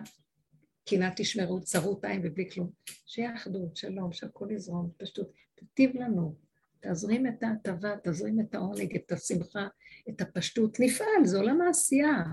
[0.90, 2.70] קנאה תשמרו, צרות עין ובלי כלום.
[3.06, 5.28] שיהיה אחדות, שלום, שהכל יזרום, פשוט.
[5.56, 6.36] תטיב לנו,
[6.80, 9.68] תזרים את ההטבה, תזרים את העונג, את השמחה,
[10.10, 12.24] את הפשטות, נפעל, זה עולם העשייה.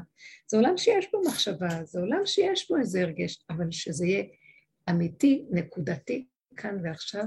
[0.47, 4.25] זה עולם שיש בו מחשבה, זה עולם שיש בו איזה הרגש, אבל שזה יהיה
[4.91, 6.27] אמיתי, נקודתי,
[6.57, 7.25] כאן ועכשיו,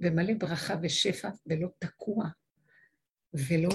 [0.00, 2.24] ומלא ברכה ושפע, ולא תקוע,
[3.34, 3.68] ולא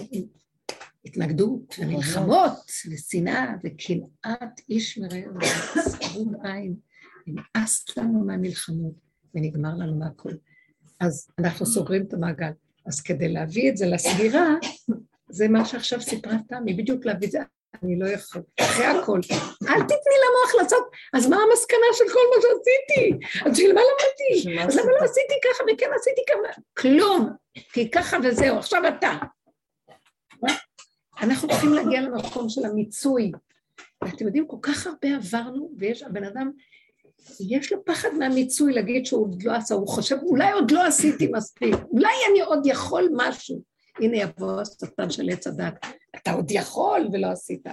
[1.06, 6.76] התנגדות, ומלחמות, ושנאה, וקנאת איש מרעהו, וצרות עין,
[7.28, 8.94] נמאס לנו מהמלחמות,
[9.36, 10.32] ונגמר לנו מהכל.
[11.00, 12.52] אז אנחנו סוגרים את המעגל.
[12.86, 14.48] אז כדי להביא את זה לסגירה,
[15.30, 17.40] זה מה שעכשיו סיפרה תמי, בדיוק להביא את זה,
[17.84, 19.20] אני לא יכול, אחרי הכל.
[19.68, 20.84] אל תתני למוח לעשות,
[21.14, 23.28] אז מה המסקנה של כל מה שעשיתי?
[23.46, 24.64] אז בשביל מה למדתי?
[24.64, 26.62] אז למה לא עשיתי ככה וכן עשיתי ככה?
[26.78, 27.30] כלום,
[27.74, 29.12] כי ככה וזהו, עכשיו אתה.
[31.22, 33.32] אנחנו צריכים להגיע למקום של המיצוי.
[34.04, 36.52] ואתם יודעים, כל כך הרבה עברנו, ויש, הבן אדם,
[37.50, 41.28] יש לו פחד מהמיצוי להגיד שהוא עוד לא עשה, הוא חושב, אולי עוד לא עשיתי
[41.34, 43.62] מספיק, אולי אני עוד יכול משהו.
[44.00, 45.86] הנה יבוא השטן של עץ הדת,
[46.16, 47.66] אתה עוד יכול ולא עשית.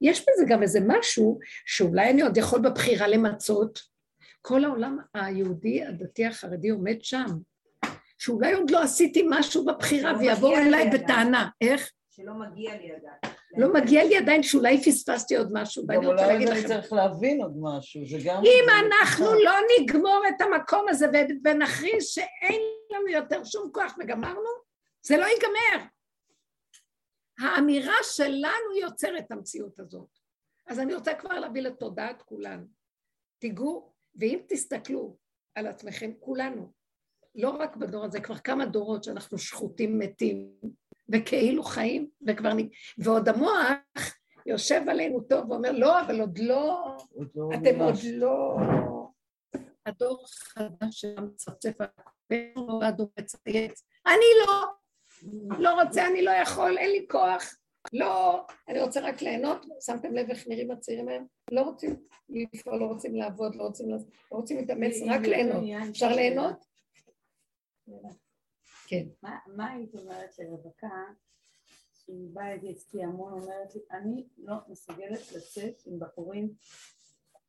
[0.00, 3.78] יש בזה גם איזה משהו שאולי אני עוד יכול בבחירה למצות.
[4.42, 7.26] כל העולם היהודי, הדתי, החרדי עומד שם,
[8.18, 11.48] שאולי עוד לא עשיתי משהו בבחירה ויבואו אליי בטענה.
[11.60, 11.90] איך?
[12.10, 13.34] שלא מגיע לי עדיין.
[13.56, 16.68] לא מגיע לי עדיין שאולי פספסתי עוד משהו, ואני רוצה להגיד לכם...
[16.68, 18.42] צריך להבין עוד משהו, זה גם...
[18.44, 21.06] אם אנחנו לא נגמור את המקום הזה
[21.44, 24.50] ונכריז שאין לנו יותר שום כוח וגמרנו,
[25.02, 25.88] זה לא ייגמר.
[27.40, 30.08] האמירה שלנו יוצרת את המציאות הזאת.
[30.66, 32.66] אז אני רוצה כבר להביא לתודעת כולנו.
[33.38, 35.16] תיגעו, ואם תסתכלו
[35.54, 36.72] על עצמכם, כולנו,
[37.34, 40.52] לא רק בדור הזה, כבר כמה דורות שאנחנו שחוטים מתים,
[41.12, 42.58] וכאילו חיים, וכבר נ...
[42.98, 44.16] ועוד המוח
[44.46, 48.04] יושב עלינו טוב ואומר, לא, אבל עוד לא, עוד לא אתם ממש.
[48.04, 48.56] עוד לא...
[49.86, 51.88] הדור החדש שמצפצף על
[52.82, 54.64] הדור מצייץ, אני לא,
[55.58, 57.54] לא רוצה, אני לא יכול, אין לי כוח,
[57.92, 61.26] לא, אני רוצה רק ליהנות, שמתם לב איך נראים הצעירים היום?
[61.50, 61.96] לא רוצים
[62.28, 63.98] לפעול, לא רוצים לעבוד, לא רוצים, לא
[64.30, 65.64] רוצים להתאמץ, רק ליהנות.
[65.90, 66.64] אפשר ליהנות?
[68.88, 69.06] כן.
[69.46, 71.04] מה היית אומרת לרווקה,
[71.94, 76.52] שהיא באה אצלי המון, אומרת לי, אני לא מסוגלת לצאת עם בחורים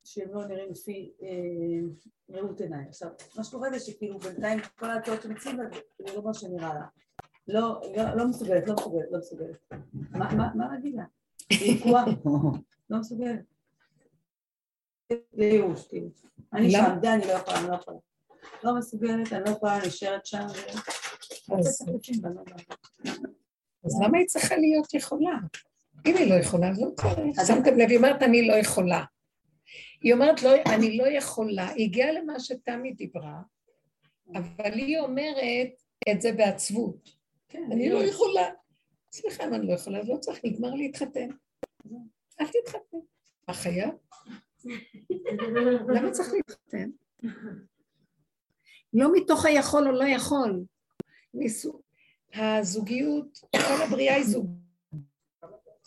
[0.04, 2.84] שהם לא נראים לפי אה, ראות עיניי.
[2.88, 5.64] עכשיו, מה שקורה זה שכאילו בינתיים כל ההצעות שמציעים לה,
[5.98, 6.86] זה לא מה שנראה לה.
[7.48, 9.72] לא, לא, לא מסוגלת, לא מסוגלת, לא מסוגלת.
[10.10, 11.04] מה, מה, מה להגיד לה?
[11.50, 12.04] היא תקועה,
[12.90, 13.44] לא מסוגלת.
[15.32, 16.08] זה ייאוש, כאילו.
[16.52, 16.70] אני?
[16.70, 17.98] שם, די, אני לא יכולה, אני לא יכולה.
[18.64, 20.46] לא מסוגלת, אני לא יכולה, נשארת שם.
[21.58, 21.98] אז- לא
[24.06, 25.38] למה היא צריכה להיות יכולה?
[26.06, 27.46] אם היא לא יכולה, אז לא צריך.
[27.46, 29.04] שמתם לב, היא אומרת, אני לא יכולה.
[30.02, 31.68] היא אומרת, לא, אני לא יכולה.
[31.68, 33.40] היא הגיעה למה שתמי דיברה,
[34.34, 35.68] אבל היא אומרת
[36.12, 37.10] את זה בעצבות.
[37.48, 38.48] כן, אני לא יכולה.
[39.12, 41.28] סליחה, אם אני לא יכולה, אז לא צריך, נגמר להתחתן.
[42.40, 42.98] אל תתחתן.
[43.48, 43.90] מה חייב?
[45.88, 46.90] למה צריך להתחתן?
[48.92, 50.64] לא מתוך היכול או לא יכול.
[51.34, 51.82] ניסו.
[52.34, 54.46] הזוגיות, כל הבריאה היא זוג.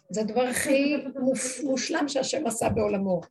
[0.09, 0.95] זה הדבר הכי
[1.63, 3.21] מושלם שהשם עשה בעולמו.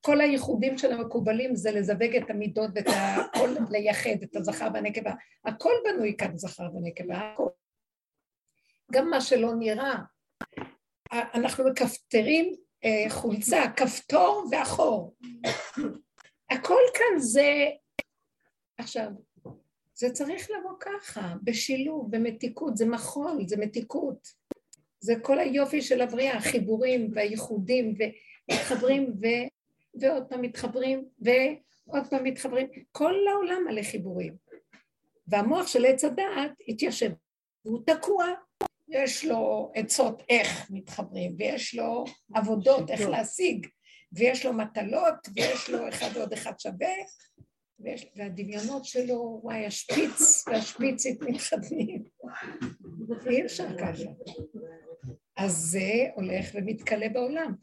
[0.00, 5.12] כל הייחודים של המקובלים זה לזווג את המידות ואת הכל, לייחד את הזכר והנקבה.
[5.44, 7.48] הכל בנוי כאן זכר ונקבה, הכל.
[8.92, 9.94] גם מה שלא נראה.
[11.12, 12.54] אנחנו מכפתרים
[12.84, 15.16] אה, חולצה, כפתור ואחור.
[16.50, 17.64] הכל כאן זה...
[18.78, 19.08] עכשיו,
[20.02, 24.28] זה צריך לבוא ככה, בשילוב, במתיקות, זה מחול, זה מתיקות.
[25.00, 29.26] זה כל היופי של הבריאה, החיבורים והייחודים, ומתחברים ו...
[30.00, 32.66] ועוד פעם מתחברים, ועוד פעם מתחברים.
[32.92, 34.36] כל העולם מלא חיבורים.
[35.26, 37.10] והמוח של עץ הדעת התיישב,
[37.64, 38.26] והוא תקוע.
[38.88, 42.04] יש לו עצות איך מתחברים, ויש לו
[42.34, 43.66] עבודות איך להשיג,
[44.12, 46.94] ויש לו מטלות, ויש לו אחד ועוד אחד שווה,
[48.16, 52.04] והדמיונות שלו, וואי, השפיץ והשפיצית מתחתנים.
[53.30, 54.10] אי אפשר ככה.
[55.36, 57.54] אז זה הולך ומתכלה בעולם.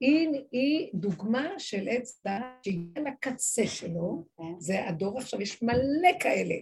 [0.00, 4.24] היא, היא דוגמה של עץ דת שהגיע לקצה שלו,
[4.58, 6.54] זה הדור עכשיו, יש מלא כאלה,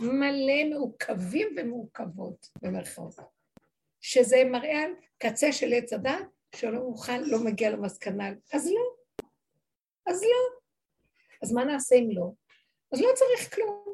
[0.00, 3.14] מלא מעוכבים ומעוכבות, במרכאות,
[4.00, 6.12] שזה מראה על קצה של עץ הדת,
[6.54, 8.82] שלא מוכן, לא מגיע למסקנה, אז לא,
[10.06, 10.57] אז לא.
[11.42, 12.30] אז מה נעשה אם לא?
[12.92, 13.84] אז לא צריך כלום.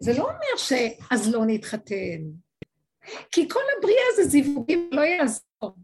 [0.00, 2.20] זה לא אומר שאז לא נתחתן,
[3.30, 5.76] כי כל הבריאה זה זיווגים, לא יעזור.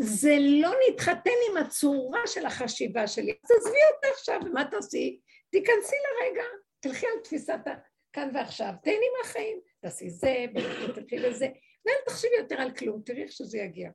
[0.00, 3.30] זה לא נתחתן עם הצורה של החשיבה שלי.
[3.44, 5.20] אז עזבי אותה עכשיו, ומה תעשי?
[5.50, 6.42] תיכנסי לרגע,
[6.80, 10.44] תלכי על תפיסת הכאן ועכשיו, תהני מהחיים, תעשי זה,
[10.88, 11.46] ותלכי לזה,
[11.86, 13.90] ואל תחשבי יותר על כלום, תראי איך שזה יגיע.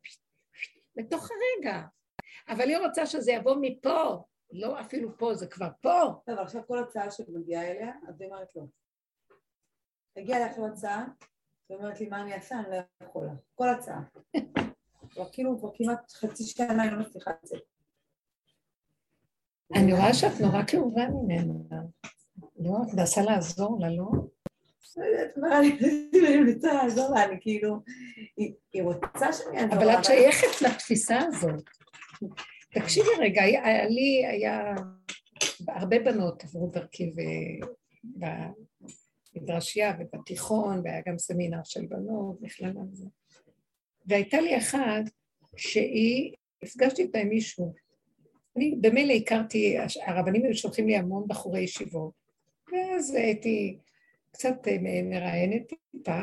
[0.95, 1.81] לתוך הרגע.
[2.49, 5.89] אבל היא רוצה שזה יבוא מפה, לא אפילו פה, זה כבר פה.
[6.25, 8.63] טוב, אבל עכשיו כל הצעה שמגיעה אליה, היא אומרת לא.
[10.17, 11.05] הגיעה אליי עכשיו הצעה,
[11.69, 13.31] היא אומרת לי מה אני אעשה, אני לא יכולה.
[13.55, 14.01] כל הצעה.
[15.11, 17.61] כבר כאילו, כבר כמעט חצי שנה אני לא מצליחה לצאת.
[19.75, 21.81] אני רואה שאת נורא כאובה ממנה.
[22.59, 24.05] לא, את מנסה לעזור לה, לא?
[25.35, 25.77] לא אני
[26.39, 27.75] מנסה לעזור לה, אני כאילו,
[28.37, 31.63] היא- רוצה שאני אעזור אבל לה, את שייכת לתפיסה הזאת.
[32.73, 34.75] תקשיבי רגע, היה- היה לי היה
[35.67, 37.11] הרבה בנות עברו דרכי
[39.35, 43.05] במדרשייה ובתיכון, והיה גם סמינר של בנות, מכללה וזה.
[44.05, 45.03] והייתה לי אחת
[45.55, 46.33] שהיא,
[46.63, 47.73] נפגשתי איתה עם מישהו,
[48.57, 52.13] אני במילא הכרתי, הרבנים היו שולחים לי המון בחורי ישיבות,
[52.71, 53.77] ואז הייתי
[54.31, 56.19] קצת אה, מראיינת טיפה,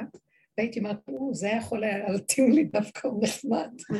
[0.60, 3.70] והייתי אומרת, "או, זה יכול היה להתאים לי דווקא, הוא נחמד.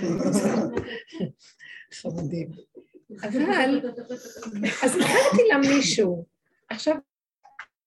[2.01, 2.49] חמודים.
[3.25, 3.91] אבל,
[4.85, 6.27] אז הכרתי לה מישהו.
[6.71, 6.97] עכשיו,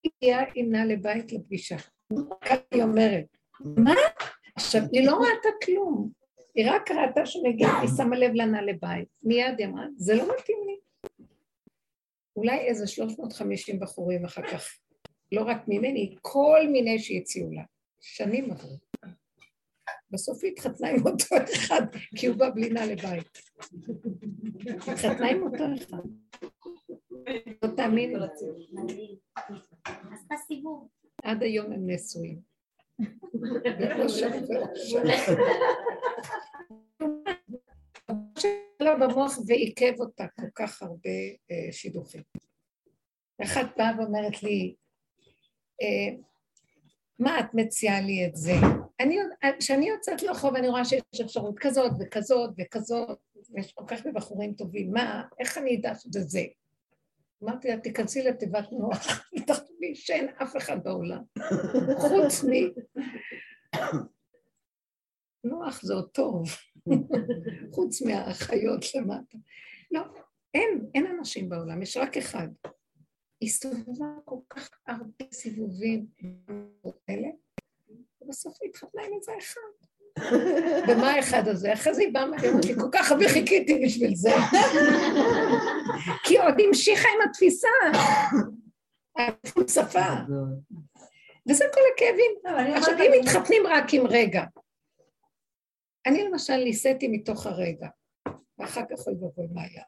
[0.02, 1.76] היא הגיעה עם נעלי בית לפגישה.
[2.40, 3.24] ככה היא אומרת,
[3.60, 3.94] מה?
[4.56, 6.10] עכשיו, היא לא ראתה כלום.
[6.54, 9.08] היא רק ראתה שמגיע, היא שמה לב לנעלי בית.
[9.22, 10.76] מיד היא אמרה, זה לא מתאים לי.
[12.36, 14.78] אולי איזה 350 בחורים אחר כך,
[15.32, 17.62] לא רק ממני, כל מיני שהציעו לה.
[18.06, 18.78] שנים עברו.
[20.10, 21.82] בסוף היא התחתנה עם אותו אחד,
[22.16, 23.38] כי הוא בא בלי נעלי בית.
[24.88, 26.02] התחתנה עם אותו אחד.
[27.62, 28.14] לא תאמיני.
[30.12, 30.88] עשתה סיבוב.
[31.22, 32.40] עד היום הם נשואים.
[33.80, 34.28] ואושר.
[38.80, 41.10] לה במוח ועיכב אותה כל כך הרבה
[41.50, 42.22] אה, שידוכים.
[43.42, 44.74] אחת באה ואומרת לי,
[45.82, 46.16] אה,
[47.18, 48.52] מה את מציעה לי את זה?
[49.00, 49.18] אני,
[49.58, 53.18] כשאני יוצאת לרחוב אני רואה שיש אפשרות כזאת וכזאת וכזאת,
[53.58, 56.42] יש כל כך הרבה בחורים טובים, מה, איך אני אדע שזה זה?
[57.44, 59.06] אמרתי לה, תיכנסי לתיבת נוח,
[59.38, 61.22] ותחשבי שאין אף אחד בעולם,
[62.08, 62.50] חוץ מ...
[65.44, 66.44] נוח זה עוד טוב,
[67.74, 69.38] חוץ מהחיות למטה.
[69.90, 70.02] לא,
[70.54, 72.48] אין, אין אנשים בעולם, יש רק אחד.
[73.42, 76.06] הסתובבה כל כך הרבה סיבובים
[77.08, 77.28] האלה,
[78.20, 79.60] ובסוף היא התחתנה עם איזה אחד.
[80.88, 81.72] ומה האחד הזה?
[81.72, 84.30] אחרי זה היא באה מהיום, אמרתי, כל כך הרבה חיכיתי בשביל זה.
[86.24, 87.68] כי עוד המשיכה עם התפיסה.
[89.68, 90.08] שפה.
[91.48, 92.32] וזה כל הכאבים.
[92.76, 94.44] עכשיו, אם מתחתנים רק עם רגע,
[96.06, 97.88] אני למשל ניסיתי מתוך הרגע,
[98.58, 99.82] ואחר כך אוי ואבוי מה היה.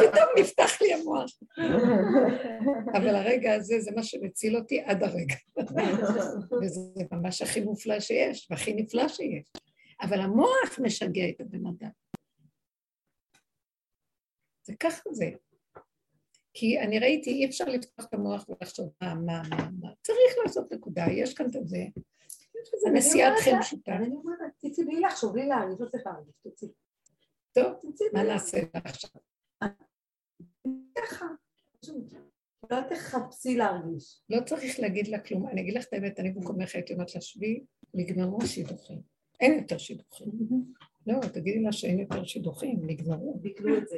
[0.00, 1.30] פתאום נפתח לי המוח.
[2.94, 5.34] אבל הרגע הזה זה מה שמציל אותי עד הרגע.
[6.62, 6.80] וזה
[7.12, 9.52] ממש הכי מופלא שיש, והכי נפלא שיש.
[10.02, 11.90] אבל המוח משגע את הבן אדם.
[14.62, 15.30] זה ככה זה.
[16.54, 19.88] כי אני ראיתי, אי אפשר לפתוח את המוח ולחשוב מה, מה, מה, מה.
[20.02, 21.78] צריך לעשות נקודה, יש כאן את זה.
[22.62, 23.92] יש איזה נסיעת חן פשוטה.
[23.92, 26.68] אני אומרת, תצאי בלי לחשוב, בלי להרגיש, לא צריך להרגיש, תצאי.
[27.52, 29.10] טוב, תצאי מה נעשה עכשיו?
[30.98, 31.26] ככה.
[32.70, 34.22] לא תחפשי להרגיש.
[34.30, 35.48] לא צריך להגיד לה כלום.
[35.48, 37.64] אני אגיד לך את האמת, אני במקומך הייתי אומרת לה, שבי,
[37.94, 39.00] נגמרו השידוכים.
[39.40, 40.28] אין יותר שידוכים.
[41.06, 43.38] לא, תגידי לה שאין יותר שידוכים, נגמרו.
[43.40, 43.96] ביטלו את זה.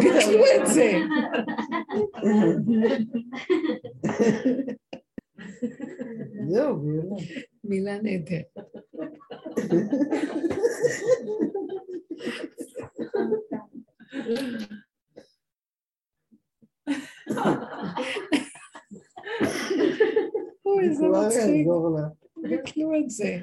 [0.00, 0.92] ביטלו את זה.
[6.50, 7.16] זהו, ויאללה.
[7.64, 8.54] מילה נהדרת.
[20.66, 22.08] אוי, איזה כבר מצחיק, יעזור לה.
[22.48, 23.36] ביטלו את זה.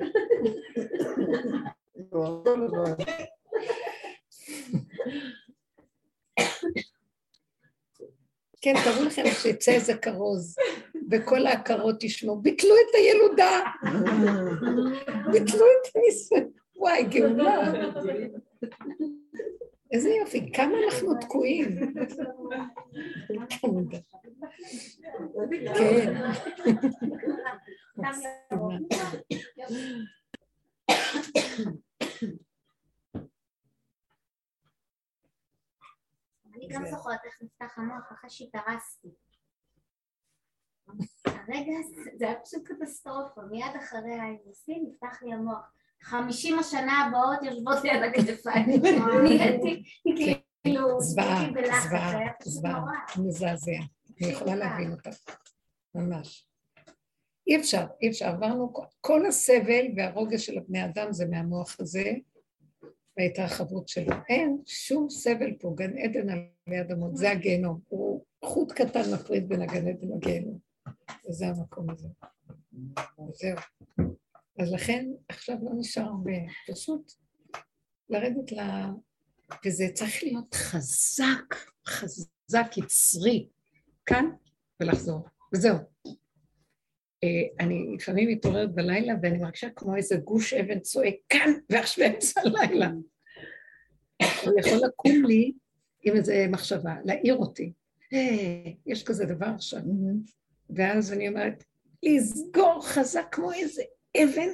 [8.68, 10.56] כן, תראו לכם שיצא איזה כרוז,
[11.11, 13.61] וכל העקרות תשמעו, ביטלו את הילודה,
[15.31, 16.39] ביטלו את הניסוי.
[16.76, 17.73] וואי, גאולה.
[19.91, 21.94] איזה יופי, כמה אנחנו תקועים.
[25.77, 26.14] כן.
[36.68, 39.07] אני גם זוכרת איך נפתח המוח אחרי שהתארסתי.
[41.26, 41.73] הרגע
[42.18, 45.73] זה היה פשוט קטסטרופה, מיד אחרי האירוסין נפתח לי המוח.
[46.02, 48.65] חמישים השנה הבאות יושבות לי על הכתפיים.
[49.23, 49.84] נהייתי
[50.64, 53.27] כאילו, זוועה, הייתי בלחץ, זה זוועה, זוועה, נורא.
[53.27, 53.72] מזעזע.
[54.22, 55.10] אני יכולה להבין אותך,
[55.95, 56.49] ממש.
[57.48, 58.26] אי אפשר, אי אפשר.
[58.26, 62.11] עברנו, כל הסבל והרוגע של הבני אדם זה מהמוח הזה
[63.18, 64.15] וההתרחבות שלו.
[64.30, 67.80] אין שום סבל פה, גן עדן עלי אדמות, זה הגיהנום.
[67.88, 70.60] הוא חוט קטן מפריד בין הגן עדן לגיהנום.
[71.30, 72.07] וזה המקום הזה.
[73.34, 73.57] זהו.
[74.60, 76.31] אז לכן עכשיו לא נשאר הרבה,
[76.72, 77.11] פשוט
[78.10, 78.60] לרדת ל...
[79.65, 81.56] וזה צריך להיות חזק,
[81.88, 83.49] חזק, יצרי,
[84.06, 84.26] כאן
[84.80, 85.77] ולחזור, וזהו.
[87.23, 87.30] אה,
[87.65, 92.91] אני לפעמים מתעוררת בלילה ואני מרגישה כמו איזה גוש אבן צועק כאן ועכשיו באמצע הלילה.
[94.45, 95.53] הוא יכול לקום לי
[96.03, 97.73] עם איזה מחשבה, להעיר אותי.
[98.14, 99.80] "אה, יש כזה דבר עכשיו.
[100.69, 101.64] ואז אני אומרת,
[102.03, 103.81] לסגור חזק כמו איזה
[104.18, 104.49] אבן,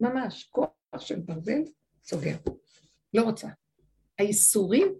[0.00, 1.62] ממש, כוח של ברזל,
[2.04, 2.36] סוגר.
[3.14, 3.48] לא רוצה.
[4.18, 4.94] האיסורים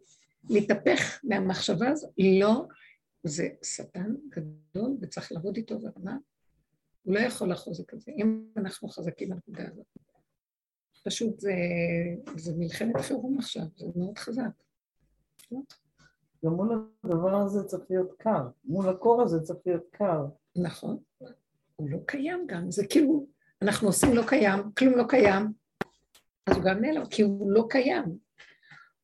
[0.51, 2.09] להתהפך מהמחשבה הזו,
[2.41, 2.67] לא,
[3.25, 6.17] זה שטן גדול וצריך לעבוד איתו ברמה,
[7.03, 9.87] הוא לא יכול לחוזק את זה, אם אנחנו חזקים בנקודה הזאת.
[11.05, 11.53] פשוט זה,
[12.37, 14.51] זה מלחמת חירום עכשיו, זה מאוד חזק.
[16.45, 18.49] גם מול הדבר הזה צריך להיות קר.
[18.65, 20.25] מול הקור הזה צריך להיות קר.
[20.57, 20.99] נכון.
[21.77, 23.27] הוא לא קיים גם, זה כאילו,
[23.63, 25.53] אנחנו עושים לא קיים, כלום לא קיים,
[26.47, 28.19] אז הוא גם נעלם, כי הוא לא קיים.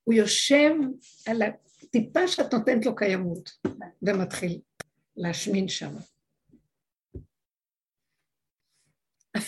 [0.04, 0.70] הוא יושב
[1.26, 3.50] על הטיפה שאת נותנת לו קיימות,
[4.02, 4.60] ומתחיל
[5.16, 5.94] להשמין שם.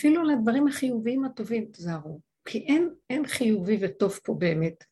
[0.01, 4.83] אפילו לדברים החיוביים הטובים תזהרו, כי אין, אין חיובי וטוב פה באמת.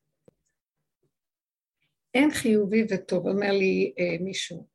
[2.14, 4.68] אין חיובי וטוב, אומר לי אה, מישהו,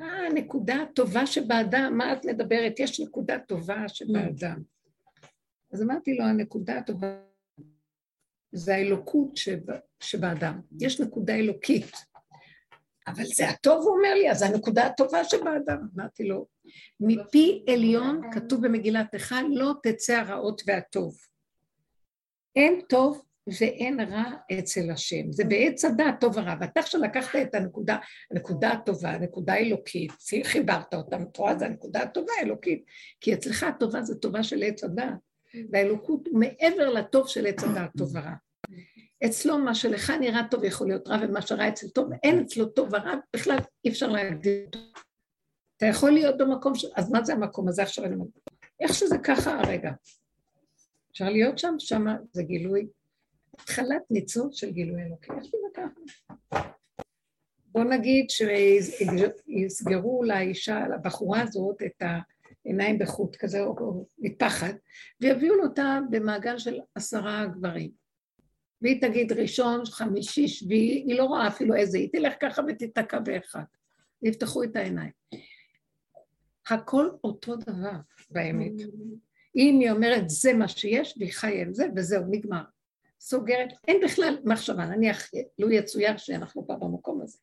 [0.00, 2.80] אה, הנקודה הטובה שבאדם, מה את מדברת?
[2.80, 4.62] יש נקודה טובה שבאדם.
[5.72, 7.20] אז אמרתי לו, הנקודה הטובה
[8.52, 9.60] זה האלוקות שב,
[10.00, 10.60] שבאדם.
[10.80, 11.92] יש נקודה אלוקית.
[13.06, 15.88] אבל זה הטוב, הוא אומר לי, אז הנקודה הטובה שבאדם.
[15.96, 16.46] אמרתי לו,
[17.00, 21.16] מפי עליון, כתוב במגילת איכה, לא תצא הרעות והטוב.
[22.56, 23.22] אין טוב
[23.60, 24.24] ואין רע
[24.58, 25.32] אצל השם.
[25.32, 26.54] זה בעץ הדעת טוב ורע.
[26.60, 27.96] ואתה עכשיו לקחת את הנקודה,
[28.30, 30.12] הנקודה הטובה, הנקודה האלוקית,
[30.44, 32.84] חיברת אותה, את רואה, זה הנקודה הטובה האלוקית.
[33.20, 35.14] כי אצלך הטובה זה טובה של עץ הדעת,
[35.72, 38.34] והאלוקות מעבר לטוב של עץ הדעת טוב ורע.
[39.26, 42.88] אצלו מה שלך נראה טוב יכול להיות רע, ומה שרע אצל טוב, אין אצלו טוב
[42.92, 44.78] ורע, בכלל אי אפשר להגדיר אותו.
[45.80, 46.84] אתה יכול להיות במקום ש...
[46.96, 48.04] אז מה זה המקום הזה עכשיו?
[48.04, 48.14] אני
[48.80, 49.90] איך שזה ככה הרגע.
[51.12, 52.86] אפשר להיות שם, שם זה גילוי,
[53.54, 56.00] התחלת ניצוץ של גילוי אלוקי, איך שזה ככה.
[57.66, 62.02] בוא נגיד שיסגרו לאישה, לבחורה הזאת, את
[62.64, 64.72] העיניים בחוט כזה, או מפחד,
[65.20, 67.90] ויביאו אותה במעגל של עשרה גברים.
[68.82, 73.64] והיא תגיד ראשון, חמישי, שביעי, היא לא רואה אפילו איזה, היא תלך ככה ותיתקע באחד.
[74.22, 75.10] ויפתחו את העיניים.
[76.68, 77.96] הכל אותו דבר
[78.30, 78.72] באמת.
[79.56, 82.62] אם היא אומרת זה מה שיש, והיא חיה עם זה, וזהו, נגמר.
[83.20, 87.38] סוגרת, אין בכלל מחשבה, נניח, לו יצויר שאנחנו כבר במקום הזה.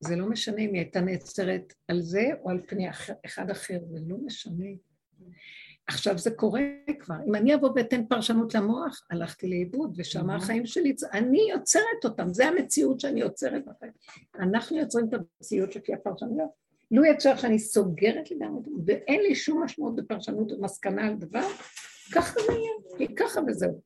[0.00, 2.90] זה לא משנה אם היא הייתה נעצרת על זה או על פני
[3.26, 4.66] אחד אחר, זה לא משנה.
[5.86, 6.60] עכשיו זה קורה
[6.98, 7.14] כבר.
[7.28, 12.48] אם אני אבוא ואתן פרשנות למוח, הלכתי לאיבוד, ושם החיים שלי, אני יוצרת אותם, זה
[12.48, 13.92] המציאות שאני יוצרת בחיים.
[14.34, 16.61] אנחנו יוצרים את המציאות לפי הפרשנויות.
[16.92, 21.46] לו יצא שאני סוגרת לגמרי, ואין לי שום משמעות בפרשנות ומסקנה על דבר,
[22.14, 23.80] ככה זה יהיה, כי ככה וזהו.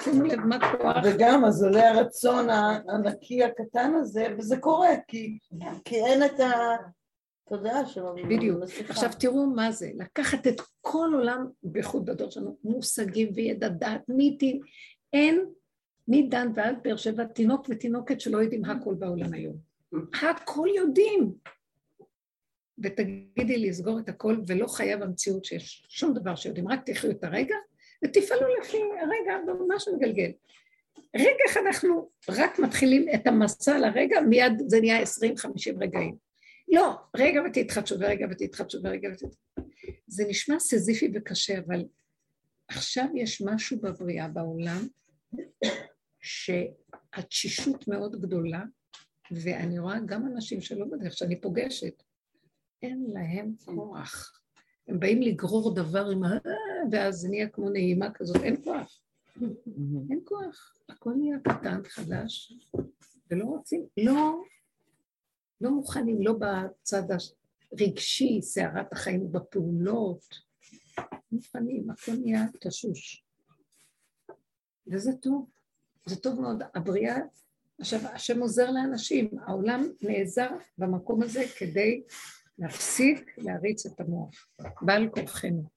[0.00, 0.96] שימו לב מה כוח.
[1.04, 2.46] וגם אז עולה הרצון
[2.88, 5.38] הנקי הקטן הזה, וזה קורה, כי,
[5.84, 6.40] כי אין את
[7.46, 8.14] התודעה שלו.
[8.28, 8.58] בדיוק.
[8.88, 14.60] עכשיו תראו מה זה, לקחת את כל עולם, בייחוד בדור שלנו, מושגים וידע דעת, מיתים,
[15.12, 15.44] אין
[16.08, 19.56] מדן ועד באר שבע תינוק ותינוקת שלא יודעים הכל בעולם היום.
[20.22, 21.32] הכל יודעים.
[22.82, 27.56] ותגידי לסגור את הכל, ולא חייב המציאות שיש שום דבר שיודעים, רק תחיו את הרגע
[28.04, 30.30] ותפעלו לפי הרגע ממש מגלגל.
[31.16, 36.16] רגע איך אנחנו רק מתחילים את המסע לרגע, מיד זה נהיה עשרים, חמישים רגעים.
[36.72, 39.38] לא, רגע ותתחדשו ורגע ותתחדשו ורגע ותתחדשו.
[40.06, 41.84] זה נשמע סזיפי וקשה, אבל
[42.68, 44.86] עכשיו יש משהו בבריאה בעולם
[46.20, 48.62] שהתשישות מאוד גדולה,
[49.30, 52.02] ואני רואה גם אנשים שלא בדרך שאני פוגשת,
[52.82, 54.40] אין להם כוח.
[54.88, 56.38] הם באים לגרור דבר עם ה...
[56.90, 59.00] ואז זה נהיה כמו נעימה כזאת, אין כוח.
[60.10, 60.74] אין כוח.
[60.88, 62.52] הכל נהיה קטן, חדש,
[63.30, 64.42] ולא רוצים, לא,
[65.60, 67.02] לא מוכנים, לא בצד
[67.72, 70.24] הרגשי, סערת החיים בפעולות,
[71.32, 73.24] מוכנים, הכל נהיה תשוש.
[74.86, 75.50] וזה טוב,
[76.06, 76.62] זה טוב מאוד.
[76.74, 77.18] הבריאה,
[77.78, 80.48] עכשיו, השם עוזר לאנשים, העולם נעזר
[80.78, 82.02] במקום הזה כדי
[82.58, 84.48] להפסיק להריץ את המוח,
[84.82, 85.68] בעל כורחנו.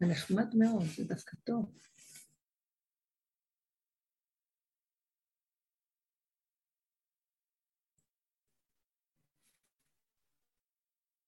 [0.00, 1.78] זה נחמד מאוד, זה דווקא טוב.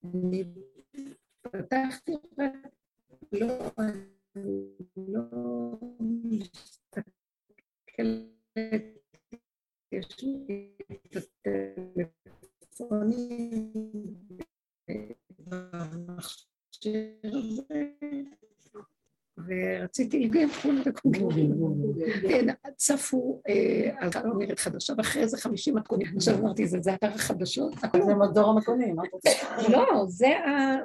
[0.04, 0.44] אני
[1.40, 2.52] פתחתי רק,
[3.32, 3.70] לא,
[4.96, 5.30] לא
[6.00, 7.04] מסתכלת
[9.98, 11.16] יש לי את
[12.06, 13.72] הטלפונים
[15.38, 17.84] במכשיר הזה,
[19.46, 20.82] ורציתי להגיד כולם
[22.28, 22.46] כן,
[22.76, 23.42] צפו
[23.98, 26.06] על אתר אומרת חדשה, ואחרי זה חמישים מתכונים.
[26.16, 27.74] עכשיו אמרתי, זה אתר החדשות?
[28.06, 29.30] זה מדור המתכונים, מה את רוצה?
[29.68, 30.04] לא,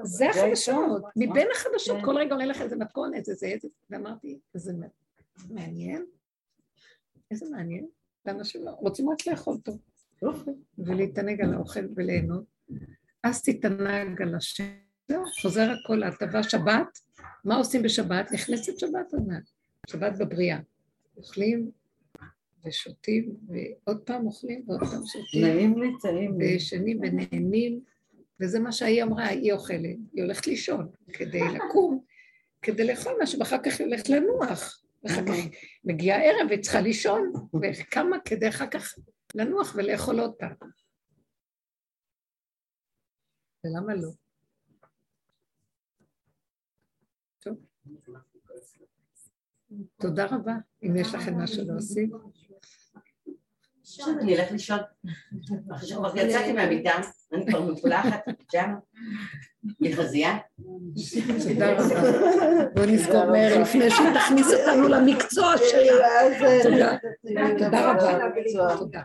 [0.04, 1.04] זה החדשות.
[1.16, 4.74] מבין החדשות, כל רגע עולה לך איזה מתכון, איזה זה, איזה, ואמרתי, זה
[5.50, 6.06] מעניין.
[7.32, 7.88] איזה מעניין.
[8.26, 9.80] ואנשים לא רוצים רק לאכול טוב.
[10.78, 12.44] ולהתענג על האוכל וליהנות.
[13.24, 14.64] אז תתענג על השם.
[15.08, 17.00] זהו, חוזר הכל להטבה שבת.
[17.46, 18.32] מה עושים בשבת?
[18.32, 19.44] נכנסת שבת מעט.
[19.90, 20.60] שבת בבריאה.
[21.18, 21.72] אוכלים
[22.66, 25.42] ושותים, ועוד פעם אוכלים ועוד פעם שותים.
[25.42, 26.46] נעים לי, טעים לי.
[26.46, 27.80] וישנים ונהנים,
[28.42, 32.00] וזה מה שהיא אמרה, היא אוכלת, היא הולכת לישון כדי לקום,
[32.62, 34.84] כדי לאכול משהו, ואחר כך היא הולכת לנוח.
[35.04, 35.34] ואחר כך
[35.84, 38.96] מגיעה ערב וצריכה לישון, וקמה כדי אחר כך
[39.36, 40.56] לנוח ולאכול עוד פעם.
[43.64, 44.10] ולמה לא?
[50.02, 50.54] תודה רבה,
[50.84, 52.10] אם יש לכם משהו להוסיף.
[54.22, 54.80] אני אלך לישון.
[56.16, 56.92] יצאתי מהמיטה,
[57.34, 58.80] אני כבר מפולחת, פיג'מה,
[59.82, 60.38] רבה.
[62.74, 66.08] בואו נזכור מהר לפני שהיא תכניס אותנו למקצוע שלה.
[66.64, 66.98] תודה.
[67.58, 68.20] תודה רבה.
[68.78, 69.02] תודה.